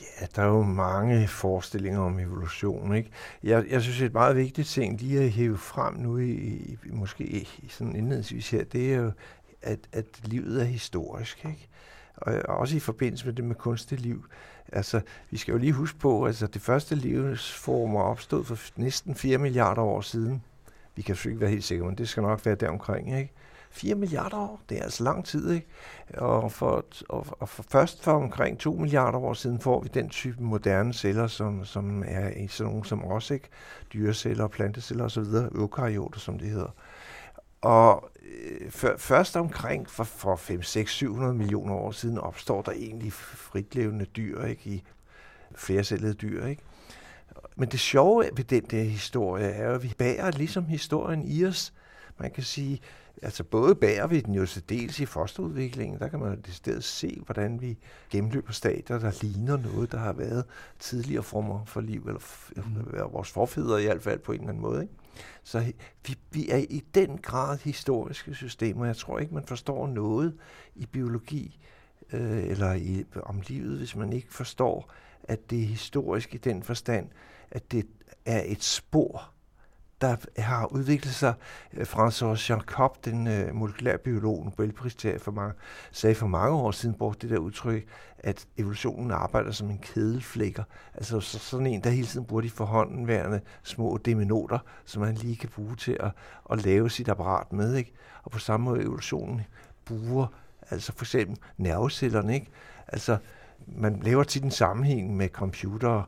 Ja, 0.00 0.26
der 0.36 0.42
er 0.42 0.46
jo 0.46 0.62
mange 0.62 1.28
forestillinger 1.28 2.00
om 2.00 2.18
evolution. 2.18 2.94
Ikke? 2.94 3.10
Jeg, 3.42 3.64
jeg 3.70 3.82
synes, 3.82 4.00
et 4.00 4.12
meget 4.12 4.36
vigtigt 4.36 4.68
ting, 4.68 5.00
de 5.00 5.16
har 5.16 5.28
hævet 5.28 5.60
frem 5.60 5.94
nu, 5.94 6.18
i, 6.18 6.32
i 6.32 6.78
måske 6.84 7.24
i 7.24 7.68
sådan 7.68 7.96
indledningsvis 7.96 8.50
her, 8.50 8.64
det 8.64 8.94
er 8.94 8.96
jo, 8.96 9.12
at, 9.64 9.78
at 9.92 10.06
livet 10.24 10.60
er 10.60 10.64
historisk. 10.64 11.44
Ikke? 11.44 11.68
Og, 12.16 12.34
og 12.44 12.56
også 12.56 12.76
i 12.76 12.80
forbindelse 12.80 13.26
med 13.26 13.34
det 13.34 13.44
med 13.44 13.54
kunstig 13.54 14.00
liv. 14.00 14.24
Altså, 14.72 15.00
vi 15.30 15.36
skal 15.36 15.52
jo 15.52 15.58
lige 15.58 15.72
huske 15.72 15.98
på, 15.98 16.22
at 16.22 16.28
altså, 16.28 16.46
det 16.46 16.62
første 16.62 16.94
livsformer 16.94 18.00
opstod 18.00 18.44
for 18.44 18.58
næsten 18.76 19.14
4 19.14 19.38
milliarder 19.38 19.82
år 19.82 20.00
siden. 20.00 20.42
Vi 20.96 21.02
kan 21.02 21.14
selvfølgelig 21.14 21.36
ikke 21.36 21.40
være 21.40 21.50
helt 21.50 21.64
sikre, 21.64 21.86
men 21.86 21.98
det 21.98 22.08
skal 22.08 22.22
nok 22.22 22.46
være 22.46 22.54
deromkring. 22.54 23.18
Ikke? 23.18 23.32
4 23.74 23.94
milliarder 23.94 24.36
år, 24.36 24.60
det 24.68 24.78
er 24.78 24.82
altså 24.82 25.04
lang 25.04 25.24
tid, 25.24 25.50
ikke? 25.50 25.66
Og, 26.16 26.52
for, 26.52 26.84
og, 27.08 27.26
og 27.40 27.48
for 27.48 27.62
først 27.68 28.02
for 28.02 28.12
omkring 28.12 28.58
2 28.58 28.72
milliarder 28.72 29.18
år 29.18 29.34
siden 29.34 29.60
får 29.60 29.80
vi 29.80 29.88
den 29.94 30.08
type 30.08 30.42
moderne 30.42 30.94
celler, 30.94 31.26
som, 31.26 31.64
som 31.64 32.04
er 32.06 32.28
i 32.28 32.48
sådan 32.48 32.72
nogle 32.72 32.86
som 32.86 33.04
os, 33.04 33.30
ikke? 33.30 33.48
Dyreceller, 33.92 34.48
planteceller 34.48 35.04
osv., 35.04 35.24
eukaryoter, 35.54 36.20
som 36.20 36.38
det 36.38 36.48
hedder. 36.48 36.74
Og 37.64 38.10
øh, 38.22 38.70
først 38.98 39.36
omkring 39.36 39.90
for, 39.90 40.04
for 40.04 40.36
5, 40.36 40.62
6, 40.62 40.92
700 40.92 41.34
millioner 41.34 41.74
år 41.74 41.90
siden 41.90 42.18
opstår 42.18 42.62
der 42.62 42.72
egentlig 42.72 43.12
fritlevende 43.12 44.04
dyr, 44.04 44.44
ikke? 44.44 44.70
I 44.70 44.84
flercellede 45.54 46.14
dyr, 46.14 46.46
ikke? 46.46 46.62
Men 47.56 47.68
det 47.68 47.80
sjove 47.80 48.28
ved 48.36 48.44
den 48.44 48.62
der 48.62 48.82
historie 48.82 49.46
er 49.46 49.74
at 49.74 49.82
vi 49.82 49.94
bærer 49.98 50.30
ligesom 50.30 50.64
historien 50.64 51.24
i 51.24 51.44
os. 51.44 51.72
Man 52.18 52.30
kan 52.30 52.42
sige, 52.42 52.80
altså 53.22 53.44
både 53.44 53.74
bærer 53.74 54.06
vi 54.06 54.20
den 54.20 54.34
jo 54.34 54.46
så 54.46 54.60
dels 54.60 55.00
i 55.00 55.06
fosterudviklingen, 55.06 55.98
der 55.98 56.08
kan 56.08 56.18
man 56.18 56.42
jo 56.46 56.52
stedet 56.52 56.84
se, 56.84 57.20
hvordan 57.24 57.60
vi 57.60 57.78
gennemløber 58.10 58.52
stadier, 58.52 58.98
der 58.98 59.18
ligner 59.22 59.56
noget, 59.56 59.92
der 59.92 59.98
har 59.98 60.12
været 60.12 60.44
tidligere 60.78 61.22
former 61.22 61.64
for 61.64 61.80
liv, 61.80 62.04
eller 62.06 62.20
mm. 62.56 63.12
vores 63.12 63.30
forfædre 63.30 63.82
i 63.82 63.86
hvert 63.86 64.02
fald 64.02 64.18
på 64.18 64.32
en 64.32 64.38
eller 64.38 64.48
anden 64.48 64.62
måde. 64.62 64.82
Ikke? 64.82 64.94
Så 65.42 65.72
vi, 66.06 66.18
vi 66.30 66.50
er 66.50 66.56
i 66.56 66.84
den 66.94 67.18
grad 67.18 67.58
historiske 67.58 68.34
systemer. 68.34 68.86
Jeg 68.86 68.96
tror 68.96 69.18
ikke, 69.18 69.34
man 69.34 69.46
forstår 69.46 69.86
noget 69.86 70.38
i 70.74 70.86
biologi 70.86 71.58
øh, 72.12 72.44
eller 72.44 72.72
i, 72.72 73.04
om 73.22 73.42
livet, 73.46 73.78
hvis 73.78 73.96
man 73.96 74.12
ikke 74.12 74.34
forstår, 74.34 74.92
at 75.22 75.50
det 75.50 75.62
er 75.62 75.66
historisk 75.66 76.34
i 76.34 76.38
den 76.38 76.62
forstand, 76.62 77.08
at 77.50 77.72
det 77.72 77.86
er 78.24 78.42
et 78.46 78.62
spor, 78.62 79.33
der 80.04 80.42
har 80.42 80.66
udviklet 80.66 81.14
sig. 81.14 81.34
Øh, 81.72 81.82
François 81.82 82.52
Jacob, 82.52 83.04
den 83.04 83.26
øh, 83.26 83.54
molekylærbiolog, 83.54 84.44
Nobelpristager 84.44 85.18
for 85.18 85.32
mange, 85.32 85.54
sagde 85.92 86.14
for 86.14 86.26
mange 86.26 86.56
år 86.56 86.70
siden, 86.70 86.94
brugte 86.94 87.28
det 87.28 87.34
der 87.34 87.38
udtryk, 87.40 87.86
at 88.18 88.46
evolutionen 88.56 89.10
arbejder 89.10 89.52
som 89.52 89.70
en 89.70 89.78
kedelflækker. 89.78 90.62
Altså 90.94 91.20
så, 91.20 91.38
sådan 91.38 91.66
en, 91.66 91.80
der 91.80 91.90
hele 91.90 92.06
tiden 92.06 92.26
bruger 92.26 92.42
de 92.42 92.50
forhåndenværende 92.50 93.40
små 93.62 93.98
deminoter, 94.04 94.58
som 94.84 95.02
man 95.02 95.14
lige 95.14 95.36
kan 95.36 95.48
bruge 95.48 95.76
til 95.76 95.96
at, 96.00 96.10
at 96.50 96.64
lave 96.64 96.90
sit 96.90 97.08
apparat 97.08 97.52
med. 97.52 97.74
Ikke? 97.74 97.92
Og 98.22 98.30
på 98.30 98.38
samme 98.38 98.64
måde 98.64 98.82
evolutionen 98.82 99.40
bruger 99.84 100.26
altså 100.70 100.92
for 100.96 101.04
eksempel 101.04 101.38
nervecellerne. 101.56 102.34
Ikke? 102.34 102.50
Altså, 102.88 103.16
man 103.66 104.00
laver 104.02 104.24
tit 104.24 104.44
en 104.44 104.50
sammenhæng 104.50 105.16
med 105.16 105.28
computere, 105.28 106.04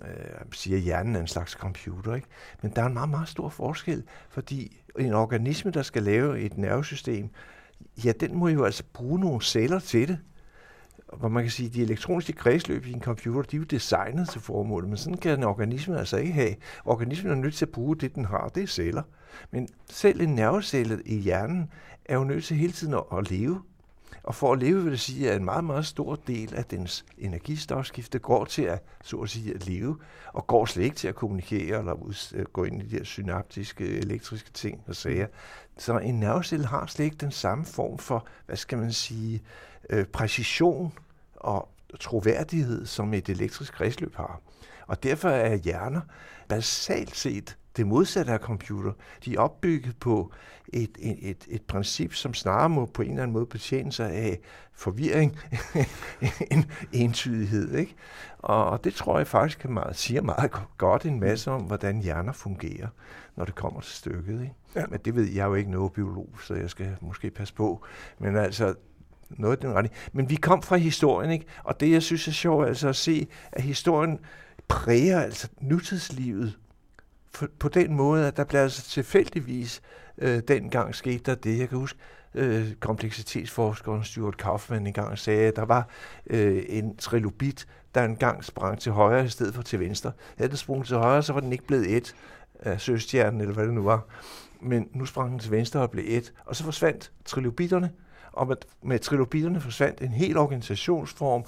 øh, 0.00 0.08
siger, 0.52 0.76
at 0.76 0.82
hjernen 0.82 1.16
er 1.16 1.20
en 1.20 1.26
slags 1.26 1.52
computer. 1.52 2.14
Ikke? 2.14 2.26
Men 2.62 2.72
der 2.76 2.82
er 2.82 2.86
en 2.86 2.94
meget, 2.94 3.08
meget 3.08 3.28
stor 3.28 3.48
forskel, 3.48 4.02
fordi 4.28 4.82
en 4.98 5.12
organisme, 5.12 5.70
der 5.70 5.82
skal 5.82 6.02
lave 6.02 6.40
et 6.40 6.58
nervesystem, 6.58 7.30
ja, 8.04 8.12
den 8.20 8.36
må 8.36 8.48
jo 8.48 8.64
altså 8.64 8.84
bruge 8.92 9.20
nogle 9.20 9.42
celler 9.42 9.78
til 9.78 10.08
det. 10.08 10.18
Hvor 11.18 11.28
man 11.28 11.42
kan 11.42 11.50
sige, 11.50 11.66
at 11.66 11.74
de 11.74 11.82
elektroniske 11.82 12.32
kredsløb 12.32 12.86
i 12.86 12.92
en 12.92 13.00
computer, 13.00 13.42
de 13.42 13.56
er 13.56 13.58
jo 13.58 13.64
designet 13.64 14.28
til 14.28 14.40
formålet, 14.40 14.88
men 14.88 14.96
sådan 14.96 15.18
kan 15.18 15.38
en 15.38 15.44
organisme 15.44 15.98
altså 15.98 16.16
ikke 16.16 16.32
have. 16.32 16.54
Organismen 16.84 17.32
er 17.32 17.36
nødt 17.36 17.54
til 17.54 17.64
at 17.64 17.72
bruge 17.72 17.96
det, 17.96 18.14
den 18.14 18.24
har, 18.24 18.48
det 18.48 18.62
er 18.62 18.66
celler. 18.66 19.02
Men 19.50 19.68
selv 19.90 20.20
en 20.20 20.34
nervecelle 20.34 21.02
i 21.04 21.16
hjernen 21.16 21.70
er 22.04 22.16
jo 22.16 22.24
nødt 22.24 22.44
til 22.44 22.56
hele 22.56 22.72
tiden 22.72 22.94
at, 22.94 23.02
at 23.18 23.30
leve. 23.30 23.62
Og 24.22 24.34
for 24.34 24.52
at 24.52 24.58
leve, 24.58 24.82
vil 24.82 24.92
det 24.92 25.00
sige, 25.00 25.30
at 25.30 25.36
en 25.36 25.44
meget, 25.44 25.64
meget 25.64 25.86
stor 25.86 26.14
del 26.26 26.54
af 26.54 26.64
dens 26.64 27.04
energistofskifte 27.18 28.18
går 28.18 28.44
til 28.44 28.62
at, 28.62 28.82
så 29.04 29.16
at 29.16 29.30
sige, 29.30 29.54
at 29.54 29.66
leve, 29.66 29.98
og 30.32 30.46
går 30.46 30.66
slet 30.66 30.84
ikke 30.84 30.96
til 30.96 31.08
at 31.08 31.14
kommunikere 31.14 31.78
eller 31.78 31.92
ud, 31.92 32.32
øh, 32.34 32.44
gå 32.44 32.64
ind 32.64 32.82
i 32.82 32.86
de 32.86 32.96
her 32.96 33.04
synaptiske, 33.04 33.98
elektriske 33.98 34.50
ting 34.50 34.82
og 34.86 34.96
sager. 34.96 35.26
Så 35.78 35.98
en 35.98 36.20
nervecelle 36.20 36.66
har 36.66 36.86
slet 36.86 37.04
ikke 37.04 37.16
den 37.16 37.30
samme 37.30 37.64
form 37.64 37.98
for, 37.98 38.26
hvad 38.46 38.56
skal 38.56 38.78
man 38.78 38.92
sige, 38.92 39.42
øh, 39.90 40.04
præcision 40.04 40.92
og 41.36 41.68
troværdighed, 42.00 42.86
som 42.86 43.14
et 43.14 43.28
elektrisk 43.28 43.72
kredsløb 43.72 44.14
har. 44.16 44.40
Og 44.92 45.02
derfor 45.02 45.28
er 45.28 45.56
hjerner 45.56 46.00
basalt 46.48 47.16
set 47.16 47.56
det 47.76 47.86
modsatte 47.86 48.32
af 48.32 48.38
computer. 48.38 48.92
De 49.24 49.34
er 49.34 49.40
opbygget 49.40 49.96
på 49.96 50.32
et, 50.72 50.98
et, 50.98 51.18
et, 51.30 51.46
et 51.48 51.62
princip, 51.62 52.14
som 52.14 52.34
snarere 52.34 52.68
må 52.68 52.86
på 52.86 53.02
en 53.02 53.10
eller 53.10 53.22
anden 53.22 53.32
måde 53.32 53.46
betjene 53.46 53.92
sig 53.92 54.10
af 54.10 54.38
forvirring 54.74 55.38
en 56.52 56.70
entydighed. 56.92 57.74
Ikke? 57.74 57.94
Og, 58.38 58.64
og 58.64 58.84
det 58.84 58.94
tror 58.94 59.18
jeg 59.18 59.26
faktisk 59.26 59.58
kan 59.58 59.72
meget, 59.72 59.96
siger 59.96 60.22
meget 60.22 60.52
godt 60.78 61.04
en 61.04 61.20
masse 61.20 61.50
om, 61.50 61.62
hvordan 61.62 62.02
hjerner 62.02 62.32
fungerer, 62.32 62.88
når 63.36 63.44
det 63.44 63.54
kommer 63.54 63.80
til 63.80 63.92
stykket. 63.92 64.40
Ikke? 64.40 64.54
Ja. 64.74 64.84
Men 64.88 65.00
det 65.04 65.14
ved 65.14 65.30
jeg 65.30 65.44
jo 65.44 65.54
ikke 65.54 65.70
noget 65.70 65.92
biolog, 65.92 66.28
så 66.42 66.54
jeg 66.54 66.70
skal 66.70 66.96
måske 67.00 67.30
passe 67.30 67.54
på. 67.54 67.84
Men 68.18 68.36
altså, 68.36 68.74
noget 69.38 69.56
af 69.56 69.60
den 69.60 69.74
retning. 69.74 69.94
Men 70.12 70.30
vi 70.30 70.36
kom 70.36 70.62
fra 70.62 70.76
historien, 70.76 71.30
ikke? 71.30 71.46
og 71.64 71.80
det 71.80 71.90
jeg 71.90 72.02
synes 72.02 72.28
er 72.28 72.32
sjovt 72.32 72.66
altså 72.66 72.88
at 72.88 72.96
se, 72.96 73.26
at 73.52 73.62
historien 73.62 74.18
præger 74.68 75.20
altså 75.20 75.48
nutidslivet 75.60 76.58
på 77.58 77.68
den 77.68 77.94
måde, 77.94 78.26
at 78.26 78.36
der 78.36 78.44
blev 78.44 78.60
altså 78.60 78.82
tilfældigvis 78.82 79.82
øh, 80.18 80.42
dengang 80.48 80.94
skete 80.94 81.22
der 81.26 81.34
det. 81.34 81.58
Jeg 81.58 81.68
kan 81.68 81.78
huske, 81.78 81.98
øh, 82.34 82.72
kompleksitetsforskeren 82.80 84.04
Stuart 84.04 84.36
Kaufman 84.36 84.86
engang 84.86 85.18
sagde, 85.18 85.48
at 85.48 85.56
der 85.56 85.64
var 85.64 85.88
øh, 86.26 86.62
en 86.68 86.96
trilobit, 86.96 87.66
der 87.94 88.04
engang 88.04 88.44
sprang 88.44 88.80
til 88.80 88.92
højre 88.92 89.24
i 89.24 89.28
stedet 89.28 89.54
for 89.54 89.62
til 89.62 89.80
venstre. 89.80 90.12
Havde 90.36 90.48
den 90.48 90.56
sprunget 90.56 90.86
til 90.86 90.96
højre, 90.96 91.22
så 91.22 91.32
var 91.32 91.40
den 91.40 91.52
ikke 91.52 91.66
blevet 91.66 91.96
et 91.96 92.14
af 92.60 92.80
søstjernen, 92.80 93.40
eller 93.40 93.54
hvad 93.54 93.66
det 93.66 93.74
nu 93.74 93.82
var. 93.82 94.06
Men 94.60 94.88
nu 94.92 95.06
sprang 95.06 95.30
den 95.30 95.38
til 95.38 95.50
venstre 95.50 95.80
og 95.80 95.90
blev 95.90 96.04
et, 96.08 96.32
og 96.44 96.56
så 96.56 96.64
forsvandt 96.64 97.12
trilobitterne, 97.24 97.90
og 98.32 98.46
med, 98.46 98.56
med 98.82 98.98
trilobitterne 98.98 99.60
forsvandt 99.60 100.00
en 100.00 100.12
hel 100.12 100.36
organisationsform, 100.36 101.44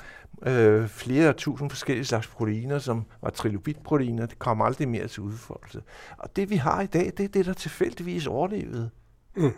øh, 0.46 0.88
flere 0.88 1.32
tusind 1.32 1.70
forskellige 1.70 2.04
slags 2.04 2.26
proteiner, 2.26 2.78
som 2.78 3.04
var 3.22 3.30
trilobitproteiner. 3.30 4.26
Det 4.26 4.38
kom 4.38 4.62
aldrig 4.62 4.88
mere 4.88 5.08
til 5.08 5.22
udfoldelse. 5.22 5.82
Og 6.18 6.36
det 6.36 6.50
vi 6.50 6.56
har 6.56 6.82
i 6.82 6.86
dag, 6.86 7.12
det 7.16 7.24
er 7.24 7.28
det, 7.28 7.46
der 7.46 7.52
tilfældigvis 7.52 8.26
overlevede. 8.26 8.90
Mm. 9.36 9.52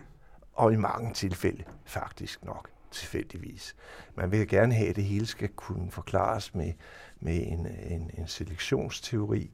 Og 0.53 0.73
i 0.73 0.77
mange 0.77 1.15
tilfælde 1.15 1.65
faktisk 1.85 2.45
nok 2.45 2.71
tilfældigvis. 2.91 3.77
Man 4.15 4.31
vil 4.31 4.49
gerne 4.49 4.75
have, 4.75 4.89
at 4.89 4.97
det 4.97 5.05
hele 5.05 5.27
skal 5.27 5.49
kunne 5.49 5.91
forklares 5.91 6.55
med, 6.55 6.73
med 7.21 7.37
en, 7.47 7.67
en, 7.67 8.11
en 8.19 8.27
selektionsteori, 8.27 9.51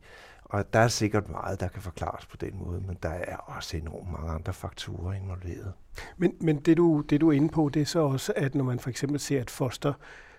og 0.52 0.72
der 0.72 0.78
er 0.78 0.88
sikkert 0.88 1.28
meget, 1.28 1.60
der 1.60 1.68
kan 1.68 1.82
forklares 1.82 2.26
på 2.26 2.36
den 2.36 2.50
måde, 2.64 2.80
men 2.80 2.96
der 3.02 3.08
er 3.08 3.36
også 3.36 3.76
enormt 3.76 4.12
mange 4.12 4.30
andre 4.30 4.52
faktorer 4.52 5.12
involveret. 5.12 5.72
Men, 6.16 6.34
men 6.40 6.56
det, 6.56 6.76
du, 6.76 7.00
det 7.00 7.20
du 7.20 7.28
er 7.28 7.32
inde 7.32 7.48
på, 7.48 7.70
det 7.74 7.82
er 7.82 7.86
så 7.86 7.98
også, 7.98 8.32
at 8.36 8.54
når 8.54 8.64
man 8.64 8.78
for 8.78 8.90
eksempel 8.90 9.20
ser 9.20 9.40
et 9.40 9.50
foster, 9.50 9.92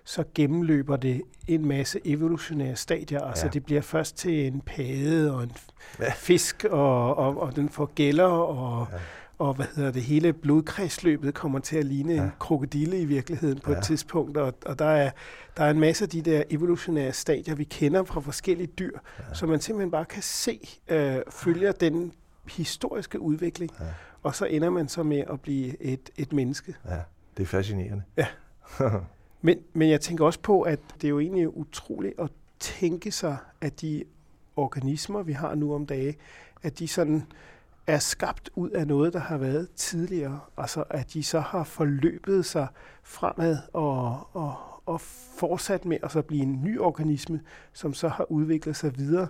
så 0.05 0.23
gennemløber 0.35 0.95
det 0.95 1.21
en 1.47 1.67
masse 1.67 1.99
evolutionære 2.05 2.75
stadier. 2.75 3.19
Altså, 3.19 3.25
ja. 3.25 3.29
Altså 3.29 3.47
det 3.47 3.65
bliver 3.65 3.81
først 3.81 4.17
til 4.17 4.47
en 4.47 4.61
pade 4.61 5.35
og 5.35 5.43
en 5.43 5.51
fisk, 6.15 6.65
og, 6.69 7.17
og, 7.17 7.41
og 7.41 7.55
den 7.55 7.69
får 7.69 7.85
gælder, 7.85 8.27
og, 8.27 8.87
ja. 8.91 8.97
Og 9.37 9.53
hvad 9.53 9.65
hedder 9.75 9.91
det, 9.91 10.01
hele 10.01 10.33
blodkredsløbet 10.33 11.33
kommer 11.33 11.59
til 11.59 11.77
at 11.77 11.85
ligne 11.85 12.13
ja. 12.13 12.23
en 12.23 12.31
krokodille 12.39 13.01
i 13.01 13.05
virkeligheden 13.05 13.59
på 13.59 13.71
ja. 13.71 13.77
et 13.77 13.83
tidspunkt. 13.83 14.37
Og, 14.37 14.53
og 14.65 14.79
der, 14.79 14.85
er, 14.85 15.11
der 15.57 15.63
er 15.63 15.69
en 15.69 15.79
masse 15.79 16.05
af 16.05 16.09
de 16.09 16.21
der 16.21 16.43
evolutionære 16.49 17.13
stadier, 17.13 17.55
vi 17.55 17.63
kender 17.63 18.03
fra 18.03 18.21
forskellige 18.21 18.67
dyr, 18.67 18.97
ja. 19.19 19.33
som 19.33 19.49
man 19.49 19.61
simpelthen 19.61 19.91
bare 19.91 20.05
kan 20.05 20.21
se 20.21 20.79
øh, 20.87 21.17
følger 21.29 21.71
den 21.71 22.13
historiske 22.47 23.19
udvikling. 23.19 23.71
Ja. 23.79 23.85
Og 24.23 24.35
så 24.35 24.45
ender 24.45 24.69
man 24.69 24.87
så 24.87 25.03
med 25.03 25.23
at 25.29 25.41
blive 25.41 25.81
et, 25.81 26.09
et 26.17 26.33
menneske. 26.33 26.75
Ja, 26.85 26.99
det 27.37 27.43
er 27.43 27.47
fascinerende. 27.47 28.03
Ja. 28.17 28.27
Men, 29.45 29.59
men 29.73 29.89
jeg 29.89 30.01
tænker 30.01 30.25
også 30.25 30.39
på, 30.39 30.61
at 30.61 30.79
det 30.95 31.03
er 31.03 31.09
jo 31.09 31.19
egentlig 31.19 31.57
utroligt 31.57 32.19
at 32.19 32.29
tænke 32.59 33.11
sig, 33.11 33.37
at 33.61 33.81
de 33.81 34.03
organismer, 34.55 35.23
vi 35.23 35.31
har 35.31 35.55
nu 35.55 35.75
om 35.75 35.85
dage, 35.85 36.15
at 36.61 36.79
de 36.79 36.87
sådan 36.87 37.23
er 37.87 37.99
skabt 37.99 38.49
ud 38.55 38.69
af 38.69 38.87
noget, 38.87 39.13
der 39.13 39.19
har 39.19 39.37
været 39.37 39.69
tidligere. 39.75 40.39
Altså 40.57 40.83
at 40.89 41.13
de 41.13 41.23
så 41.23 41.39
har 41.39 41.63
forløbet 41.63 42.45
sig 42.45 42.67
fremad 43.03 43.57
og, 43.73 44.27
og, 44.33 44.55
og 44.85 45.01
fortsat 45.37 45.85
med 45.85 45.97
at 46.03 46.11
så 46.11 46.21
blive 46.21 46.41
en 46.43 46.63
ny 46.63 46.79
organisme, 46.79 47.41
som 47.73 47.93
så 47.93 48.07
har 48.07 48.31
udviklet 48.31 48.75
sig 48.75 48.97
videre. 48.97 49.27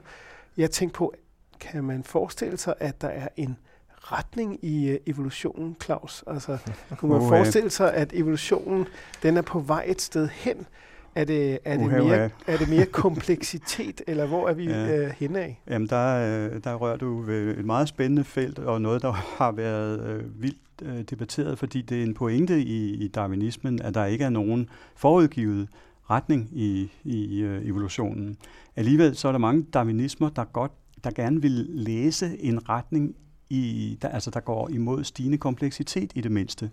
Jeg 0.58 0.72
tænker 0.72 0.94
på, 0.94 1.14
kan 1.60 1.84
man 1.84 2.04
forestille 2.04 2.58
sig, 2.58 2.74
at 2.80 3.02
der 3.02 3.08
er 3.08 3.28
en 3.38 3.58
retning 3.98 4.66
i 4.66 4.90
øh, 4.90 5.00
evolutionen, 5.06 5.76
Claus? 5.84 6.24
Altså, 6.28 6.58
kunne 6.98 7.12
man 7.12 7.30
forestille 7.30 7.70
sig, 7.70 7.94
at 7.94 8.14
evolutionen 8.14 8.88
den 9.24 9.38
er 9.38 9.42
på 9.42 9.60
vej 9.60 9.84
et 9.88 10.02
sted 10.02 10.28
hen, 10.28 10.68
Er 11.16 11.26
det, 11.26 11.60
er, 11.66 11.78
det 11.78 11.88
mere, 11.88 12.30
er 12.48 12.58
det 12.58 12.70
mere 12.70 12.86
kompleksitet, 12.86 14.02
eller 14.08 14.26
hvor 14.26 14.50
er 14.50 14.54
vi 14.54 14.66
ja. 14.70 14.98
øh, 14.98 15.12
henne 15.18 15.40
af? 15.40 15.62
Jamen, 15.70 15.88
der, 15.88 16.16
øh, 16.16 16.64
der 16.64 16.76
rører 16.76 16.98
du 16.98 17.22
ved 17.22 17.58
et 17.58 17.66
meget 17.66 17.88
spændende 17.88 18.24
felt, 18.24 18.60
og 18.60 18.82
noget, 18.82 19.02
der 19.02 19.12
har 19.38 19.52
været 19.52 20.04
øh, 20.08 20.42
vildt 20.42 20.58
øh, 20.82 21.02
debatteret, 21.02 21.60
fordi 21.60 21.82
det 21.82 22.00
er 22.00 22.04
en 22.04 22.14
pointe 22.14 22.62
i, 22.62 22.94
i 22.94 23.08
darwinismen, 23.08 23.82
at 23.82 23.94
der 23.94 24.06
ikke 24.06 24.26
er 24.26 24.30
nogen 24.30 24.70
forudgivet 24.96 25.68
retning 26.10 26.50
i, 26.52 26.92
i 27.04 27.42
øh, 27.42 27.68
evolutionen. 27.68 28.38
Alligevel 28.76 29.16
så 29.16 29.28
er 29.28 29.32
der 29.32 29.40
mange 29.40 29.66
darwinismer, 29.74 30.30
der 30.30 30.44
godt 30.44 30.72
der 31.04 31.12
gerne 31.12 31.42
vil 31.42 31.66
læse 31.70 32.44
en 32.44 32.70
retning, 32.70 33.16
i, 33.50 33.98
der, 34.02 34.08
altså 34.08 34.30
der 34.30 34.40
går 34.40 34.70
imod 34.70 35.04
stigende 35.04 35.38
kompleksitet 35.38 36.12
i 36.16 36.22
det 36.22 36.32
mindste. 36.32 36.70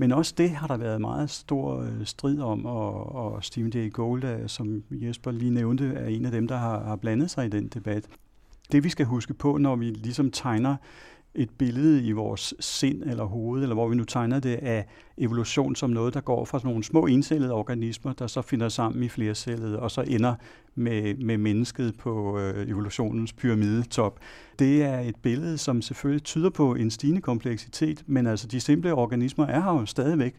Men 0.00 0.12
også 0.12 0.34
det 0.38 0.50
har 0.50 0.66
der 0.66 0.76
været 0.76 1.00
meget 1.00 1.30
stor 1.30 1.80
øh, 1.80 2.04
strid 2.04 2.40
om, 2.40 2.66
og, 2.66 3.14
og 3.14 3.44
Stephen 3.44 3.72
D. 3.72 3.92
Gold, 3.92 4.24
øh, 4.24 4.48
som 4.48 4.82
Jesper 4.90 5.30
lige 5.30 5.50
nævnte, 5.50 5.92
er 5.94 6.06
en 6.06 6.24
af 6.24 6.32
dem, 6.32 6.48
der 6.48 6.56
har, 6.56 6.84
har 6.84 6.96
blandet 6.96 7.30
sig 7.30 7.46
i 7.46 7.48
den 7.48 7.68
debat. 7.68 8.08
Det 8.72 8.84
vi 8.84 8.88
skal 8.88 9.06
huske 9.06 9.34
på, 9.34 9.56
når 9.56 9.76
vi 9.76 9.84
ligesom 9.84 10.30
tegner 10.30 10.76
et 11.38 11.50
billede 11.50 12.02
i 12.02 12.12
vores 12.12 12.54
sind 12.60 13.02
eller 13.02 13.24
hoved, 13.24 13.62
eller 13.62 13.74
hvor 13.74 13.88
vi 13.88 13.96
nu 13.96 14.04
tegner 14.04 14.40
det 14.40 14.56
af 14.56 14.86
evolution 15.18 15.76
som 15.76 15.90
noget, 15.90 16.14
der 16.14 16.20
går 16.20 16.44
fra 16.44 16.58
sådan 16.58 16.68
nogle 16.68 16.84
små 16.84 17.06
encellede 17.06 17.52
organismer, 17.52 18.12
der 18.12 18.26
så 18.26 18.42
finder 18.42 18.68
sammen 18.68 19.02
i 19.02 19.08
flercellede, 19.08 19.78
og 19.78 19.90
så 19.90 20.04
ender 20.06 20.34
med, 20.74 21.14
med 21.14 21.38
mennesket 21.38 21.96
på 21.98 22.38
øh, 22.38 22.68
evolutionens 22.68 23.32
pyramidetop. 23.32 24.18
Det 24.58 24.82
er 24.82 25.00
et 25.00 25.16
billede, 25.16 25.58
som 25.58 25.82
selvfølgelig 25.82 26.24
tyder 26.24 26.50
på 26.50 26.74
en 26.74 26.90
stigende 26.90 27.20
kompleksitet, 27.20 28.04
men 28.06 28.26
altså 28.26 28.46
de 28.46 28.60
simple 28.60 28.94
organismer 28.94 29.46
er 29.46 29.60
her 29.60 29.80
jo 29.80 29.86
stadigvæk, 29.86 30.34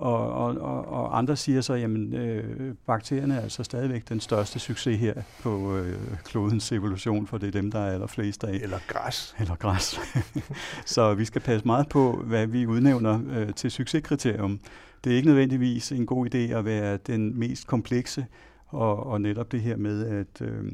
og, 0.00 0.32
og, 0.32 0.56
og, 0.60 0.88
og 0.88 1.18
andre 1.18 1.36
siger 1.36 1.60
så, 1.60 1.72
at 1.72 1.90
øh, 1.90 2.74
bakterierne 2.86 3.34
er 3.34 3.40
altså 3.40 3.62
stadigvæk 3.62 4.08
den 4.08 4.20
største 4.20 4.58
succes 4.58 5.00
her 5.00 5.14
på 5.42 5.76
øh, 5.76 5.98
klodens 6.24 6.72
evolution, 6.72 7.26
for 7.26 7.38
det 7.38 7.46
er 7.46 7.50
dem, 7.52 7.70
der 7.70 7.78
er 7.78 7.92
allerflest 7.92 8.44
af. 8.44 8.52
Eller 8.52 8.78
græs. 8.88 9.34
Eller 9.38 9.54
græs. 9.54 10.00
så 10.94 11.14
vi 11.14 11.24
skal 11.24 11.40
passe 11.40 11.66
meget 11.66 11.88
på, 11.88 12.22
hvad 12.26 12.46
vi 12.46 12.66
udnævner 12.66 13.20
øh, 13.30 13.54
til 13.54 13.70
succeskriterium. 13.70 14.60
Det 15.04 15.12
er 15.12 15.16
ikke 15.16 15.28
nødvendigvis 15.28 15.92
en 15.92 16.06
god 16.06 16.34
idé 16.34 16.38
at 16.38 16.64
være 16.64 16.96
den 16.96 17.38
mest 17.38 17.66
komplekse, 17.66 18.26
og, 18.66 19.06
og 19.06 19.20
netop 19.20 19.52
det 19.52 19.60
her 19.60 19.76
med, 19.76 20.06
at, 20.06 20.48
øh, 20.48 20.72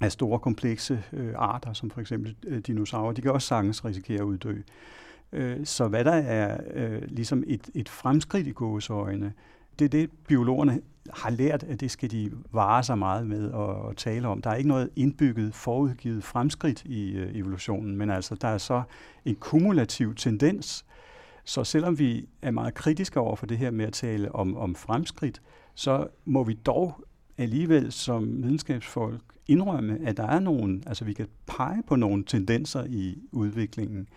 at 0.00 0.12
store 0.12 0.38
komplekse 0.38 1.02
øh, 1.12 1.32
arter, 1.36 1.72
som 1.72 1.90
for 1.90 2.00
eksempel 2.00 2.36
øh, 2.46 2.58
dinosaurer, 2.58 3.12
de 3.12 3.22
kan 3.22 3.30
også 3.30 3.48
sagtens 3.48 3.84
risikere 3.84 4.18
at 4.18 4.24
uddø. 4.24 4.60
Øh, 5.36 5.66
så 5.66 5.88
hvad 5.88 6.04
der 6.04 6.12
er 6.12 6.60
øh, 6.74 7.02
ligesom 7.08 7.44
et, 7.46 7.70
et 7.74 7.88
fremskridt 7.88 8.46
i 8.46 8.52
gåseøjne, 8.52 9.32
det 9.78 9.84
er 9.84 9.88
det, 9.88 10.10
biologerne 10.28 10.80
har 11.10 11.30
lært, 11.30 11.62
at 11.62 11.80
det 11.80 11.90
skal 11.90 12.10
de 12.10 12.32
vare 12.52 12.82
sig 12.82 12.98
meget 12.98 13.26
med 13.26 13.52
at, 13.52 13.90
at 13.90 13.96
tale 13.96 14.28
om. 14.28 14.42
Der 14.42 14.50
er 14.50 14.54
ikke 14.54 14.68
noget 14.68 14.90
indbygget, 14.96 15.54
forudgivet 15.54 16.24
fremskridt 16.24 16.84
i 16.84 17.12
øh, 17.12 17.36
evolutionen, 17.36 17.96
men 17.96 18.10
altså 18.10 18.34
der 18.34 18.48
er 18.48 18.58
så 18.58 18.82
en 19.24 19.34
kumulativ 19.34 20.14
tendens. 20.14 20.84
Så 21.44 21.64
selvom 21.64 21.98
vi 21.98 22.28
er 22.42 22.50
meget 22.50 22.74
kritiske 22.74 23.20
over 23.20 23.36
for 23.36 23.46
det 23.46 23.58
her 23.58 23.70
med 23.70 23.84
at 23.84 23.92
tale 23.92 24.34
om, 24.34 24.56
om 24.56 24.74
fremskridt, 24.74 25.42
så 25.74 26.06
må 26.24 26.44
vi 26.44 26.52
dog 26.52 27.04
alligevel 27.38 27.92
som 27.92 28.42
videnskabsfolk 28.42 29.22
indrømme, 29.48 29.98
at 30.04 30.16
der 30.16 30.26
er 30.26 30.40
nogen, 30.40 30.82
altså 30.86 31.04
vi 31.04 31.12
kan 31.12 31.26
pege 31.46 31.82
på 31.86 31.96
nogle 31.96 32.24
tendenser 32.24 32.84
i 32.84 33.18
udviklingen. 33.32 34.08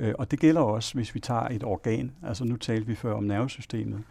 Øh, 0.00 0.14
og 0.18 0.30
det 0.30 0.40
gælder 0.40 0.60
også, 0.60 0.94
hvis 0.94 1.14
vi 1.14 1.20
tager 1.20 1.48
et 1.48 1.64
organ. 1.64 2.12
Altså 2.22 2.44
nu 2.44 2.56
talte 2.56 2.86
vi 2.86 2.94
før 2.94 3.12
om 3.12 3.24
nervesystemet. 3.24 4.02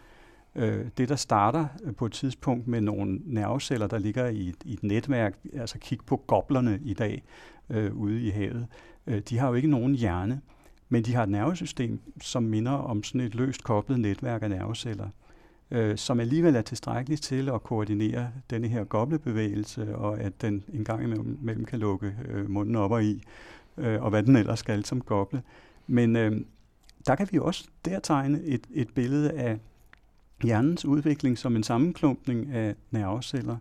Øh, 0.54 0.86
det, 0.98 1.08
der 1.08 1.16
starter 1.16 1.66
øh, 1.84 1.94
på 1.94 2.06
et 2.06 2.12
tidspunkt 2.12 2.66
med 2.66 2.80
nogle 2.80 3.20
nerveceller, 3.24 3.86
der 3.86 3.98
ligger 3.98 4.26
i 4.26 4.48
et, 4.48 4.56
i 4.64 4.72
et 4.72 4.82
netværk, 4.82 5.38
altså 5.52 5.78
kig 5.78 5.98
på 6.06 6.16
goblerne 6.16 6.80
i 6.84 6.94
dag 6.94 7.22
øh, 7.70 7.94
ude 7.94 8.22
i 8.22 8.30
havet, 8.30 8.66
øh, 9.06 9.22
de 9.28 9.38
har 9.38 9.48
jo 9.48 9.54
ikke 9.54 9.68
nogen 9.68 9.94
hjerne, 9.94 10.40
men 10.88 11.04
de 11.04 11.14
har 11.14 11.22
et 11.22 11.28
nervesystem, 11.28 12.00
som 12.20 12.42
minder 12.42 12.72
om 12.72 13.02
sådan 13.02 13.20
et 13.20 13.34
løst 13.34 13.64
koblet 13.64 14.00
netværk 14.00 14.42
af 14.42 14.50
nerveceller, 14.50 15.08
øh, 15.70 15.96
som 15.96 16.20
alligevel 16.20 16.56
er 16.56 16.62
tilstrækkeligt 16.62 17.22
til 17.22 17.48
at 17.48 17.62
koordinere 17.62 18.30
denne 18.50 18.68
her 18.68 18.84
goblebevægelse, 18.84 19.96
og 19.96 20.20
at 20.20 20.42
den 20.42 20.64
en 20.72 20.84
gang 20.84 21.02
imellem 21.04 21.64
kan 21.64 21.78
lukke 21.78 22.14
øh, 22.28 22.50
munden 22.50 22.76
op 22.76 22.90
og 22.90 23.04
i, 23.04 23.22
øh, 23.76 24.02
og 24.02 24.10
hvad 24.10 24.22
den 24.22 24.36
ellers 24.36 24.58
skal 24.58 24.84
som 24.84 25.00
goble. 25.00 25.42
Men 25.88 26.16
øh, 26.16 26.40
der 27.06 27.14
kan 27.14 27.28
vi 27.30 27.38
også 27.38 27.68
der 27.84 28.00
tegne 28.00 28.42
et, 28.42 28.66
et 28.74 28.88
billede 28.94 29.32
af 29.32 29.58
hjernens 30.42 30.84
udvikling 30.84 31.38
som 31.38 31.56
en 31.56 31.62
sammenklumpning 31.62 32.52
af 32.52 32.74
nerveceller, 32.90 33.56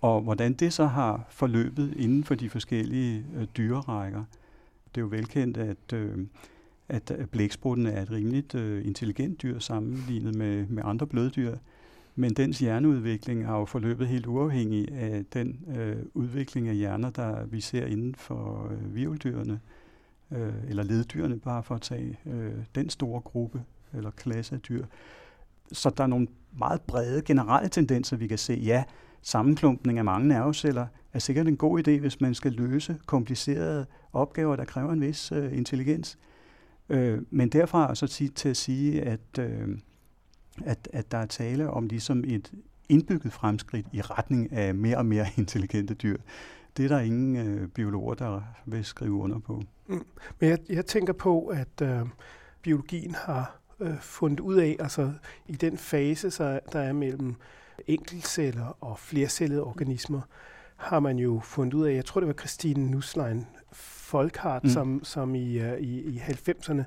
og 0.00 0.20
hvordan 0.20 0.52
det 0.52 0.72
så 0.72 0.86
har 0.86 1.26
forløbet 1.30 1.94
inden 1.96 2.24
for 2.24 2.34
de 2.34 2.50
forskellige 2.50 3.24
øh, 3.36 3.46
dyrerækker. 3.56 4.24
Det 4.94 5.00
er 5.00 5.00
jo 5.00 5.06
velkendt, 5.06 5.56
at, 5.56 5.92
øh, 5.92 6.26
at 6.88 7.12
øh, 7.18 7.26
blæksprutten 7.26 7.86
er 7.86 8.02
et 8.02 8.10
rimeligt 8.10 8.54
øh, 8.54 8.86
intelligent 8.86 9.42
dyr 9.42 9.58
sammenlignet 9.58 10.34
med, 10.34 10.66
med 10.66 10.82
andre 10.86 11.06
bløddyr, 11.06 11.56
men 12.16 12.34
dens 12.34 12.58
hjerneudvikling 12.58 13.46
har 13.46 13.58
jo 13.58 13.64
forløbet 13.64 14.08
helt 14.08 14.26
uafhængig 14.26 14.92
af 14.92 15.24
den 15.32 15.64
øh, 15.76 15.96
udvikling 16.14 16.68
af 16.68 16.76
hjerner, 16.76 17.10
der 17.10 17.46
vi 17.46 17.60
ser 17.60 17.86
inden 17.86 18.14
for 18.14 18.72
øh, 18.72 18.94
virveldyrene 18.94 19.52
øh, 19.52 19.77
Øh, 20.32 20.52
eller 20.68 20.82
leddyrene, 20.82 21.38
bare 21.38 21.62
for 21.62 21.74
at 21.74 21.80
tage 21.80 22.18
øh, 22.26 22.52
den 22.74 22.90
store 22.90 23.20
gruppe 23.20 23.62
eller 23.92 24.10
klasse 24.10 24.54
af 24.54 24.60
dyr. 24.60 24.84
Så 25.72 25.90
der 25.90 26.02
er 26.02 26.08
nogle 26.08 26.28
meget 26.58 26.80
brede 26.80 27.22
generelle 27.22 27.68
tendenser, 27.68 28.16
vi 28.16 28.26
kan 28.26 28.38
se. 28.38 28.54
Ja, 28.54 28.84
sammenklumpning 29.22 29.98
af 29.98 30.04
mange 30.04 30.28
nerveceller 30.28 30.86
er 31.12 31.18
sikkert 31.18 31.48
en 31.48 31.56
god 31.56 31.88
idé, 31.88 32.00
hvis 32.00 32.20
man 32.20 32.34
skal 32.34 32.52
løse 32.52 32.98
komplicerede 33.06 33.86
opgaver, 34.12 34.56
der 34.56 34.64
kræver 34.64 34.92
en 34.92 35.00
vis 35.00 35.32
øh, 35.32 35.56
intelligens. 35.56 36.18
Øh, 36.88 37.22
men 37.30 37.48
derfra 37.48 37.94
så 37.94 38.06
til, 38.06 38.32
til 38.32 38.48
at 38.48 38.56
sige, 38.56 39.02
at, 39.02 39.38
øh, 39.38 39.78
at, 40.64 40.88
at 40.92 41.12
der 41.12 41.18
er 41.18 41.26
tale 41.26 41.70
om 41.70 41.86
ligesom 41.86 42.24
et 42.26 42.52
indbygget 42.88 43.32
fremskridt 43.32 43.86
i 43.92 44.00
retning 44.00 44.52
af 44.52 44.74
mere 44.74 44.96
og 44.96 45.06
mere 45.06 45.26
intelligente 45.36 45.94
dyr, 45.94 46.16
det 46.76 46.84
er 46.84 46.88
der 46.88 47.00
ingen 47.00 47.36
øh, 47.36 47.68
biologer, 47.68 48.14
der 48.14 48.42
vil 48.66 48.84
skrive 48.84 49.14
under 49.14 49.38
på. 49.38 49.62
Mm. 49.88 50.06
Men 50.40 50.50
jeg, 50.50 50.58
jeg 50.68 50.86
tænker 50.86 51.12
på, 51.12 51.46
at 51.46 51.82
øh, 51.82 52.00
biologien 52.62 53.14
har 53.14 53.60
øh, 53.80 54.00
fundet 54.00 54.40
ud 54.40 54.56
af, 54.56 54.76
altså 54.80 55.12
i 55.46 55.56
den 55.56 55.78
fase, 55.78 56.30
så 56.30 56.60
der 56.72 56.80
er 56.80 56.92
mellem 56.92 57.34
enkeltceller 57.86 58.76
og 58.80 58.98
flercellede 58.98 59.62
organismer, 59.62 60.20
har 60.76 61.00
man 61.00 61.18
jo 61.18 61.40
fundet 61.44 61.74
ud 61.74 61.86
af, 61.86 61.94
jeg 61.94 62.04
tror 62.04 62.20
det 62.20 62.28
var 62.28 62.34
Christine 62.34 62.90
Nusslein 62.90 63.46
Folkhardt, 63.72 64.64
mm. 64.64 64.70
som, 64.70 65.04
som 65.04 65.34
i, 65.34 65.60
uh, 65.60 65.78
i, 65.78 66.00
i 66.00 66.18
90'erne 66.18 66.82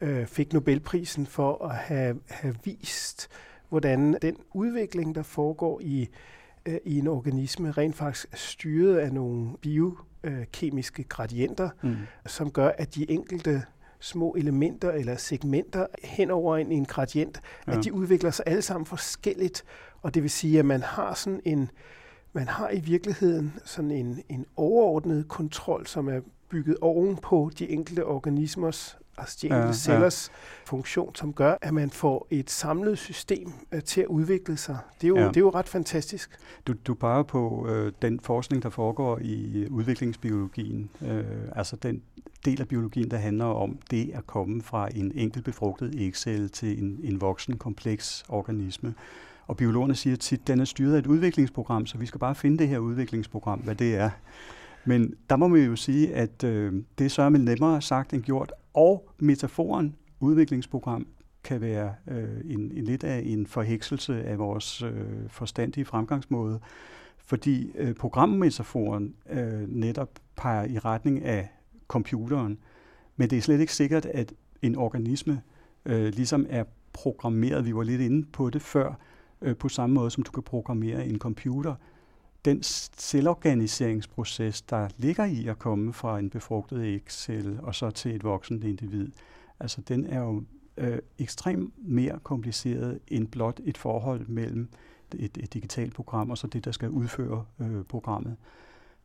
øh, 0.00 0.26
fik 0.26 0.52
Nobelprisen 0.52 1.26
for 1.26 1.64
at 1.64 1.76
have, 1.76 2.20
have 2.28 2.54
vist, 2.64 3.28
hvordan 3.68 4.18
den 4.22 4.36
udvikling, 4.54 5.14
der 5.14 5.22
foregår 5.22 5.80
i 5.80 6.08
øh, 6.66 6.78
i 6.84 6.98
en 6.98 7.06
organisme 7.06 7.70
rent 7.70 7.96
faktisk 7.96 8.26
er 8.32 8.36
styret 8.36 8.98
af 8.98 9.12
nogle 9.12 9.50
biokemiske 10.26 11.04
gradienter, 11.04 11.70
mm. 11.82 11.96
som 12.26 12.50
gør, 12.50 12.70
at 12.78 12.94
de 12.94 13.10
enkelte 13.10 13.62
små 14.00 14.34
elementer 14.38 14.92
eller 14.92 15.16
segmenter 15.16 15.86
hen 16.04 16.30
over 16.30 16.56
en, 16.56 16.72
en 16.72 16.84
gradient, 16.84 17.40
ja. 17.66 17.78
at 17.78 17.84
de 17.84 17.92
udvikler 17.92 18.30
sig 18.30 18.44
alle 18.46 18.62
sammen 18.62 18.86
forskelligt. 18.86 19.64
Og 20.02 20.14
det 20.14 20.22
vil 20.22 20.30
sige, 20.30 20.58
at 20.58 20.64
man 20.64 20.82
har 20.82 21.14
sådan 21.14 21.40
en, 21.44 21.70
man 22.32 22.48
har 22.48 22.70
i 22.70 22.80
virkeligheden 22.80 23.54
sådan 23.64 23.90
en, 23.90 24.22
en 24.28 24.46
overordnet 24.56 25.28
kontrol, 25.28 25.86
som 25.86 26.08
er 26.08 26.20
bygget 26.48 26.76
oven 26.80 27.16
på 27.16 27.50
de 27.58 27.70
enkelte 27.70 28.06
organismers 28.06 28.98
altså 29.18 29.38
de 29.42 29.46
enkelte 29.46 29.66
ja, 29.66 29.72
cellers 29.72 30.28
ja. 30.28 30.70
funktion, 30.70 31.14
som 31.14 31.32
gør, 31.32 31.54
at 31.62 31.74
man 31.74 31.90
får 31.90 32.26
et 32.30 32.50
samlet 32.50 32.98
system 32.98 33.52
uh, 33.74 33.80
til 33.80 34.00
at 34.00 34.06
udvikle 34.06 34.56
sig. 34.56 34.78
Det 35.00 35.04
er 35.04 35.08
jo, 35.08 35.16
ja. 35.16 35.28
det 35.28 35.36
er 35.36 35.40
jo 35.40 35.50
ret 35.50 35.68
fantastisk. 35.68 36.30
Du, 36.66 36.74
du 36.86 36.94
peger 36.94 37.22
på 37.22 37.66
øh, 37.68 37.92
den 38.02 38.20
forskning, 38.20 38.62
der 38.62 38.68
foregår 38.68 39.18
i 39.22 39.66
udviklingsbiologien, 39.70 40.90
øh, 41.02 41.24
altså 41.56 41.76
den 41.76 42.02
del 42.44 42.60
af 42.60 42.68
biologien, 42.68 43.10
der 43.10 43.16
handler 43.16 43.44
om 43.44 43.78
det 43.90 44.10
at 44.14 44.26
komme 44.26 44.62
fra 44.62 44.88
en 44.94 45.12
enkelt 45.14 45.44
befrugtet 45.44 45.94
ægcelle 45.98 46.48
til 46.48 46.82
en, 46.82 47.00
en 47.02 47.20
voksen, 47.20 47.58
kompleks 47.58 48.24
organisme. 48.28 48.94
Og 49.46 49.56
biologerne 49.56 49.94
siger 49.94 50.16
tit, 50.16 50.40
at 50.40 50.46
den 50.46 50.60
er 50.60 50.64
styret 50.64 50.94
af 50.94 50.98
et 50.98 51.06
udviklingsprogram, 51.06 51.86
så 51.86 51.98
vi 51.98 52.06
skal 52.06 52.20
bare 52.20 52.34
finde 52.34 52.58
det 52.58 52.68
her 52.68 52.78
udviklingsprogram, 52.78 53.58
hvad 53.58 53.74
det 53.74 53.96
er. 53.96 54.10
Men 54.86 55.14
der 55.30 55.36
må 55.36 55.48
man 55.48 55.64
jo 55.64 55.76
sige, 55.76 56.14
at 56.14 56.44
øh, 56.44 56.82
det 56.98 57.04
er 57.04 57.08
sørme 57.08 57.38
nemmere 57.38 57.82
sagt 57.82 58.12
end 58.12 58.22
gjort, 58.22 58.52
og 58.74 59.08
metaforen 59.18 59.96
udviklingsprogram 60.20 61.06
kan 61.44 61.60
være 61.60 61.94
øh, 62.08 62.40
en, 62.44 62.72
en 62.74 62.84
lidt 62.84 63.04
af 63.04 63.22
en 63.24 63.46
forhekselse 63.46 64.24
af 64.24 64.38
vores 64.38 64.82
øh, 64.82 65.28
forstandige 65.28 65.84
fremgangsmåde, 65.84 66.60
fordi 67.18 67.72
øh, 67.74 67.94
programmetaforen 67.94 69.14
øh, 69.30 69.68
netop 69.68 70.10
peger 70.36 70.64
i 70.64 70.78
retning 70.78 71.24
af 71.24 71.48
computeren, 71.88 72.58
men 73.16 73.30
det 73.30 73.38
er 73.38 73.42
slet 73.42 73.60
ikke 73.60 73.74
sikkert, 73.74 74.06
at 74.06 74.32
en 74.62 74.76
organisme 74.76 75.42
øh, 75.86 76.14
ligesom 76.14 76.46
er 76.48 76.64
programmeret, 76.92 77.66
vi 77.66 77.74
var 77.74 77.82
lidt 77.82 78.00
inde 78.00 78.26
på 78.32 78.50
det 78.50 78.62
før, 78.62 78.98
øh, 79.42 79.56
på 79.56 79.68
samme 79.68 79.94
måde 79.94 80.10
som 80.10 80.22
du 80.22 80.30
kan 80.30 80.42
programmere 80.42 81.06
en 81.06 81.18
computer. 81.18 81.74
Den 82.46 82.62
selvorganiseringsproces, 82.62 84.62
der 84.62 84.88
ligger 84.96 85.24
i 85.24 85.46
at 85.46 85.58
komme 85.58 85.92
fra 85.92 86.18
en 86.18 86.30
befrugtet 86.30 86.84
ægcelle 86.84 87.60
og 87.62 87.74
så 87.74 87.90
til 87.90 88.14
et 88.14 88.24
voksent 88.24 88.64
individ, 88.64 89.08
altså 89.60 89.80
den 89.80 90.06
er 90.06 90.20
jo 90.20 90.42
øh, 90.76 90.98
ekstremt 91.18 91.74
mere 91.78 92.18
kompliceret 92.22 92.98
end 93.08 93.28
blot 93.28 93.60
et 93.64 93.78
forhold 93.78 94.26
mellem 94.28 94.68
et, 95.14 95.36
et 95.36 95.54
digitalt 95.54 95.94
program 95.94 96.30
og 96.30 96.38
så 96.38 96.46
det, 96.46 96.64
der 96.64 96.72
skal 96.72 96.88
udføre 96.88 97.44
øh, 97.60 97.84
programmet. 97.84 98.36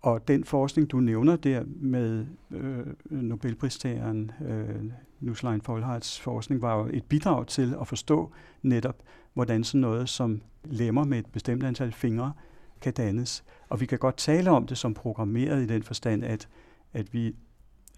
Og 0.02 0.28
den 0.28 0.44
forskning, 0.44 0.92
du 0.92 1.00
nævner 1.00 1.36
der 1.36 1.64
med 1.68 2.26
øh, 2.52 2.86
Nobelpristageren 3.06 4.32
øh, 4.46 4.84
Nusslein 5.20 5.62
Folhards 5.62 6.20
forskning, 6.20 6.62
var 6.62 6.78
jo 6.78 6.89
et 6.94 7.04
bidrag 7.04 7.48
til 7.48 7.76
at 7.82 7.88
forstå 7.88 8.32
netop, 8.62 9.04
hvordan 9.34 9.64
sådan 9.64 9.82
noget 9.82 10.10
som 10.10 10.42
lemmer 10.64 11.04
med 11.04 11.20
et 11.20 11.26
bestemt 11.26 11.64
antal 11.64 11.92
fingre 11.92 12.34
kan 12.82 12.93
dannes. 12.93 13.43
Og 13.69 13.82
vi 13.82 13.86
kan 13.86 13.97
godt 13.97 14.17
tale 14.17 14.51
om 14.51 14.67
det 14.67 14.77
som 14.77 14.93
programmeret 14.93 15.63
i 15.63 15.67
den 15.67 15.84
forstand, 15.84 16.23
at, 16.23 16.47
at 16.93 17.13
vi, 17.13 17.36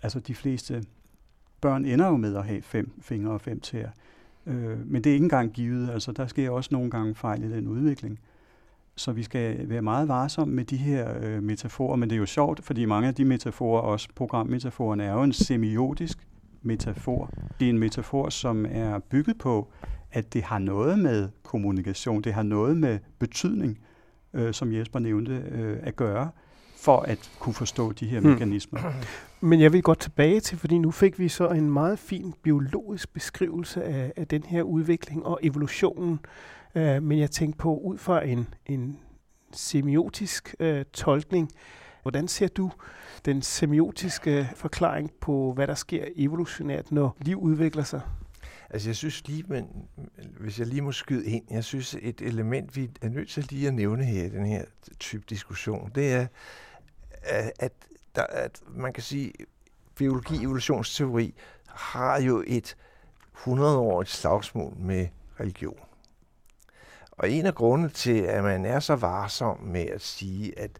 altså 0.01 0.19
de 0.19 0.35
fleste 0.35 0.83
børn 1.61 1.85
ender 1.85 2.07
jo 2.07 2.17
med 2.17 2.35
at 2.35 2.45
have 2.45 2.61
fem 2.61 2.91
fingre 3.01 3.31
og 3.31 3.41
fem 3.41 3.59
tæer. 3.59 3.89
Øh, 4.45 4.91
men 4.91 5.03
det 5.03 5.09
er 5.09 5.13
ikke 5.13 5.23
engang 5.23 5.51
givet. 5.51 5.89
Altså, 5.89 6.11
der 6.11 6.27
sker 6.27 6.49
også 6.49 6.69
nogle 6.71 6.91
gange 6.91 7.15
fejl 7.15 7.43
i 7.43 7.51
den 7.51 7.67
udvikling. 7.67 8.19
Så 8.95 9.11
vi 9.11 9.23
skal 9.23 9.69
være 9.69 9.81
meget 9.81 10.07
varsomme 10.07 10.53
med 10.53 10.65
de 10.65 10.77
her 10.77 11.17
øh, 11.21 11.43
metaforer, 11.43 11.95
men 11.95 12.09
det 12.09 12.15
er 12.15 12.19
jo 12.19 12.25
sjovt, 12.25 12.63
fordi 12.63 12.85
mange 12.85 13.07
af 13.07 13.15
de 13.15 13.25
metaforer, 13.25 13.81
også 13.81 14.07
programmetaforerne, 14.15 15.03
er 15.03 15.13
jo 15.13 15.23
en 15.23 15.33
semiotisk 15.33 16.27
metafor. 16.61 17.29
Det 17.59 17.65
er 17.65 17.69
en 17.69 17.79
metafor, 17.79 18.29
som 18.29 18.65
er 18.69 18.99
bygget 18.99 19.37
på, 19.37 19.67
at 20.11 20.33
det 20.33 20.43
har 20.43 20.59
noget 20.59 20.99
med 20.99 21.29
kommunikation, 21.43 22.21
det 22.21 22.33
har 22.33 22.43
noget 22.43 22.77
med 22.77 22.99
betydning, 23.19 23.79
øh, 24.33 24.53
som 24.53 24.73
Jesper 24.73 24.99
nævnte, 24.99 25.43
øh, 25.51 25.77
at 25.81 25.95
gøre, 25.95 26.29
for 26.75 26.99
at 26.99 27.31
kunne 27.39 27.53
forstå 27.53 27.91
de 27.91 28.07
her 28.07 28.19
hmm. 28.19 28.29
mekanismer. 28.29 28.79
Men 29.41 29.61
jeg 29.61 29.73
vil 29.73 29.81
godt 29.83 29.99
tilbage 29.99 30.39
til, 30.39 30.57
fordi 30.57 30.77
nu 30.77 30.91
fik 30.91 31.19
vi 31.19 31.29
så 31.29 31.47
en 31.47 31.71
meget 31.71 31.99
fin 31.99 32.33
biologisk 32.43 33.13
beskrivelse 33.13 33.83
af, 33.83 34.13
af 34.15 34.27
den 34.27 34.43
her 34.43 34.63
udvikling 34.63 35.25
og 35.25 35.39
evolutionen. 35.43 36.19
Uh, 36.75 36.81
men 36.81 37.19
jeg 37.19 37.31
tænkte 37.31 37.57
på, 37.57 37.77
ud 37.77 37.97
fra 37.97 38.25
en, 38.25 38.47
en 38.65 38.99
semiotisk 39.51 40.55
uh, 40.59 40.81
tolkning, 40.93 41.49
hvordan 42.01 42.27
ser 42.27 42.47
du 42.47 42.71
den 43.25 43.41
semiotiske 43.41 44.49
forklaring 44.55 45.11
på, 45.21 45.53
hvad 45.53 45.67
der 45.67 45.75
sker 45.75 46.05
evolutionært, 46.15 46.91
når 46.91 47.17
liv 47.21 47.39
udvikler 47.39 47.83
sig? 47.83 48.01
Altså 48.73 48.89
jeg 48.89 48.95
synes 48.95 49.27
lige, 49.27 49.43
men, 49.47 49.87
hvis 50.39 50.59
jeg 50.59 50.67
lige 50.67 50.81
må 50.81 50.91
skyde 50.91 51.25
ind, 51.25 51.43
jeg 51.49 51.63
synes 51.63 51.95
et 52.01 52.21
element, 52.21 52.75
vi 52.75 52.89
er 53.01 53.09
nødt 53.09 53.29
til 53.29 53.45
lige 53.49 53.67
at 53.67 53.73
nævne 53.73 54.05
her 54.05 54.25
i 54.25 54.29
den 54.29 54.45
her 54.45 54.65
type 54.99 55.23
diskussion, 55.29 55.91
det 55.95 56.13
er, 56.13 56.21
øh, 57.31 57.49
at, 57.59 57.71
der, 58.15 58.23
at 58.23 58.61
man 58.75 58.93
kan 58.93 59.03
sige, 59.03 59.33
biologi, 59.95 60.43
evolutionsteori 60.43 61.35
har 61.67 62.21
jo 62.21 62.43
et 62.47 62.77
100-årigt 63.35 64.09
slagsmål 64.09 64.77
med 64.77 65.07
religion. 65.39 65.79
Og 67.11 67.29
en 67.29 67.45
af 67.45 67.55
grundene 67.55 67.89
til, 67.89 68.21
at 68.21 68.43
man 68.43 68.65
er 68.65 68.79
så 68.79 68.95
varsom 68.95 69.59
med 69.59 69.85
at 69.85 70.01
sige, 70.01 70.59
at 70.59 70.71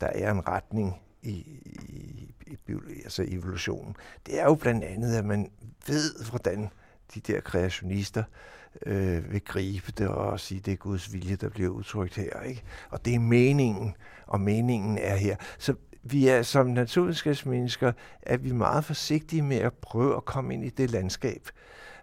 der 0.00 0.06
er 0.06 0.30
en 0.30 0.48
retning 0.48 1.00
i, 1.22 1.32
i, 1.32 2.34
i 2.46 2.76
altså 3.04 3.24
evolutionen, 3.28 3.96
det 4.26 4.40
er 4.40 4.44
jo 4.44 4.54
blandt 4.54 4.84
andet, 4.84 5.16
at 5.16 5.24
man 5.24 5.50
ved, 5.86 6.30
hvordan 6.30 6.70
de 7.14 7.20
der 7.20 7.40
kreationister 7.40 8.24
øh, 8.86 9.32
vil 9.32 9.40
gribe 9.40 9.92
det 9.98 10.08
og 10.08 10.40
sige, 10.40 10.60
det 10.60 10.72
er 10.72 10.76
Guds 10.76 11.12
vilje, 11.12 11.36
der 11.36 11.48
bliver 11.48 11.70
udtrykt 11.70 12.16
her. 12.16 12.40
Ikke? 12.42 12.62
Og 12.90 13.04
det 13.04 13.14
er 13.14 13.18
meningen, 13.18 13.94
og 14.26 14.40
meningen 14.40 14.98
er 14.98 15.16
her. 15.16 15.36
Så 15.58 15.74
vi 16.02 16.28
er 16.28 16.42
som 16.42 16.66
naturvidenskabsmennesker, 16.66 17.92
er 18.22 18.36
vi 18.36 18.52
meget 18.52 18.84
forsigtige 18.84 19.42
med 19.42 19.56
at 19.56 19.72
prøve 19.72 20.16
at 20.16 20.24
komme 20.24 20.54
ind 20.54 20.64
i 20.64 20.70
det 20.70 20.90
landskab. 20.90 21.48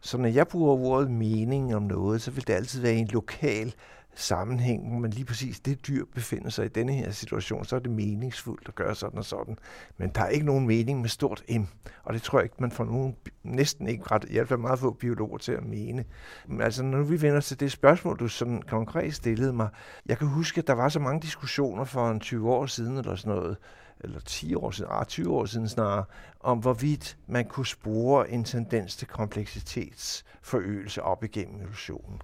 Så 0.02 0.18
når 0.18 0.30
jeg 0.30 0.48
bruger 0.48 0.76
ordet 0.76 1.12
mening 1.12 1.76
om 1.76 1.82
noget, 1.82 2.22
så 2.22 2.32
vil 2.32 2.48
det 2.48 2.54
altid 2.54 2.82
være 2.82 2.94
en 2.94 3.08
lokal 3.08 3.74
sammenhæng, 4.20 4.90
hvor 4.90 5.00
man 5.00 5.12
lige 5.12 5.26
præcis 5.26 5.60
det 5.60 5.88
dyr 5.88 6.06
befinder 6.16 6.50
sig 6.50 6.66
i 6.66 6.70
denne 6.70 6.94
her 6.94 7.12
situation, 7.12 7.66
så 7.66 7.76
er 7.76 7.80
det 7.80 7.92
meningsfuldt 7.92 8.68
at 8.68 8.76
gøre 8.76 8.96
sådan 8.96 9.18
og 9.18 9.26
sådan. 9.26 9.58
Men 9.98 10.10
der 10.16 10.22
er 10.22 10.28
ikke 10.28 10.46
nogen 10.46 10.68
mening 10.68 11.02
med 11.02 11.10
stort 11.10 11.44
M, 11.50 11.64
og 12.04 12.14
det 12.14 12.22
tror 12.22 12.40
jeg 12.40 12.44
ikke, 12.44 12.56
man 12.60 12.72
får 12.72 12.84
nogen, 12.84 13.16
næsten 13.44 13.88
ikke 13.88 14.04
ret, 14.12 14.26
i 14.30 14.34
hvert 14.34 14.48
fald 14.48 14.60
meget 14.60 14.80
få 14.80 14.92
biologer 14.92 15.38
til 15.38 15.52
at 15.52 15.64
mene. 15.64 16.06
Men 16.48 16.62
altså, 16.62 16.84
når 16.84 17.02
vi 17.02 17.22
vender 17.22 17.40
til 17.40 17.60
det 17.60 17.72
spørgsmål, 17.72 18.20
du 18.20 18.28
sådan 18.28 18.62
konkret 18.62 19.16
stillede 19.16 19.54
mig, 19.54 19.70
jeg 20.06 20.18
kan 20.18 20.28
huske, 20.28 20.60
at 20.60 20.68
der 20.68 20.74
var 20.74 20.90
så 20.90 21.00
mange 21.00 21.22
diskussioner 21.22 21.84
for 21.84 22.10
en 22.10 22.20
20 22.20 22.50
år 22.50 22.66
siden, 22.66 22.98
eller 22.98 23.16
sådan 23.16 23.36
noget, 23.36 23.58
eller 24.00 24.20
10 24.20 24.56
år 24.56 24.72
siden, 24.72 24.92
ah, 24.94 25.06
20 25.06 25.34
år 25.34 25.46
siden 25.46 25.70
snarere, 25.70 26.04
om 26.40 26.58
hvorvidt 26.58 27.18
man 27.28 27.46
kunne 27.46 27.66
spore 27.66 28.30
en 28.30 28.44
tendens 28.44 28.96
til 28.96 29.08
kompleksitetsforøgelse 29.08 31.04
op 31.04 31.24
igennem 31.24 31.62
evolutionen. 31.62 32.22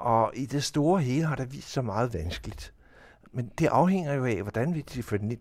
Og 0.00 0.32
i 0.34 0.46
det 0.46 0.64
store 0.64 1.02
hele 1.02 1.26
har 1.26 1.36
det 1.36 1.52
vist 1.52 1.72
sig 1.72 1.84
meget 1.84 2.14
vanskeligt. 2.14 2.74
Men 3.32 3.50
det 3.58 3.66
afhænger 3.66 4.14
jo 4.14 4.24
af, 4.24 4.42
hvordan 4.42 4.74
vi 4.74 4.84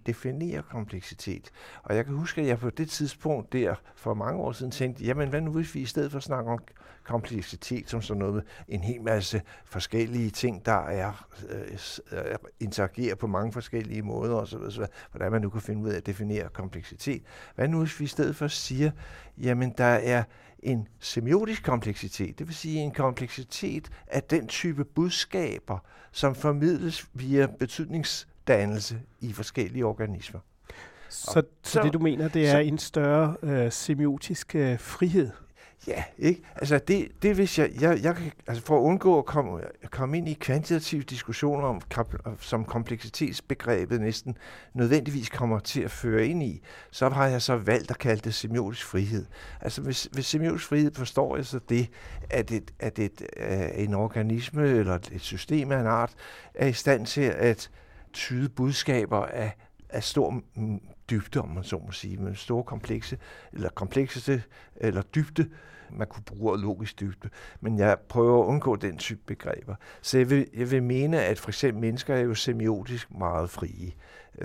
definerer 0.06 0.62
kompleksitet. 0.62 1.52
Og 1.84 1.96
jeg 1.96 2.06
kan 2.06 2.16
huske, 2.16 2.42
at 2.42 2.48
jeg 2.48 2.60
på 2.60 2.70
det 2.70 2.90
tidspunkt 2.90 3.54
der 3.54 3.76
for 3.96 4.14
mange 4.14 4.42
år 4.42 4.52
siden 4.52 4.72
tænkte, 4.72 5.04
jamen 5.04 5.30
hvad 5.30 5.42
nu 5.42 5.52
hvis 5.52 5.76
vi 5.76 5.80
i 5.80 5.86
stedet 5.86 6.12
for 6.12 6.18
at 6.18 6.24
snakke 6.24 6.52
om 6.52 6.60
kompleksitet 7.04 7.90
som 7.90 8.02
sådan 8.02 8.20
noget 8.20 8.34
med 8.34 8.44
en 8.68 8.84
hel 8.84 9.02
masse 9.02 9.42
forskellige 9.66 10.30
ting, 10.30 10.66
der 10.66 10.86
er 10.88 11.28
øh, 11.50 12.36
interagerer 12.60 13.16
på 13.16 13.28
mange 13.28 13.54
forskellige 13.54 14.02
måder 14.02 14.36
osv., 14.36 14.70
så, 14.70 14.88
hvordan 15.12 15.32
man 15.32 15.42
nu 15.42 15.50
kan 15.50 15.62
finde 15.62 15.84
ud 15.84 15.90
af 15.90 15.98
at 15.98 16.06
definere 16.06 16.50
kompleksitet. 16.50 17.24
Hvad 17.56 17.68
nu 17.68 17.80
hvis 17.80 18.00
vi 18.00 18.06
i 18.06 18.08
stedet 18.08 18.36
for 18.36 18.48
siger, 18.48 18.92
jamen 19.38 19.74
der 19.78 19.84
er 19.86 20.24
en 20.64 20.88
semiotisk 21.00 21.64
kompleksitet, 21.64 22.40
det 22.40 22.48
vil 22.48 22.56
sige 22.56 22.80
en 22.80 22.92
kompleksitet 22.92 23.90
af 24.08 24.24
den 24.24 24.48
type 24.48 24.86
budskaber, 24.86 25.80
som 26.12 26.36
formidles 26.36 27.08
via 27.14 27.48
betydningsdannelse 27.60 29.02
i 29.20 29.34
forskellige 29.34 29.86
organismer. 29.86 30.40
Så, 31.10 31.32
så, 31.32 31.44
så 31.64 31.82
det 31.84 31.94
du 31.94 32.00
mener, 32.00 32.28
det 32.28 32.50
er 32.50 32.60
en 32.60 32.78
større 32.78 33.36
øh, 33.42 33.72
semiotisk 33.72 34.56
øh, 34.56 34.80
frihed? 34.80 35.32
Ja, 35.88 36.04
ikke? 36.18 36.42
Altså 36.56 36.80
det, 36.88 37.08
det 37.22 37.36
hvis 37.36 37.60
jeg, 37.60 37.72
jeg, 37.82 38.04
jeg 38.04 38.16
kan, 38.16 38.32
altså 38.48 38.64
for 38.64 38.78
at 38.78 38.82
undgå 38.82 39.18
at 39.18 39.26
komme, 39.26 39.62
komme 39.92 40.18
ind 40.18 40.30
i 40.30 40.34
kvantitative 40.34 41.04
diskussioner 41.04 41.68
om, 41.68 41.82
som 42.40 42.66
kompleksitetsbegrebet 42.66 44.02
næsten 44.02 44.38
nødvendigvis 44.74 45.30
kommer 45.30 45.60
til 45.60 45.82
at 45.82 45.92
føre 45.92 46.28
ind 46.28 46.44
i, 46.44 46.62
så 46.92 47.10
har 47.10 47.28
jeg 47.28 47.42
så 47.42 47.56
valgt 47.56 47.92
at 47.92 47.98
kalde 47.98 48.22
det 48.22 48.34
semiotisk 48.34 48.86
frihed. 48.86 49.26
Altså 49.62 49.82
hvis, 49.82 50.10
hvis 50.12 50.26
semiotisk 50.26 50.68
frihed 50.68 50.92
forstår 50.96 51.36
jeg 51.36 51.46
så 51.46 51.60
det, 51.70 51.90
at, 52.30 52.52
et, 52.52 52.72
at 52.80 53.00
et, 53.00 53.22
uh, 53.40 53.84
en 53.84 53.94
organisme 53.94 54.68
eller 54.68 54.96
et 55.12 55.22
system 55.22 55.72
af 55.72 55.80
en 55.80 55.88
art 55.88 56.14
er 56.56 56.68
i 56.68 56.74
stand 56.74 57.06
til 57.06 57.22
at 57.22 57.70
tyde 58.14 58.50
budskaber 58.50 59.26
af, 59.26 59.56
af 59.90 60.04
stor 60.04 60.42
dybde, 61.10 61.42
om 61.42 61.50
man 61.50 61.64
så 61.64 61.78
må 61.86 61.92
sige, 61.92 62.18
men 62.18 62.36
store 62.36 62.64
komplekse, 62.64 63.18
eller 63.54 63.70
komplekseste, 63.70 64.44
eller 64.76 65.02
dybde, 65.02 65.50
man 65.92 66.08
kunne 66.08 66.24
bruge 66.24 66.62
logisk 66.62 67.00
dybde, 67.00 67.30
men 67.62 67.80
jeg 67.80 67.98
prøver 68.10 68.44
at 68.44 68.48
undgå 68.48 68.76
den 68.76 68.98
type 68.98 69.22
begreber. 69.26 69.76
Så 70.02 70.18
jeg 70.18 70.30
vil, 70.30 70.48
jeg 70.54 70.72
vil 70.72 70.84
mene, 70.84 71.24
at 71.24 71.40
for 71.40 71.50
eksempel 71.50 71.82
mennesker 71.82 72.16
er 72.16 72.22
jo 72.22 72.34
semiotisk 72.34 73.12
meget 73.12 73.50
frie. 73.50 73.92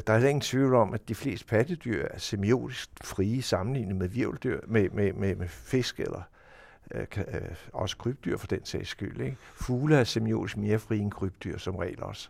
Der 0.06 0.12
er 0.12 0.28
ingen 0.28 0.40
tvivl 0.40 0.74
om, 0.74 0.94
at 0.94 1.08
de 1.08 1.14
fleste 1.14 1.46
pattedyr 1.46 2.06
er 2.10 2.18
semiotisk 2.18 2.90
frie 3.04 3.42
sammenlignet 3.42 3.96
med 3.96 4.08
virveldyr, 4.08 4.60
med, 4.66 4.90
med, 4.90 5.12
med, 5.12 5.36
med 5.36 5.48
fisk 5.48 6.00
eller 6.00 6.22
øh, 6.90 7.06
øh, 7.16 7.24
også 7.72 7.96
krybdyr 7.96 8.36
for 8.36 8.46
den 8.46 8.64
sags 8.64 8.88
skyld. 8.88 9.20
Ikke? 9.20 9.36
Fugle 9.54 9.96
er 9.96 10.04
semiotisk 10.04 10.56
mere 10.56 10.78
frie 10.78 11.00
end 11.00 11.12
krybdyr 11.12 11.58
som 11.58 11.76
regel 11.76 12.02
også. 12.02 12.28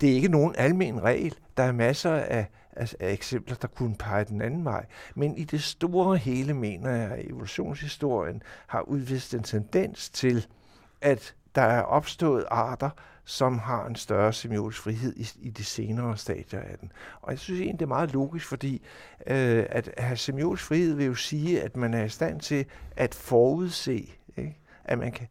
Det 0.00 0.10
er 0.10 0.14
ikke 0.14 0.28
nogen 0.28 0.54
almen 0.58 1.02
regel. 1.02 1.34
Der 1.56 1.62
er 1.62 1.72
masser 1.72 2.12
af 2.12 2.46
af, 2.78 2.94
af 3.00 3.12
eksempler, 3.12 3.56
der 3.56 3.68
kunne 3.68 3.96
pege 3.96 4.24
den 4.24 4.42
anden 4.42 4.64
vej. 4.64 4.86
Men 5.14 5.36
i 5.36 5.44
det 5.44 5.62
store 5.62 6.16
hele 6.16 6.54
mener 6.54 6.90
jeg, 6.90 7.10
at 7.10 7.26
evolutionshistorien 7.26 8.42
har 8.66 8.80
udvist 8.80 9.34
en 9.34 9.42
tendens 9.42 10.10
til, 10.10 10.46
at 11.00 11.34
der 11.54 11.62
er 11.62 11.82
opstået 11.82 12.44
arter, 12.50 12.90
som 13.24 13.58
har 13.58 13.86
en 13.86 13.96
større 13.96 14.32
semiotisk 14.32 14.82
frihed 14.82 15.16
i, 15.16 15.28
i 15.46 15.50
de 15.50 15.64
senere 15.64 16.16
stadier 16.16 16.60
af 16.60 16.78
den. 16.78 16.92
Og 17.22 17.30
jeg 17.32 17.38
synes 17.38 17.60
egentlig, 17.60 17.78
det 17.78 17.84
er 17.84 17.88
meget 17.88 18.12
logisk, 18.12 18.46
fordi 18.46 18.82
øh, 19.26 19.66
at 19.68 19.90
have 19.98 20.16
semiotisk 20.16 20.64
frihed 20.64 20.94
vil 20.94 21.06
jo 21.06 21.14
sige, 21.14 21.62
at 21.62 21.76
man 21.76 21.94
er 21.94 22.04
i 22.04 22.08
stand 22.08 22.40
til 22.40 22.66
at 22.96 23.14
forudse, 23.14 24.14
ikke? 24.36 24.58
at 24.84 24.98
man 24.98 25.12
kan 25.12 25.28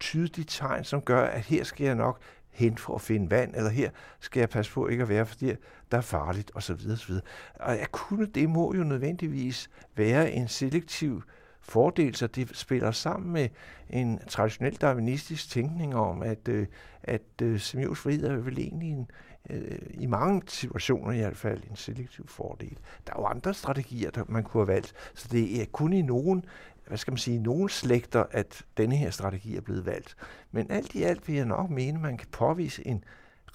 tyde 0.00 0.28
de 0.28 0.44
tegn, 0.44 0.84
som 0.84 1.02
gør, 1.02 1.22
at 1.24 1.40
her 1.40 1.64
skal 1.64 1.84
jeg 1.84 1.94
nok 1.94 2.20
hen 2.58 2.78
for 2.78 2.94
at 2.94 3.00
finde 3.00 3.30
vand, 3.30 3.54
eller 3.54 3.70
her 3.70 3.90
skal 4.20 4.40
jeg 4.40 4.48
passe 4.48 4.72
på 4.72 4.88
ikke 4.88 5.02
at 5.02 5.08
være, 5.08 5.26
fordi 5.26 5.52
der 5.90 5.96
er 5.96 6.00
farligt, 6.00 6.50
osv. 6.54 6.76
osv. 6.92 7.14
Og 7.54 7.78
at 7.78 7.92
kunne 7.92 8.26
det 8.26 8.50
må 8.50 8.74
jo 8.74 8.84
nødvendigvis 8.84 9.70
være 9.96 10.32
en 10.32 10.48
selektiv 10.48 11.22
fordel, 11.60 12.14
så 12.14 12.26
det 12.26 12.56
spiller 12.56 12.90
sammen 12.90 13.32
med 13.32 13.48
en 13.90 14.18
traditionel 14.28 14.76
darwinistisk 14.76 15.50
tænkning 15.50 15.96
om, 15.96 16.22
at, 16.22 16.48
øh, 16.48 16.66
at 17.02 17.22
øh, 17.42 17.60
semiotisk 17.60 18.00
frihed 18.00 18.24
er 18.24 18.36
vel 18.36 18.58
egentlig 18.58 18.90
en, 18.90 19.10
øh, 19.50 19.78
i 19.90 20.06
mange 20.06 20.42
situationer 20.46 21.12
i 21.12 21.18
hvert 21.18 21.36
fald 21.36 21.62
en 21.70 21.76
selektiv 21.76 22.28
fordel. 22.28 22.78
Der 23.06 23.12
er 23.12 23.20
jo 23.20 23.26
andre 23.26 23.54
strategier, 23.54 24.10
der 24.10 24.24
man 24.28 24.42
kunne 24.42 24.60
have 24.60 24.74
valgt, 24.74 24.94
så 25.14 25.28
det 25.30 25.62
er 25.62 25.66
kun 25.72 25.92
i 25.92 26.02
nogen 26.02 26.44
hvad 26.88 26.98
skal 26.98 27.12
man 27.12 27.18
sige, 27.18 27.38
nogle 27.38 27.70
slægter, 27.70 28.24
at 28.30 28.62
denne 28.76 28.96
her 28.96 29.10
strategi 29.10 29.56
er 29.56 29.60
blevet 29.60 29.86
valgt. 29.86 30.16
Men 30.50 30.70
alt 30.70 30.94
i 30.94 31.02
alt 31.02 31.28
vil 31.28 31.36
jeg 31.36 31.44
nok 31.44 31.70
mene, 31.70 31.98
at 31.98 32.02
man 32.02 32.16
kan 32.16 32.28
påvise 32.32 32.86
en 32.86 33.04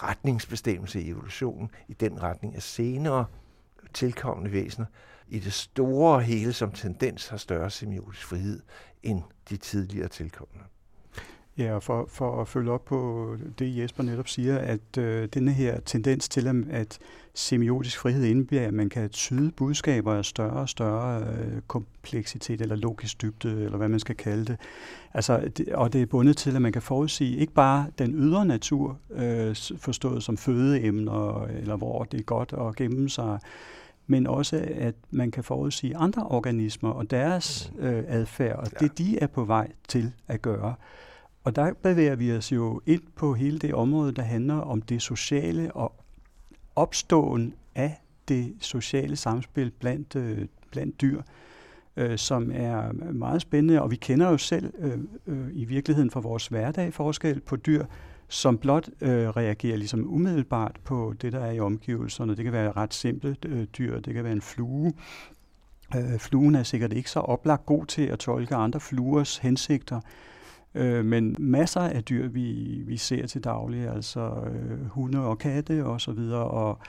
retningsbestemmelse 0.04 1.02
i 1.02 1.10
evolutionen 1.10 1.72
i 1.88 1.94
den 1.94 2.24
retning, 2.24 2.56
at 2.56 2.64
senere 2.64 3.26
tilkommende 3.94 4.52
væsener 4.52 4.86
i 5.28 5.40
det 5.40 5.54
store 5.54 6.22
hele 6.22 6.54
som 6.54 6.72
tendens 6.72 7.28
har 7.28 7.38
større 7.38 7.70
semiotisk 7.70 8.26
frihed 8.26 8.62
end 9.04 9.22
de 9.50 9.58
tidligere 9.58 10.08
tilkommende. 10.08 10.64
Ja, 11.58 11.76
og 11.76 11.84
for, 11.84 12.06
for 12.10 12.42
at 12.42 12.48
følge 12.48 12.72
op 12.72 12.86
på 12.86 13.30
det, 13.60 13.78
Jesper 13.78 14.04
netop 14.04 14.28
siger, 14.28 14.58
at 14.58 14.98
øh, 14.98 15.28
denne 15.34 15.52
her 15.52 15.80
tendens 15.80 16.30
til, 16.30 16.66
at 16.72 17.00
semiotisk 17.34 18.00
frihed 18.00 18.24
indebærer, 18.26 18.68
at 18.68 18.74
man 18.74 18.90
kan 18.90 19.10
tyde 19.10 19.52
budskaber 19.52 20.14
af 20.14 20.26
større 20.26 20.60
og 20.60 20.70
større 20.70 21.22
øh, 21.22 21.62
kompleksitet, 21.68 22.62
eller 22.62 22.76
logisk 22.76 23.22
dybde, 23.22 23.64
eller 23.64 23.78
hvad 23.78 23.90
man 23.90 24.00
skal 24.00 24.16
kalde 24.16 24.46
det. 24.46 24.58
Altså, 25.14 25.50
det, 25.58 25.70
og 25.70 25.94
det 25.94 26.02
er 26.02 26.06
bundet 26.06 26.38
til, 26.38 26.56
at 26.56 26.62
man 26.62 26.72
kan 26.72 26.82
forudsige 26.82 27.38
ikke 27.38 27.54
bare 27.54 27.86
den 27.98 28.16
ydre 28.16 28.46
natur, 28.46 28.98
øh, 29.12 29.56
forstået 29.78 30.24
som 30.24 30.38
fødeemner, 30.38 31.46
eller 31.46 31.76
hvor 31.76 32.04
det 32.04 32.20
er 32.20 32.24
godt 32.24 32.54
at 32.54 32.76
gemme 32.76 33.10
sig, 33.10 33.40
men 34.08 34.28
også 34.28 34.66
at 34.76 34.96
man 35.12 35.32
kan 35.32 35.44
forudsige 35.44 35.98
andre 35.98 36.24
organismer 36.24 36.90
og 36.90 37.12
deres 37.12 37.72
øh, 37.80 38.04
adfærd, 38.08 38.56
og 38.56 38.80
det 38.80 38.98
de 38.98 39.20
er 39.20 39.28
på 39.28 39.44
vej 39.44 39.72
til 39.88 40.12
at 40.28 40.42
gøre. 40.42 40.76
Og 41.44 41.56
der 41.56 41.74
bevæger 41.74 42.16
vi 42.16 42.32
os 42.32 42.52
jo 42.52 42.82
ind 42.86 43.02
på 43.16 43.34
hele 43.34 43.60
det 43.60 43.74
område, 43.74 44.12
der 44.12 44.22
handler 44.22 44.56
om 44.56 44.82
det 44.82 45.02
sociale 45.02 45.76
og 45.76 46.04
opståen 46.76 47.54
af 47.76 48.02
det 48.28 48.54
sociale 48.60 49.16
samspil 49.16 49.72
blandt, 49.72 50.16
øh, 50.16 50.48
blandt 50.72 51.02
dyr, 51.02 51.22
øh, 51.98 52.18
som 52.18 52.52
er 52.54 52.92
meget 53.14 53.42
spændende. 53.42 53.82
Og 53.82 53.92
vi 53.92 53.96
kender 53.96 54.30
jo 54.30 54.38
selv 54.38 54.74
øh, 54.80 54.98
øh, 55.28 55.50
i 55.54 55.66
virkeligheden 55.66 56.12
fra 56.12 56.20
vores 56.20 56.48
hverdag 56.48 56.94
forskel 56.94 57.40
på 57.40 57.56
dyr, 57.56 57.86
som 58.28 58.58
blot 58.58 58.90
øh, 59.02 59.30
reagerer 59.30 59.78
ligesom 59.78 60.14
umiddelbart 60.14 60.80
på 60.84 61.14
det, 61.22 61.34
der 61.34 61.40
er 61.40 61.52
i 61.52 61.60
omgivelserne. 61.60 62.36
Det 62.36 62.44
kan 62.44 62.54
være 62.54 62.72
ret 62.72 62.94
simple 62.94 63.36
øh, 63.46 63.64
dyr, 63.78 64.00
det 64.00 64.14
kan 64.14 64.24
være 64.24 64.34
en 64.34 64.42
flue. 64.42 64.94
Øh, 65.96 66.20
fluen 66.20 66.56
er 66.56 66.64
sikkert 66.64 66.94
ikke 66.94 67.10
så 67.10 67.20
oplagt 67.20 67.66
god 67.66 67.86
til 67.86 68.02
at 68.02 68.20
tolke 68.20 68.56
andre 68.56 68.80
fluers 68.80 69.38
hensigter, 69.38 69.98
øh, 69.98 70.02
Øh, 70.76 71.06
men 71.06 71.36
masser 71.40 71.82
af 71.82 72.04
dyr, 72.04 72.28
vi, 72.28 72.82
vi 72.88 72.98
ser 72.98 73.28
til 73.28 73.44
daglig, 73.44 73.88
altså 73.88 74.20
øh, 74.20 74.86
hunde 74.86 75.20
og 75.20 75.38
katte 75.38 75.86
og 75.86 76.02
så 76.02 76.12
videre, 76.12 76.44
og 76.44 76.80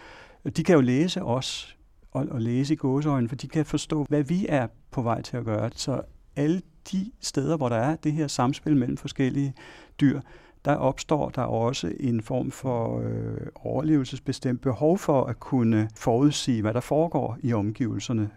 de 0.56 0.64
kan 0.64 0.74
jo 0.74 0.80
læse 0.80 1.22
os, 1.22 1.76
og, 2.12 2.26
og 2.30 2.40
læse 2.40 2.74
i 2.74 2.76
gåseøjne, 2.76 3.28
for 3.28 3.36
de 3.36 3.48
kan 3.48 3.66
forstå, 3.66 4.06
hvad 4.08 4.22
vi 4.22 4.46
er 4.48 4.66
på 4.90 5.02
vej 5.02 5.22
til 5.22 5.36
at 5.36 5.44
gøre. 5.44 5.70
Så 5.74 6.02
alle 6.36 6.62
de 6.92 7.12
steder, 7.20 7.56
hvor 7.56 7.68
der 7.68 7.76
er 7.76 7.96
det 7.96 8.12
her 8.12 8.26
samspil 8.26 8.76
mellem 8.76 8.96
forskellige 8.96 9.54
dyr, 10.00 10.20
der 10.64 10.76
opstår 10.76 11.28
der 11.28 11.42
også 11.42 11.92
en 12.00 12.22
form 12.22 12.50
for 12.50 13.00
øh, 13.00 13.46
overlevelsesbestemt 13.54 14.60
behov 14.60 14.98
for 14.98 15.24
at 15.24 15.40
kunne 15.40 15.88
forudsige, 15.96 16.62
hvad 16.62 16.74
der 16.74 16.80
foregår 16.80 17.38
i 17.42 17.52
omgivelserne 17.52 18.30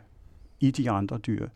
i 0.59 0.71
de 0.71 0.89
andre 0.89 1.17
dyr. 1.17 1.47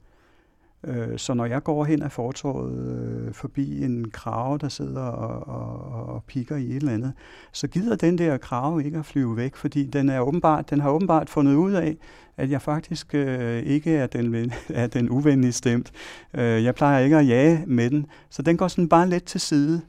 Øh, 0.83 1.17
så 1.19 1.33
når 1.33 1.45
jeg 1.45 1.63
går 1.63 1.85
hen 1.85 2.01
af 2.01 2.11
fortorvet 2.11 2.97
øh, 3.27 3.33
forbi 3.33 3.83
en 3.83 4.11
krave, 4.11 4.57
der 4.57 4.69
sidder 4.69 5.01
og, 5.01 5.47
og, 5.47 6.05
og 6.15 6.23
pikker 6.23 6.55
i 6.55 6.65
et 6.69 6.75
eller 6.75 6.93
andet, 6.93 7.13
så 7.51 7.67
gider 7.67 7.95
den 7.95 8.17
der 8.17 8.37
krave 8.37 8.85
ikke 8.85 8.97
at 8.97 9.05
flyve 9.05 9.37
væk, 9.37 9.55
fordi 9.55 9.85
den, 9.85 10.09
er 10.09 10.19
åbenbart, 10.19 10.69
den 10.69 10.81
har 10.81 10.89
åbenbart 10.89 11.29
fundet 11.29 11.55
ud 11.55 11.71
af, 11.71 11.97
at 12.37 12.49
jeg 12.49 12.61
faktisk 12.61 13.15
øh, 13.15 13.63
ikke 13.63 13.95
er 13.95 14.07
den, 14.07 14.51
er 14.69 14.87
den 14.87 15.09
uvenlige 15.09 15.51
stemt. 15.51 15.91
Øh, 16.33 16.63
jeg 16.63 16.75
plejer 16.75 16.99
ikke 16.99 17.17
at 17.17 17.27
jage 17.27 17.63
med 17.67 17.89
den, 17.89 18.05
så 18.29 18.41
den 18.41 18.57
går 18.57 18.67
sådan 18.67 18.89
bare 18.89 19.09
lidt 19.09 19.23
til 19.25 19.41
side. 19.41 19.81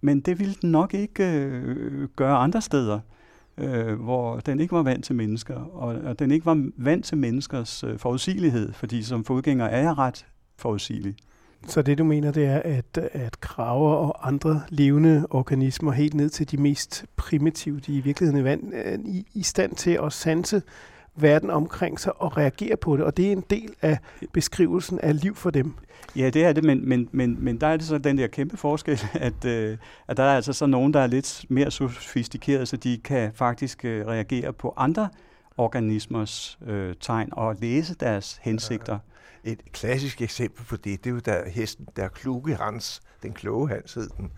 Men 0.00 0.20
det 0.20 0.38
ville 0.38 0.54
den 0.62 0.70
nok 0.70 0.94
ikke 0.94 1.24
øh, 1.24 2.08
gøre 2.16 2.36
andre 2.36 2.60
steder, 2.60 3.00
øh, 3.58 4.00
hvor 4.00 4.40
den 4.40 4.60
ikke 4.60 4.72
var 4.72 4.82
vant 4.82 5.04
til 5.04 5.14
mennesker, 5.14 5.54
og, 5.54 5.94
og 6.04 6.18
den 6.18 6.30
ikke 6.30 6.46
var 6.46 6.70
vant 6.76 7.04
til 7.04 7.18
menneskers 7.18 7.84
øh, 7.84 7.98
forudsigelighed, 7.98 8.72
fordi 8.72 9.02
som 9.02 9.24
fodgænger 9.24 9.64
er 9.64 9.80
jeg 9.80 9.98
ret 9.98 10.26
forudsigelig. 10.56 11.14
Så 11.66 11.82
det 11.82 11.98
du 11.98 12.04
mener, 12.04 12.30
det 12.30 12.46
er, 12.46 12.62
at, 12.64 12.98
at 13.12 13.40
kraver 13.40 13.94
og 13.94 14.28
andre 14.28 14.62
levende 14.68 15.26
organismer, 15.30 15.92
helt 15.92 16.14
ned 16.14 16.30
til 16.30 16.50
de 16.50 16.56
mest 16.56 17.04
primitive, 17.16 17.80
de 17.80 17.96
i 17.96 18.00
virkeligheden 18.00 18.40
er 18.40 18.44
vand, 18.50 18.72
er 18.74 18.92
øh, 18.92 18.98
i, 19.04 19.26
i 19.34 19.42
stand 19.42 19.74
til 19.74 19.98
at 20.04 20.12
sanse 20.12 20.62
verden 21.16 21.50
omkring 21.50 22.00
sig 22.00 22.22
og 22.22 22.36
reagere 22.36 22.76
på 22.76 22.96
det, 22.96 23.04
og 23.04 23.16
det 23.16 23.28
er 23.28 23.32
en 23.32 23.44
del 23.50 23.74
af 23.82 23.98
beskrivelsen 24.32 24.98
af 24.98 25.20
liv 25.20 25.34
for 25.34 25.50
dem. 25.50 25.74
Ja, 26.18 26.30
det 26.30 26.44
er 26.44 26.52
det, 26.52 26.64
men, 26.64 26.88
men, 26.88 27.08
men, 27.12 27.44
men 27.44 27.60
der 27.60 27.66
er 27.66 27.76
det 27.76 27.86
så 27.86 27.98
den 27.98 28.18
der 28.18 28.26
kæmpe 28.26 28.56
forskel, 28.56 29.00
at, 29.14 29.44
øh, 29.44 29.78
at 30.08 30.16
der 30.16 30.22
er 30.22 30.36
altså 30.36 30.52
så 30.52 30.66
nogen, 30.66 30.94
der 30.94 31.00
er 31.00 31.06
lidt 31.06 31.44
mere 31.48 31.70
sofistikeret, 31.70 32.68
så 32.68 32.76
de 32.76 32.98
kan 33.04 33.32
faktisk 33.34 33.84
øh, 33.84 34.06
reagere 34.06 34.52
på 34.52 34.74
andre 34.76 35.08
organismers 35.56 36.58
øh, 36.66 36.94
tegn 37.00 37.28
og 37.32 37.56
læse 37.60 37.94
deres 37.94 38.40
hensigter. 38.42 38.98
Et 39.44 39.72
klassisk 39.72 40.22
eksempel 40.22 40.64
på 40.64 40.76
det, 40.76 41.04
det 41.04 41.10
er 41.10 41.14
jo 41.14 41.18
der 41.18 41.48
hesten, 41.48 41.86
der 41.96 42.08
kluge 42.08 42.54
Hans, 42.54 43.00
den 43.22 43.32
kloge 43.32 43.68
Hans 43.68 43.94
hed 43.94 44.08
den, 44.16 44.30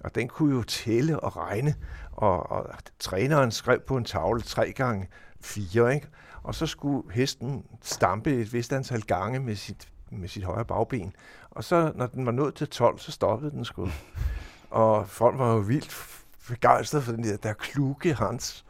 og 0.00 0.14
den 0.14 0.28
kunne 0.28 0.54
jo 0.54 0.62
tælle 0.62 1.20
og 1.20 1.36
regne, 1.36 1.74
og, 2.12 2.50
og 2.50 2.66
træneren 2.98 3.50
skrev 3.50 3.80
på 3.80 3.96
en 3.96 4.04
tavle 4.04 4.40
tre 4.40 4.72
gange 4.72 5.08
fire, 5.40 5.94
ikke? 5.94 6.06
og 6.42 6.54
så 6.54 6.66
skulle 6.66 7.12
hesten 7.12 7.64
stampe 7.82 8.34
et 8.34 8.52
vist 8.52 8.72
antal 8.72 9.02
gange 9.02 9.40
med 9.40 9.56
sit 9.56 9.88
med 10.10 10.28
sit 10.28 10.44
højre 10.44 10.64
bagben. 10.64 11.12
Og 11.50 11.64
så, 11.64 11.92
når 11.94 12.06
den 12.06 12.26
var 12.26 12.32
nået 12.32 12.54
til 12.54 12.68
12, 12.68 12.98
så 12.98 13.12
stoppede 13.12 13.50
den 13.50 13.64
sgu. 13.64 13.88
og 14.70 15.08
folk 15.08 15.38
var 15.38 15.52
jo 15.52 15.58
vildt 15.58 16.24
begejstrede 16.48 17.02
for 17.02 17.12
den 17.12 17.24
der, 17.24 17.36
der 17.36 17.52
kluge 17.52 18.14
Hans. 18.14 18.64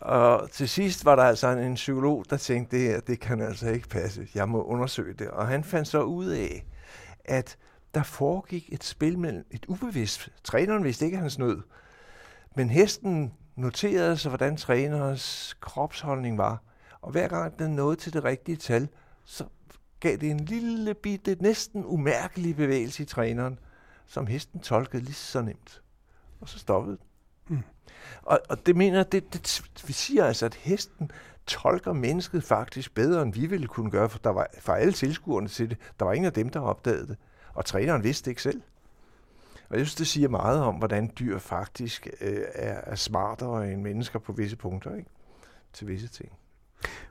Og 0.00 0.50
til 0.50 0.68
sidst 0.68 1.04
var 1.04 1.16
der 1.16 1.22
altså 1.22 1.48
en, 1.48 1.58
en 1.58 1.74
psykolog, 1.74 2.24
der 2.30 2.36
tænkte, 2.36 2.76
det 2.76 2.88
her, 2.88 3.00
det 3.00 3.20
kan 3.20 3.40
altså 3.40 3.68
ikke 3.68 3.88
passe. 3.88 4.28
Jeg 4.34 4.48
må 4.48 4.62
undersøge 4.62 5.14
det. 5.14 5.28
Og 5.28 5.46
han 5.46 5.64
fandt 5.64 5.88
så 5.88 6.02
ud 6.02 6.26
af, 6.26 6.66
at 7.24 7.56
der 7.94 8.02
foregik 8.02 8.68
et 8.72 8.84
spil 8.84 9.18
mellem 9.18 9.46
et 9.50 9.66
ubevidst. 9.68 10.28
Træneren 10.44 10.84
vidste 10.84 11.04
ikke, 11.04 11.16
at 11.16 11.20
han 11.20 11.30
snød. 11.30 11.62
Men 12.56 12.70
hesten 12.70 13.32
noterede 13.56 14.16
sig, 14.16 14.28
hvordan 14.28 14.56
trænerens 14.56 15.56
kropsholdning 15.60 16.38
var. 16.38 16.62
Og 17.00 17.10
hver 17.10 17.28
gang 17.28 17.58
den 17.58 17.70
nåede 17.70 17.96
til 17.96 18.12
det 18.12 18.24
rigtige 18.24 18.56
tal, 18.56 18.88
så 19.24 19.44
gav 20.00 20.16
det 20.16 20.30
en 20.30 20.40
lille 20.40 20.94
bitte, 20.94 21.36
næsten 21.40 21.84
umærkelig 21.86 22.56
bevægelse 22.56 23.02
i 23.02 23.06
træneren, 23.06 23.58
som 24.06 24.26
hesten 24.26 24.60
tolkede 24.60 25.02
lige 25.02 25.14
så 25.14 25.42
nemt. 25.42 25.82
Og 26.40 26.48
så 26.48 26.58
stoppede 26.58 26.98
mm. 27.48 27.62
og, 28.22 28.40
og 28.48 28.66
det 28.66 28.76
mener 28.76 29.02
det, 29.02 29.32
det, 29.32 29.62
vi 29.86 29.92
siger 29.92 30.24
altså, 30.24 30.46
at 30.46 30.54
hesten 30.54 31.10
tolker 31.46 31.92
mennesket 31.92 32.44
faktisk 32.44 32.94
bedre, 32.94 33.22
end 33.22 33.34
vi 33.34 33.46
ville 33.46 33.66
kunne 33.66 33.90
gøre, 33.90 34.08
for 34.08 34.18
der 34.18 34.30
var 34.30 34.46
for 34.60 34.72
alle 34.72 34.92
tilskuerne 34.92 35.48
til 35.48 35.70
det, 35.70 35.78
der 35.98 36.04
var 36.04 36.12
ingen 36.12 36.26
af 36.26 36.32
dem, 36.32 36.48
der 36.48 36.60
opdagede 36.60 37.06
det. 37.06 37.16
Og 37.54 37.64
træneren 37.64 38.04
vidste 38.04 38.24
det 38.24 38.30
ikke 38.30 38.42
selv. 38.42 38.62
Og 39.70 39.78
jeg 39.78 39.86
synes, 39.86 39.94
det 39.94 40.06
siger 40.06 40.28
meget 40.28 40.60
om, 40.60 40.74
hvordan 40.74 41.12
dyr 41.18 41.38
faktisk 41.38 42.08
øh, 42.20 42.42
er, 42.54 42.80
er 42.84 42.94
smartere 42.94 43.72
end 43.72 43.82
mennesker 43.82 44.18
på 44.18 44.32
visse 44.32 44.56
punkter, 44.56 44.94
ikke? 44.94 45.10
til 45.72 45.88
visse 45.88 46.08
ting. 46.08 46.32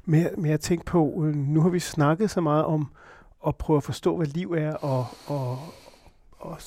Men, 0.06 0.28
men 0.38 0.52
jeg 0.52 0.60
tænkte 0.60 0.86
på, 0.86 1.24
øh, 1.26 1.36
nu 1.36 1.62
har 1.62 1.70
vi 1.70 1.80
snakket 1.80 2.32
så 2.32 2.42
meget 2.42 2.66
om 2.66 2.92
at 3.48 3.56
prøve 3.56 3.78
at 3.78 3.84
forstå, 3.84 4.18
hvad 4.18 4.28
liv 4.28 4.52
er, 4.52 4.74
og, 4.74 5.06
og, 5.28 5.58
og 6.32 6.58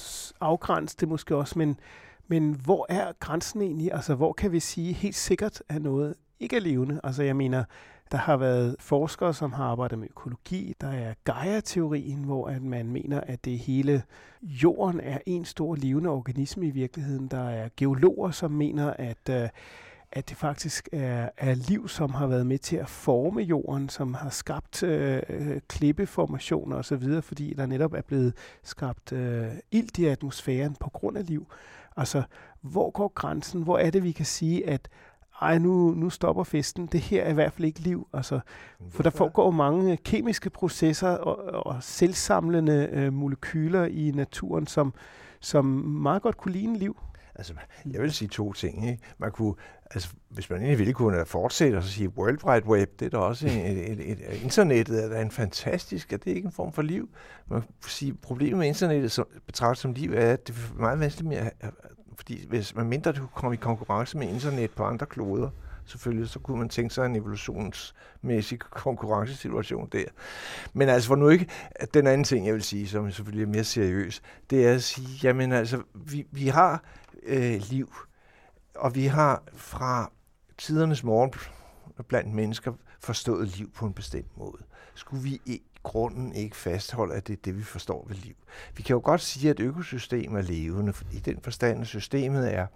afgrænse 0.40 0.96
det 1.00 1.09
måske 1.09 1.36
også, 1.36 1.59
men, 1.59 1.80
men 2.28 2.61
hvor 2.64 2.86
er 2.88 3.12
grænsen 3.20 3.62
egentlig? 3.62 3.92
Altså, 3.92 4.14
hvor 4.14 4.32
kan 4.32 4.52
vi 4.52 4.61
sige 4.61 4.92
helt 4.92 5.16
sikkert, 5.16 5.62
at 5.68 5.82
noget 5.82 6.14
ikke 6.40 6.56
er 6.56 6.61
levende? 6.61 7.00
Altså, 7.04 7.22
jeg 7.22 7.36
mener, 7.36 7.64
der 8.12 8.18
har 8.18 8.36
været 8.36 8.76
forskere, 8.78 9.34
som 9.34 9.52
har 9.52 9.64
arbejdet 9.64 9.98
med 9.98 10.09
økologi. 10.11 10.74
Der 10.80 10.88
er 10.88 11.14
Gaia-teorien, 11.24 12.24
hvor 12.24 12.48
at 12.48 12.62
man 12.62 12.86
mener, 12.86 13.20
at 13.20 13.44
det 13.44 13.59
hele 13.59 14.02
jorden 14.42 15.00
er 15.00 15.18
en 15.26 15.44
stor 15.44 15.74
levende 15.74 16.11
organisme 16.11 16.66
i 16.66 16.70
virkeligheden. 16.70 17.28
Der 17.28 17.48
er 17.50 17.68
geologer, 17.76 18.30
som 18.30 18.50
mener, 18.50 18.90
at 18.90 19.28
øh, 19.30 19.48
at 20.12 20.28
det 20.28 20.36
faktisk 20.36 20.88
er, 20.92 21.28
er 21.36 21.54
liv, 21.54 21.88
som 21.88 22.11
har 22.11 22.26
været 22.26 22.46
med 22.46 22.59
til 22.59 22.76
at 22.76 22.88
forme 22.88 23.40
jorden, 23.40 23.88
som 23.88 24.14
har 24.14 24.30
skabt 24.30 24.82
øh, 24.82 25.22
klippeformationer 25.68 26.76
osv., 26.76 27.22
fordi 27.22 27.54
der 27.54 27.66
netop 27.66 27.92
er 27.92 28.02
blevet 28.02 28.34
skabt 28.62 29.12
øh, 29.12 29.48
ilt 29.70 29.98
i 29.98 30.04
atmosfæren 30.04 30.76
på 30.80 30.90
grund 30.90 31.18
af 31.18 31.26
liv. 31.26 31.46
Altså, 31.96 32.22
hvor 32.61 32.90
går 32.90 33.09
grænsen? 33.09 33.62
Hvor 33.62 33.78
er 33.78 33.90
det, 33.90 34.02
vi 34.02 34.12
kan 34.12 34.26
sige, 34.26 34.68
at 34.68 34.88
ej, 35.40 35.59
nu, 35.59 35.94
nu 35.96 36.11
stopper 36.11 36.44
festen. 36.44 36.86
Det 36.86 37.00
her 37.00 37.22
er 37.22 37.30
i 37.30 37.34
hvert 37.34 37.52
fald 37.52 37.64
ikke 37.64 37.80
liv. 37.80 38.09
Altså, 38.12 38.40
for 38.90 39.02
der 39.02 39.11
foregår 39.11 39.50
mange 39.50 39.96
kemiske 39.96 40.50
processer 40.50 41.09
og, 41.09 41.66
og 41.66 41.82
selvsamlende 41.82 42.88
øh, 42.92 43.12
molekyler 43.12 43.84
i 43.84 44.11
naturen, 44.14 44.66
som, 44.66 44.94
som 45.40 45.64
meget 45.64 46.22
godt 46.22 46.36
kunne 46.36 46.52
ligne 46.52 46.78
liv. 46.78 46.96
Altså, 47.34 47.54
jeg 47.90 48.02
vil 48.02 48.12
sige 48.12 48.28
to 48.28 48.52
ting. 48.52 48.90
Ikke? 48.90 49.02
Man 49.18 49.32
kunne, 49.32 49.54
altså, 49.95 50.09
hvis 50.28 50.51
man 50.51 50.59
egentlig 50.59 50.78
ville 50.78 50.93
kunne 50.93 51.26
fortsætte 51.26 51.76
og 51.76 51.82
så 51.82 51.91
sige 51.91 52.09
World 52.09 52.45
Wide 52.45 52.66
Web, 52.66 53.01
det 53.01 53.07
er 53.07 53.11
da 53.11 53.16
også 53.16 53.47
et, 53.47 53.53
et, 53.53 53.91
et, 53.91 54.11
et, 54.11 54.43
internettet 54.43 55.05
er 55.05 55.09
da 55.09 55.22
en 55.22 55.30
fantastisk, 55.30 56.12
er 56.12 56.16
det 56.16 56.30
ikke 56.30 56.47
en 56.47 56.53
form 56.53 56.72
for 56.72 56.82
liv? 56.82 57.09
Man 57.47 57.61
kan 57.61 57.70
sige, 57.86 58.14
problemet 58.14 58.59
med 58.59 58.66
internettet 58.66 59.12
som, 59.12 59.26
betragtet 59.47 59.78
som 59.78 59.93
liv 59.93 60.12
er, 60.14 60.32
at 60.32 60.47
det 60.47 60.55
er 60.55 60.80
meget 60.80 61.01
vanskeligt 61.01 61.28
med, 61.28 61.51
fordi 62.16 62.47
hvis 62.49 62.74
man 62.74 62.86
mindre 62.86 63.12
det 63.12 63.18
kommer 63.18 63.34
komme 63.34 63.55
i 63.55 63.57
konkurrence 63.57 64.18
med 64.18 64.28
internet 64.28 64.70
på 64.70 64.84
andre 64.84 65.07
kloder, 65.07 65.51
selvfølgelig, 65.84 66.28
så 66.28 66.39
kunne 66.39 66.59
man 66.59 66.68
tænke 66.68 66.95
sig 66.95 67.07
en 67.07 67.16
evolutionsmæssig 67.16 68.59
konkurrencesituation 68.84 69.89
der. 69.93 70.05
Men 70.72 70.89
altså 70.89 71.09
for 71.09 71.16
nu 71.16 71.28
ikke, 71.28 71.47
at 71.70 71.95
den 71.95 72.07
anden 72.07 72.24
ting, 72.24 72.47
jeg 72.47 72.55
vil 72.55 72.62
sige, 72.62 72.89
som 72.89 73.11
selvfølgelig 73.11 73.43
er 73.43 73.49
mere 73.49 73.64
seriøs, 73.64 74.22
det 74.51 74.66
er 74.66 74.74
at 74.74 74.82
sige, 74.82 75.09
jamen 75.22 75.53
altså, 75.53 75.82
vi, 75.95 76.26
vi 76.30 76.49
har 76.49 76.84
øh, 77.26 77.61
liv, 77.70 77.93
og 78.75 78.95
vi 78.95 79.07
har 79.07 79.43
fra 79.55 80.12
tidernes 80.59 81.05
morgen 81.05 81.33
blandt 82.09 82.35
mennesker 82.35 82.73
forstået 83.01 83.59
liv 83.59 83.71
på 83.71 83.87
en 83.87 83.93
bestemt 83.93 84.37
måde. 84.37 84.62
Skulle 84.95 85.23
vi 85.23 85.41
i 85.47 85.62
grunden 85.83 86.33
ikke 86.33 86.57
fastholde, 86.57 87.14
at 87.14 87.27
det 87.27 87.33
er 87.33 87.43
det, 87.45 87.59
vi 87.59 87.62
forstår 87.62 88.05
ved 88.09 88.16
liv? 88.16 88.35
Vi 88.77 88.83
kan 88.83 88.95
jo 88.95 89.01
godt 89.05 89.21
sige, 89.21 89.51
at 89.51 89.61
økosystem 89.61 90.37
er 90.37 90.43
levende, 90.43 90.93
i 91.12 91.19
den 91.19 91.41
forstand, 91.41 91.81
at 91.81 91.87
systemet 91.87 92.55
er 92.55 92.66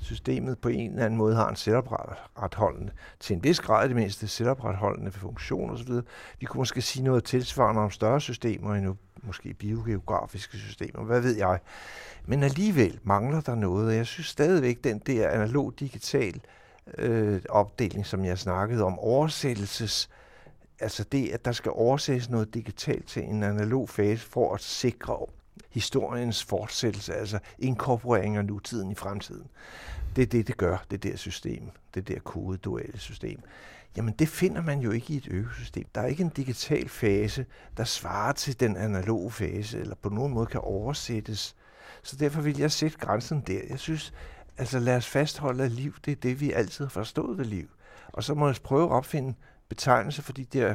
systemet 0.00 0.58
på 0.58 0.68
en 0.68 0.90
eller 0.90 1.04
anden 1.04 1.18
måde 1.18 1.36
har 1.36 1.48
en 1.48 1.56
selvopretholdende, 1.56 2.92
til 3.20 3.36
en 3.36 3.44
vis 3.44 3.60
grad 3.60 3.88
det 3.88 3.96
mindste 3.96 4.28
selvopretholdende 4.28 5.10
funktion 5.10 5.70
osv. 5.70 5.92
Vi 6.40 6.46
kunne 6.46 6.58
måske 6.58 6.82
sige 6.82 7.04
noget 7.04 7.24
tilsvarende 7.24 7.80
om 7.80 7.90
større 7.90 8.20
systemer 8.20 8.74
endnu, 8.74 8.96
måske 9.28 9.54
biogeografiske 9.54 10.58
systemer, 10.58 11.04
hvad 11.04 11.20
ved 11.20 11.36
jeg. 11.36 11.58
Men 12.26 12.42
alligevel 12.42 13.00
mangler 13.02 13.40
der 13.40 13.54
noget, 13.54 13.86
og 13.86 13.94
jeg 13.94 14.06
synes 14.06 14.26
stadigvæk, 14.26 14.84
den 14.84 14.98
der 14.98 15.28
analog-digital 15.28 16.40
øh, 16.98 17.42
opdeling, 17.48 18.06
som 18.06 18.24
jeg 18.24 18.38
snakkede 18.38 18.84
om, 18.84 18.98
oversættelses, 18.98 20.10
altså 20.80 21.04
det, 21.04 21.28
at 21.28 21.44
der 21.44 21.52
skal 21.52 21.72
oversættes 21.74 22.30
noget 22.30 22.54
digitalt 22.54 23.06
til 23.06 23.22
en 23.22 23.42
analog 23.42 23.88
fase 23.88 24.26
for 24.26 24.54
at 24.54 24.60
sikre 24.60 25.26
historiens 25.70 26.44
fortsættelse, 26.44 27.14
altså 27.14 27.38
inkorporering 27.58 28.36
af 28.36 28.44
nutiden 28.44 28.90
i 28.90 28.94
fremtiden. 28.94 29.46
Det 30.16 30.22
er 30.22 30.26
det, 30.26 30.46
det 30.46 30.56
gør, 30.56 30.84
det 30.90 31.02
der 31.02 31.16
system, 31.16 31.70
det 31.94 32.08
der 32.08 32.18
kodeduelle 32.18 32.98
system. 32.98 33.40
Jamen 33.96 34.14
det 34.18 34.28
finder 34.28 34.62
man 34.62 34.80
jo 34.80 34.90
ikke 34.90 35.14
i 35.14 35.16
et 35.16 35.28
økosystem. 35.30 35.86
Der 35.94 36.00
er 36.00 36.06
ikke 36.06 36.22
en 36.22 36.28
digital 36.28 36.88
fase, 36.88 37.46
der 37.76 37.84
svarer 37.84 38.32
til 38.32 38.60
den 38.60 38.76
analoge 38.76 39.30
fase, 39.30 39.78
eller 39.78 39.94
på 39.94 40.08
nogen 40.08 40.34
måde 40.34 40.46
kan 40.46 40.60
oversættes. 40.60 41.56
Så 42.02 42.16
derfor 42.16 42.40
vil 42.40 42.58
jeg 42.58 42.72
sætte 42.72 42.98
grænsen 42.98 43.40
der. 43.40 43.60
Jeg 43.70 43.78
synes, 43.78 44.12
altså 44.58 44.78
lad 44.78 44.96
os 44.96 45.06
fastholde, 45.06 45.64
at 45.64 45.70
liv, 45.70 45.94
det 46.04 46.12
er 46.12 46.16
det, 46.16 46.40
vi 46.40 46.52
altid 46.52 46.84
har 46.84 46.90
forstået 46.90 47.38
ved 47.38 47.44
liv. 47.44 47.68
Og 48.12 48.24
så 48.24 48.34
må 48.34 48.46
jeg 48.46 48.56
prøve 48.64 48.84
at 48.84 48.90
opfinde 48.90 49.34
betegnelser 49.68 50.22
for 50.22 50.32
de 50.32 50.44
der 50.44 50.74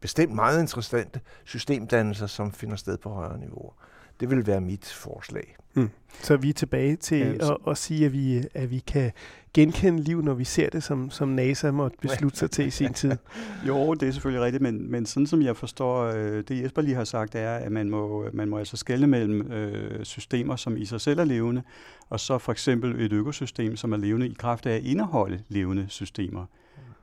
bestemt 0.00 0.34
meget 0.34 0.60
interessante 0.60 1.20
systemdannelser, 1.44 2.26
som 2.26 2.52
finder 2.52 2.76
sted 2.76 2.98
på 2.98 3.10
højere 3.10 3.38
niveauer. 3.38 3.72
Det 4.20 4.30
vil 4.30 4.46
være 4.46 4.60
mit 4.60 4.86
forslag. 4.86 5.56
Mm. 5.74 5.88
Så 6.22 6.36
vi 6.36 6.48
er 6.48 6.52
tilbage 6.52 6.96
til 6.96 7.18
ja, 7.18 7.52
at, 7.52 7.56
at 7.66 7.78
sige, 7.78 8.06
at 8.06 8.12
vi, 8.12 8.42
at 8.54 8.70
vi 8.70 8.78
kan 8.78 9.12
genkende 9.54 10.02
liv, 10.02 10.22
når 10.22 10.34
vi 10.34 10.44
ser 10.44 10.70
det, 10.70 10.82
som, 10.82 11.10
som 11.10 11.28
NASA 11.28 11.70
måtte 11.70 11.96
beslutte 12.00 12.38
sig 12.38 12.50
til 12.50 12.66
i 12.66 12.70
sin 12.70 12.92
tid. 12.92 13.12
jo, 13.68 13.94
det 13.94 14.08
er 14.08 14.12
selvfølgelig 14.12 14.44
rigtigt, 14.44 14.62
men, 14.62 14.90
men 14.90 15.06
sådan 15.06 15.26
som 15.26 15.42
jeg 15.42 15.56
forstår, 15.56 16.02
øh, 16.04 16.44
det 16.48 16.62
Jesper 16.62 16.82
lige 16.82 16.94
har 16.94 17.04
sagt, 17.04 17.34
er, 17.34 17.56
at 17.56 17.72
man 17.72 17.90
må, 17.90 18.28
man 18.32 18.48
må 18.48 18.58
altså 18.58 18.76
skelne 18.76 19.06
mellem 19.06 19.52
øh, 19.52 20.04
systemer, 20.04 20.56
som 20.56 20.76
i 20.76 20.84
sig 20.84 21.00
selv 21.00 21.20
er 21.20 21.24
levende, 21.24 21.62
og 22.08 22.20
så 22.20 22.38
for 22.38 22.52
eksempel 22.52 23.00
et 23.00 23.12
økosystem, 23.12 23.76
som 23.76 23.92
er 23.92 23.96
levende 23.96 24.28
i 24.28 24.34
kraft 24.38 24.66
af 24.66 24.74
at 24.74 24.82
indeholde 24.82 25.42
levende 25.48 25.86
systemer. 25.88 26.46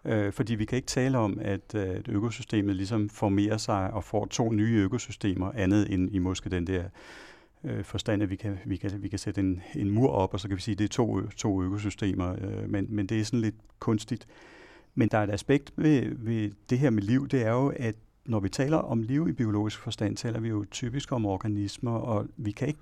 Øh, 0.06 0.34
fordi 0.34 0.56
vi 0.56 0.66
kan 0.66 0.76
ikke 0.76 0.88
tale 0.88 1.18
om, 1.18 1.40
at, 1.42 1.76
øh, 1.76 1.90
at 1.90 2.08
økosystemet 2.08 2.76
ligesom 2.76 3.10
formerer 3.10 3.58
sig 3.58 3.94
og 3.94 4.04
får 4.04 4.26
to 4.26 4.52
nye 4.52 4.78
økosystemer, 4.78 5.52
andet 5.56 5.94
end 5.94 6.16
i 6.16 6.18
måske 6.18 6.50
den 6.50 6.68
der 6.68 6.84
øh, 7.64 7.84
forstand, 7.84 8.24
at 8.24 8.30
vi 8.30 8.36
kan, 8.36 8.60
vi 8.66 8.76
kan, 8.76 9.04
vi 9.04 9.08
kan 9.08 9.20
sætte 9.20 9.42
en, 9.42 9.62
en 9.76 9.90
mur 9.90 10.10
op, 10.10 10.34
og 10.34 10.40
så 10.40 10.48
kan 10.48 10.58
vi 10.58 10.62
sige, 10.62 10.74
at 10.74 10.80
det 10.80 10.86
er 10.86 10.90
to, 10.90 11.22
to 11.22 11.64
økosystemer, 11.64 12.36
øh, 12.42 12.70
men, 12.70 12.88
men 12.90 13.08
det 13.08 13.20
er 13.20 13.24
sådan 13.24 13.42
lidt 13.42 13.56
kunstigt. 13.80 14.28
Men 14.96 15.10
der 15.10 15.18
er 15.18 15.24
et 15.24 15.32
aspekt 15.32 15.74
ved, 15.78 16.16
ved 16.18 16.52
det 16.70 16.80
her 16.80 16.90
med 16.90 17.04
liv, 17.04 17.28
det 17.28 17.46
er 17.46 17.52
jo, 17.52 17.74
at 17.76 17.96
når 18.26 18.40
vi 18.40 18.50
taler 18.50 18.78
om 18.78 19.02
liv 19.02 19.28
i 19.30 19.32
biologisk 19.32 19.80
forstand, 19.80 20.18
taler 20.18 20.40
vi 20.40 20.50
jo 20.50 20.66
typisk 20.72 21.12
om 21.12 21.26
organismer, 21.26 21.92
og 21.92 22.28
vi 22.38 22.52
kan 22.52 22.68
ikke 22.68 22.80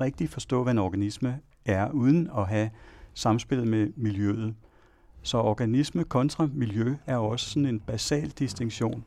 rigtig 0.00 0.28
forstå, 0.30 0.62
hvad 0.62 0.72
en 0.72 0.78
organisme 0.78 1.40
er, 1.64 1.90
uden 1.90 2.30
at 2.36 2.48
have 2.48 2.70
samspillet 3.14 3.68
med 3.68 3.90
miljøet. 3.96 4.54
Så 5.22 5.38
organisme 5.38 6.04
kontra 6.04 6.48
miljø 6.52 6.94
er 7.06 7.16
også 7.16 7.50
sådan 7.50 7.66
en 7.66 7.80
basal 7.80 8.28
distinktion, 8.30 9.04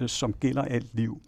øh, 0.00 0.08
som 0.08 0.32
gælder 0.32 0.62
alt 0.62 0.94
liv. 0.94 1.22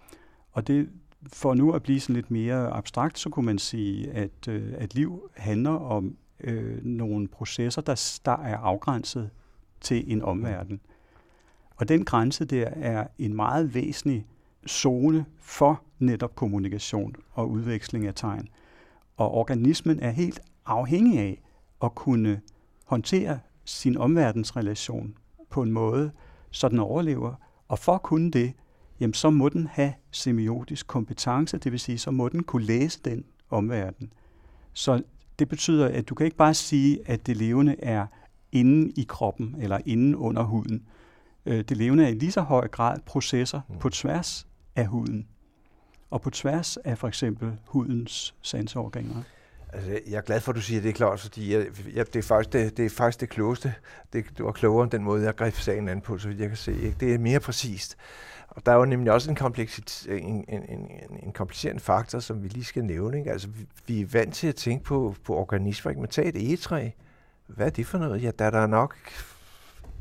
Og 0.52 0.66
det, 0.66 0.88
for 1.26 1.54
nu 1.54 1.72
at 1.72 1.82
blive 1.82 2.00
sådan 2.00 2.14
lidt 2.14 2.30
mere 2.30 2.70
abstrakt, 2.70 3.18
så 3.18 3.30
kunne 3.30 3.46
man 3.46 3.58
sige, 3.58 4.10
at, 4.10 4.48
øh, 4.48 4.72
at 4.76 4.94
liv 4.94 5.30
handler 5.36 5.70
om 5.70 6.16
øh, 6.40 6.84
nogle 6.84 7.28
processer, 7.28 7.82
der, 7.82 8.20
der 8.24 8.36
er 8.36 8.56
afgrænset 8.56 9.30
til 9.80 10.12
en 10.12 10.22
omverden. 10.22 10.80
Og 11.76 11.88
den 11.88 12.04
grænse 12.04 12.44
der 12.44 12.66
er 12.66 13.06
en 13.18 13.34
meget 13.34 13.74
væsentlig 13.74 14.26
zone 14.68 15.24
for 15.38 15.82
netop 15.98 16.34
kommunikation 16.34 17.14
og 17.32 17.50
udveksling 17.50 18.06
af 18.06 18.14
tegn. 18.14 18.48
Og 19.16 19.30
organismen 19.30 20.00
er 20.00 20.10
helt 20.10 20.40
afhængig 20.66 21.18
af 21.18 21.42
at 21.82 21.94
kunne 21.94 22.40
håndtere 22.84 23.38
sin 23.64 23.96
omverdensrelation 23.96 25.14
på 25.50 25.62
en 25.62 25.72
måde, 25.72 26.10
så 26.50 26.68
den 26.68 26.78
overlever. 26.78 27.34
Og 27.68 27.78
for 27.78 27.92
at 27.92 28.02
kunne 28.02 28.30
det, 28.30 28.52
jamen 29.00 29.14
så 29.14 29.30
må 29.30 29.48
den 29.48 29.66
have 29.66 29.92
semiotisk 30.10 30.86
kompetence, 30.86 31.58
det 31.58 31.72
vil 31.72 31.80
sige, 31.80 31.98
så 31.98 32.10
må 32.10 32.28
den 32.28 32.42
kunne 32.42 32.64
læse 32.64 33.00
den 33.04 33.24
omverden. 33.50 34.12
Så 34.72 35.02
det 35.38 35.48
betyder, 35.48 35.88
at 35.88 36.08
du 36.08 36.14
kan 36.14 36.24
ikke 36.24 36.36
bare 36.36 36.54
sige, 36.54 36.98
at 37.06 37.26
det 37.26 37.36
levende 37.36 37.76
er 37.78 38.06
inde 38.52 38.92
i 38.96 39.06
kroppen 39.08 39.56
eller 39.58 39.78
inde 39.86 40.18
under 40.18 40.42
huden. 40.42 40.82
Øh, 41.46 41.64
det 41.64 41.76
levende 41.76 42.04
er 42.04 42.08
i 42.08 42.14
lige 42.14 42.32
så 42.32 42.40
høj 42.40 42.68
grad 42.68 43.00
processer 43.06 43.60
mm. 43.68 43.78
på 43.78 43.88
tværs 43.88 44.46
af 44.76 44.86
huden 44.86 45.26
og 46.10 46.20
på 46.20 46.30
tværs 46.30 46.76
af 46.76 46.98
for 46.98 47.08
eksempel 47.08 47.52
hudens 47.66 48.34
sanseorganer. 48.42 49.22
Altså, 49.72 50.00
jeg 50.10 50.16
er 50.16 50.20
glad 50.20 50.40
for, 50.40 50.52
at 50.52 50.56
du 50.56 50.60
siger 50.60 50.80
det, 50.80 50.94
klart, 50.94 51.20
fordi 51.20 51.52
jeg, 51.52 51.66
jeg, 51.94 52.06
det, 52.06 52.16
er 52.16 52.22
faktisk 52.22 52.52
det, 52.52 52.76
det 52.76 52.84
er 52.84 52.90
faktisk 52.90 53.20
det 53.20 53.28
klogeste. 53.28 53.74
Det, 54.12 54.24
det 54.36 54.44
var 54.44 54.52
klogere 54.52 54.84
end 54.84 54.90
den 54.90 55.02
måde, 55.02 55.24
jeg 55.24 55.36
greb 55.36 55.54
sagen 55.54 55.88
an 55.88 56.00
på, 56.00 56.18
så 56.18 56.28
vidt 56.28 56.40
jeg 56.40 56.48
kan 56.48 56.56
se. 56.56 56.72
Ikke? 56.72 56.96
Det 57.00 57.14
er 57.14 57.18
mere 57.18 57.40
præcist. 57.40 57.96
Og 58.48 58.66
der 58.66 58.72
er 58.72 58.76
jo 58.76 58.84
nemlig 58.84 59.12
også 59.12 59.30
en, 59.30 59.36
en, 60.08 60.44
en, 60.48 60.62
en, 60.68 60.88
en 61.22 61.32
komplicerende 61.32 61.80
faktor, 61.80 62.18
som 62.18 62.42
vi 62.42 62.48
lige 62.48 62.64
skal 62.64 62.84
nævne. 62.84 63.18
Ikke? 63.18 63.32
Altså, 63.32 63.48
vi, 63.48 63.66
vi 63.86 64.00
er 64.00 64.06
vant 64.06 64.34
til 64.34 64.46
at 64.46 64.54
tænke 64.54 64.84
på, 64.84 65.14
på 65.24 65.34
organismer. 65.34 65.90
Ikke? 65.90 66.00
Man 66.00 66.10
tager 66.10 66.28
et 66.28 66.36
egetræ. 66.36 66.90
Hvad 67.46 67.66
er 67.66 67.70
det 67.70 67.86
for 67.86 67.98
noget? 67.98 68.22
Ja, 68.22 68.30
der 68.38 68.44
er 68.44 68.50
der 68.50 68.66
nok 68.66 68.96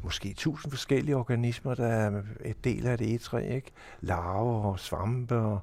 måske 0.04 0.34
tusind 0.38 0.72
forskellige 0.72 1.18
organismer, 1.18 1.76
der 1.76 1.88
er 1.88 2.22
et 2.46 2.64
del 2.64 2.88
af 2.88 2.98
det 2.98 3.10
egetræ, 3.10 3.56
ikke? 3.56 3.72
Larver 4.02 4.64
og 4.64 4.80
svampe 4.80 5.36
og 5.36 5.60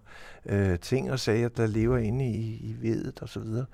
øh, 0.46 0.78
ting 0.78 1.12
og 1.12 1.18
sager, 1.18 1.48
der 1.48 1.66
lever 1.66 1.98
inde 1.98 2.24
i, 2.24 2.60
i 2.62 2.76
vedet 2.80 3.18
og 3.22 3.28
så 3.28 3.40
videre. 3.40 3.66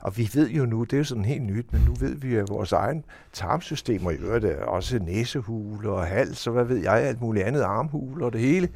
Og 0.00 0.16
vi 0.16 0.30
ved 0.34 0.50
jo 0.50 0.66
nu, 0.66 0.84
det 0.84 0.92
er 0.92 0.98
jo 0.98 1.04
sådan 1.04 1.24
helt 1.24 1.42
nyt, 1.42 1.72
men 1.72 1.82
nu 1.82 1.94
ved 1.94 2.14
vi, 2.14 2.34
at 2.36 2.48
vores 2.48 2.72
egen 2.72 3.04
tarmsystem, 3.32 4.06
og 4.06 4.14
i 4.14 4.16
øvrigt 4.16 4.44
er 4.44 4.64
også 4.64 4.98
næsehule 4.98 5.90
og 5.90 6.06
hals, 6.06 6.46
og 6.46 6.52
hvad 6.52 6.64
ved 6.64 6.76
jeg, 6.76 6.94
alt 6.94 7.20
muligt 7.20 7.46
andet, 7.46 7.62
armhule 7.62 8.24
og 8.24 8.32
det 8.32 8.40
hele, 8.40 8.68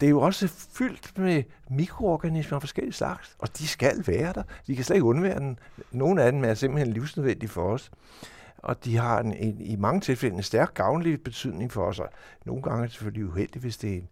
det 0.00 0.06
er 0.06 0.10
jo 0.10 0.20
også 0.20 0.48
fyldt 0.48 1.18
med 1.18 1.42
mikroorganismer 1.70 2.56
af 2.56 2.62
forskellige 2.62 2.94
slags, 2.94 3.36
og 3.38 3.58
de 3.58 3.68
skal 3.68 4.04
være 4.06 4.32
der. 4.32 4.42
Vi 4.66 4.74
kan 4.74 4.84
slet 4.84 4.96
ikke 4.96 5.06
undvære 5.06 5.38
den. 5.38 5.58
Nogle 5.92 6.22
af 6.22 6.32
dem 6.32 6.44
er 6.44 6.54
simpelthen 6.54 6.92
livsnødvendige 6.92 7.48
for 7.48 7.72
os 7.72 7.90
og 8.64 8.84
de 8.84 8.96
har 8.96 9.20
en, 9.20 9.34
en, 9.34 9.60
i 9.60 9.76
mange 9.76 10.00
tilfælde 10.00 10.36
en 10.36 10.42
stærk 10.42 10.74
gavnlig 10.74 11.22
betydning 11.22 11.72
for 11.72 11.84
os. 11.84 11.98
Og 11.98 12.08
nogle 12.44 12.62
gange 12.62 12.78
er 12.78 12.82
det 12.82 12.92
selvfølgelig 12.92 13.26
uheldigt, 13.26 13.64
hvis 13.64 13.76
det 13.76 13.92
er 13.92 13.96
en 13.96 14.08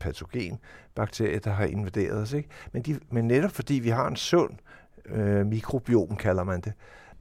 patogen 0.00 0.58
bakterie, 0.94 1.38
der 1.38 1.50
har 1.50 1.64
invaderet 1.64 2.22
os. 2.22 2.32
Ikke? 2.32 2.48
Men, 2.72 2.82
de, 2.82 3.00
men 3.10 3.24
netop 3.24 3.50
fordi 3.50 3.74
vi 3.74 3.88
har 3.88 4.08
en 4.08 4.16
sund 4.16 4.52
øh, 5.06 5.46
mikrobiom, 5.46 6.16
kalder 6.16 6.44
man 6.44 6.60
det, 6.60 6.72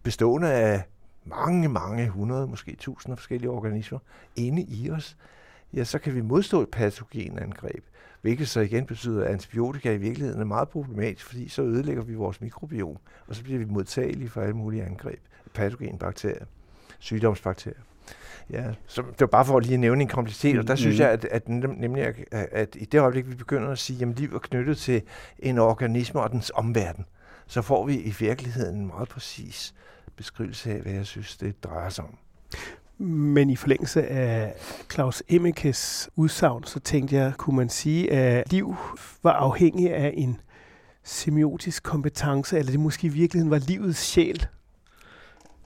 bestående 0.03 0.53
af 0.53 0.83
mange, 1.25 1.69
mange 1.69 2.09
hundrede, 2.09 2.47
måske 2.47 2.75
tusinder 2.75 3.15
forskellige 3.15 3.49
organismer 3.49 3.99
inde 4.35 4.61
i 4.61 4.91
os, 4.91 5.17
ja, 5.73 5.83
så 5.83 5.99
kan 5.99 6.15
vi 6.15 6.21
modstå 6.21 6.61
et 6.61 6.69
patogenangreb. 6.69 7.83
Hvilket 8.21 8.49
så 8.49 8.59
igen 8.59 8.85
betyder, 8.85 9.23
at 9.23 9.31
antibiotika 9.31 9.93
i 9.93 9.97
virkeligheden 9.97 10.41
er 10.41 10.45
meget 10.45 10.69
problematisk, 10.69 11.25
fordi 11.25 11.49
så 11.49 11.61
ødelægger 11.61 12.03
vi 12.03 12.13
vores 12.13 12.41
mikrobiom, 12.41 12.97
og 13.27 13.35
så 13.35 13.43
bliver 13.43 13.59
vi 13.59 13.65
modtagelige 13.65 14.29
for 14.29 14.41
alle 14.41 14.55
mulige 14.55 14.83
angreb, 14.83 15.19
patogenbakterier 15.53 16.45
sygdomsbakterier. 17.01 17.79
Ja, 18.49 18.63
så 18.87 19.01
det 19.01 19.19
var 19.21 19.27
bare 19.27 19.45
for 19.45 19.57
at 19.57 19.65
lige 19.65 19.77
nævne 19.77 20.01
en 20.01 20.07
kompleksitet, 20.07 20.59
og 20.59 20.67
der 20.67 20.75
synes 20.75 20.95
mm. 20.97 21.01
jeg, 21.01 21.09
at, 21.09 21.25
at, 21.25 21.49
nemlig, 21.49 22.03
at, 22.03 22.15
at 22.31 22.75
i 22.79 22.85
det 22.85 22.99
øjeblik, 22.99 23.29
vi 23.29 23.35
begynder 23.35 23.69
at 23.69 23.79
sige, 23.79 24.05
at 24.05 24.19
liv 24.19 24.35
er 24.35 24.39
knyttet 24.39 24.77
til 24.77 25.01
en 25.39 25.57
organisme 25.57 26.21
og 26.21 26.31
dens 26.31 26.51
omverden, 26.55 27.05
så 27.47 27.61
får 27.61 27.85
vi 27.85 27.95
i 27.95 28.15
virkeligheden 28.19 28.75
en 28.75 28.87
meget 28.87 29.09
præcis 29.09 29.73
beskrivelse 30.15 30.71
af, 30.71 30.81
hvad 30.81 30.91
jeg 30.91 31.05
synes, 31.05 31.37
det 31.37 31.63
drejer 31.63 31.89
sig 31.89 32.03
om. 32.03 32.17
Men 33.07 33.49
i 33.49 33.55
forlængelse 33.55 34.07
af 34.07 34.53
Claus 34.91 35.23
Emmekes 35.29 36.09
udsagn, 36.15 36.63
så 36.63 36.79
tænkte 36.79 37.15
jeg, 37.15 37.33
kunne 37.37 37.55
man 37.55 37.69
sige, 37.69 38.11
at 38.11 38.51
liv 38.51 38.75
var 39.23 39.33
afhængig 39.33 39.93
af 39.93 40.13
en 40.17 40.39
semiotisk 41.03 41.83
kompetence, 41.83 42.59
eller 42.59 42.71
det 42.71 42.79
måske 42.79 43.07
i 43.07 43.09
virkeligheden 43.09 43.51
var 43.51 43.57
livets 43.57 43.99
sjæl? 43.99 44.45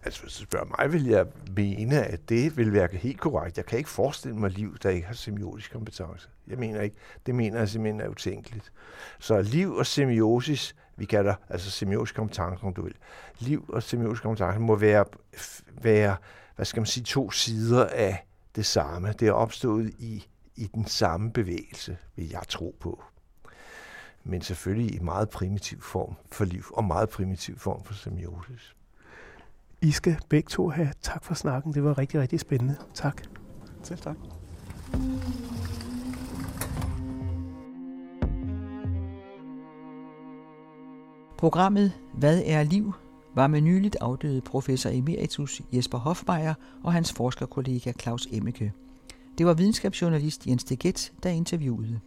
Altså, 0.05 0.21
hvis 0.21 0.33
du 0.33 0.43
spørger 0.43 0.65
mig, 0.65 0.93
vil 0.93 1.05
jeg 1.05 1.25
mene, 1.55 2.03
at 2.03 2.29
det 2.29 2.57
vil 2.57 2.73
være 2.73 2.89
helt 2.91 3.19
korrekt. 3.19 3.57
Jeg 3.57 3.65
kan 3.65 3.77
ikke 3.77 3.89
forestille 3.89 4.37
mig 4.37 4.51
liv, 4.51 4.77
der 4.77 4.89
ikke 4.89 5.07
har 5.07 5.13
semiotisk 5.13 5.71
kompetence. 5.71 6.29
Jeg 6.47 6.57
mener 6.57 6.81
ikke. 6.81 6.95
Det 7.25 7.35
mener 7.35 7.59
jeg 7.59 7.69
simpelthen 7.69 8.01
er 8.01 8.07
utænkeligt. 8.07 8.71
Så 9.19 9.41
liv 9.41 9.73
og 9.73 9.85
semiosis, 9.85 10.75
vi 10.95 11.05
kalder 11.05 11.35
altså 11.49 11.71
semiotisk 11.71 12.15
kompetence, 12.15 12.63
om 12.65 12.73
du 12.73 12.81
vil. 12.81 12.95
Liv 13.39 13.65
og 13.69 13.83
semiotisk 13.83 14.23
kompetence 14.23 14.59
må 14.59 14.75
være, 14.75 15.05
være 15.81 16.15
hvad 16.55 16.65
skal 16.65 16.79
man 16.79 16.85
sige, 16.85 17.03
to 17.03 17.31
sider 17.31 17.85
af 17.85 18.27
det 18.55 18.65
samme. 18.65 19.13
Det 19.19 19.27
er 19.27 19.31
opstået 19.31 19.93
i, 19.99 20.25
i 20.55 20.69
den 20.73 20.85
samme 20.85 21.31
bevægelse, 21.31 21.97
vil 22.15 22.29
jeg 22.29 22.41
tro 22.47 22.75
på. 22.79 23.03
Men 24.23 24.41
selvfølgelig 24.41 24.95
i 24.95 24.99
meget 24.99 25.29
primitiv 25.29 25.81
form 25.81 26.15
for 26.31 26.45
liv, 26.45 26.63
og 26.73 26.83
meget 26.83 27.09
primitiv 27.09 27.59
form 27.59 27.83
for 27.83 27.93
semiosis. 27.93 28.75
I 29.81 29.91
skal 29.91 30.17
begge 30.29 30.49
to 30.49 30.69
have 30.69 30.91
tak 31.01 31.23
for 31.23 31.33
snakken. 31.33 31.73
Det 31.73 31.83
var 31.83 31.97
rigtig, 31.97 32.19
rigtig 32.19 32.39
spændende. 32.39 32.75
Tak. 32.93 33.21
Selv 33.83 33.99
tak. 33.99 34.15
Programmet 41.37 41.91
Hvad 42.13 42.41
er 42.45 42.63
liv? 42.63 42.93
var 43.35 43.47
med 43.47 43.61
nyligt 43.61 43.97
afdøde 44.01 44.41
professor 44.41 44.89
emeritus 44.89 45.61
Jesper 45.73 45.97
Hofmeier 45.97 46.53
og 46.83 46.93
hans 46.93 47.13
forskerkollega 47.13 47.91
Claus 48.01 48.27
Emmeke. 48.31 48.73
Det 49.37 49.45
var 49.45 49.53
videnskabsjournalist 49.53 50.47
Jens 50.47 50.63
Deget, 50.63 51.13
der 51.23 51.29
interviewede. 51.29 51.99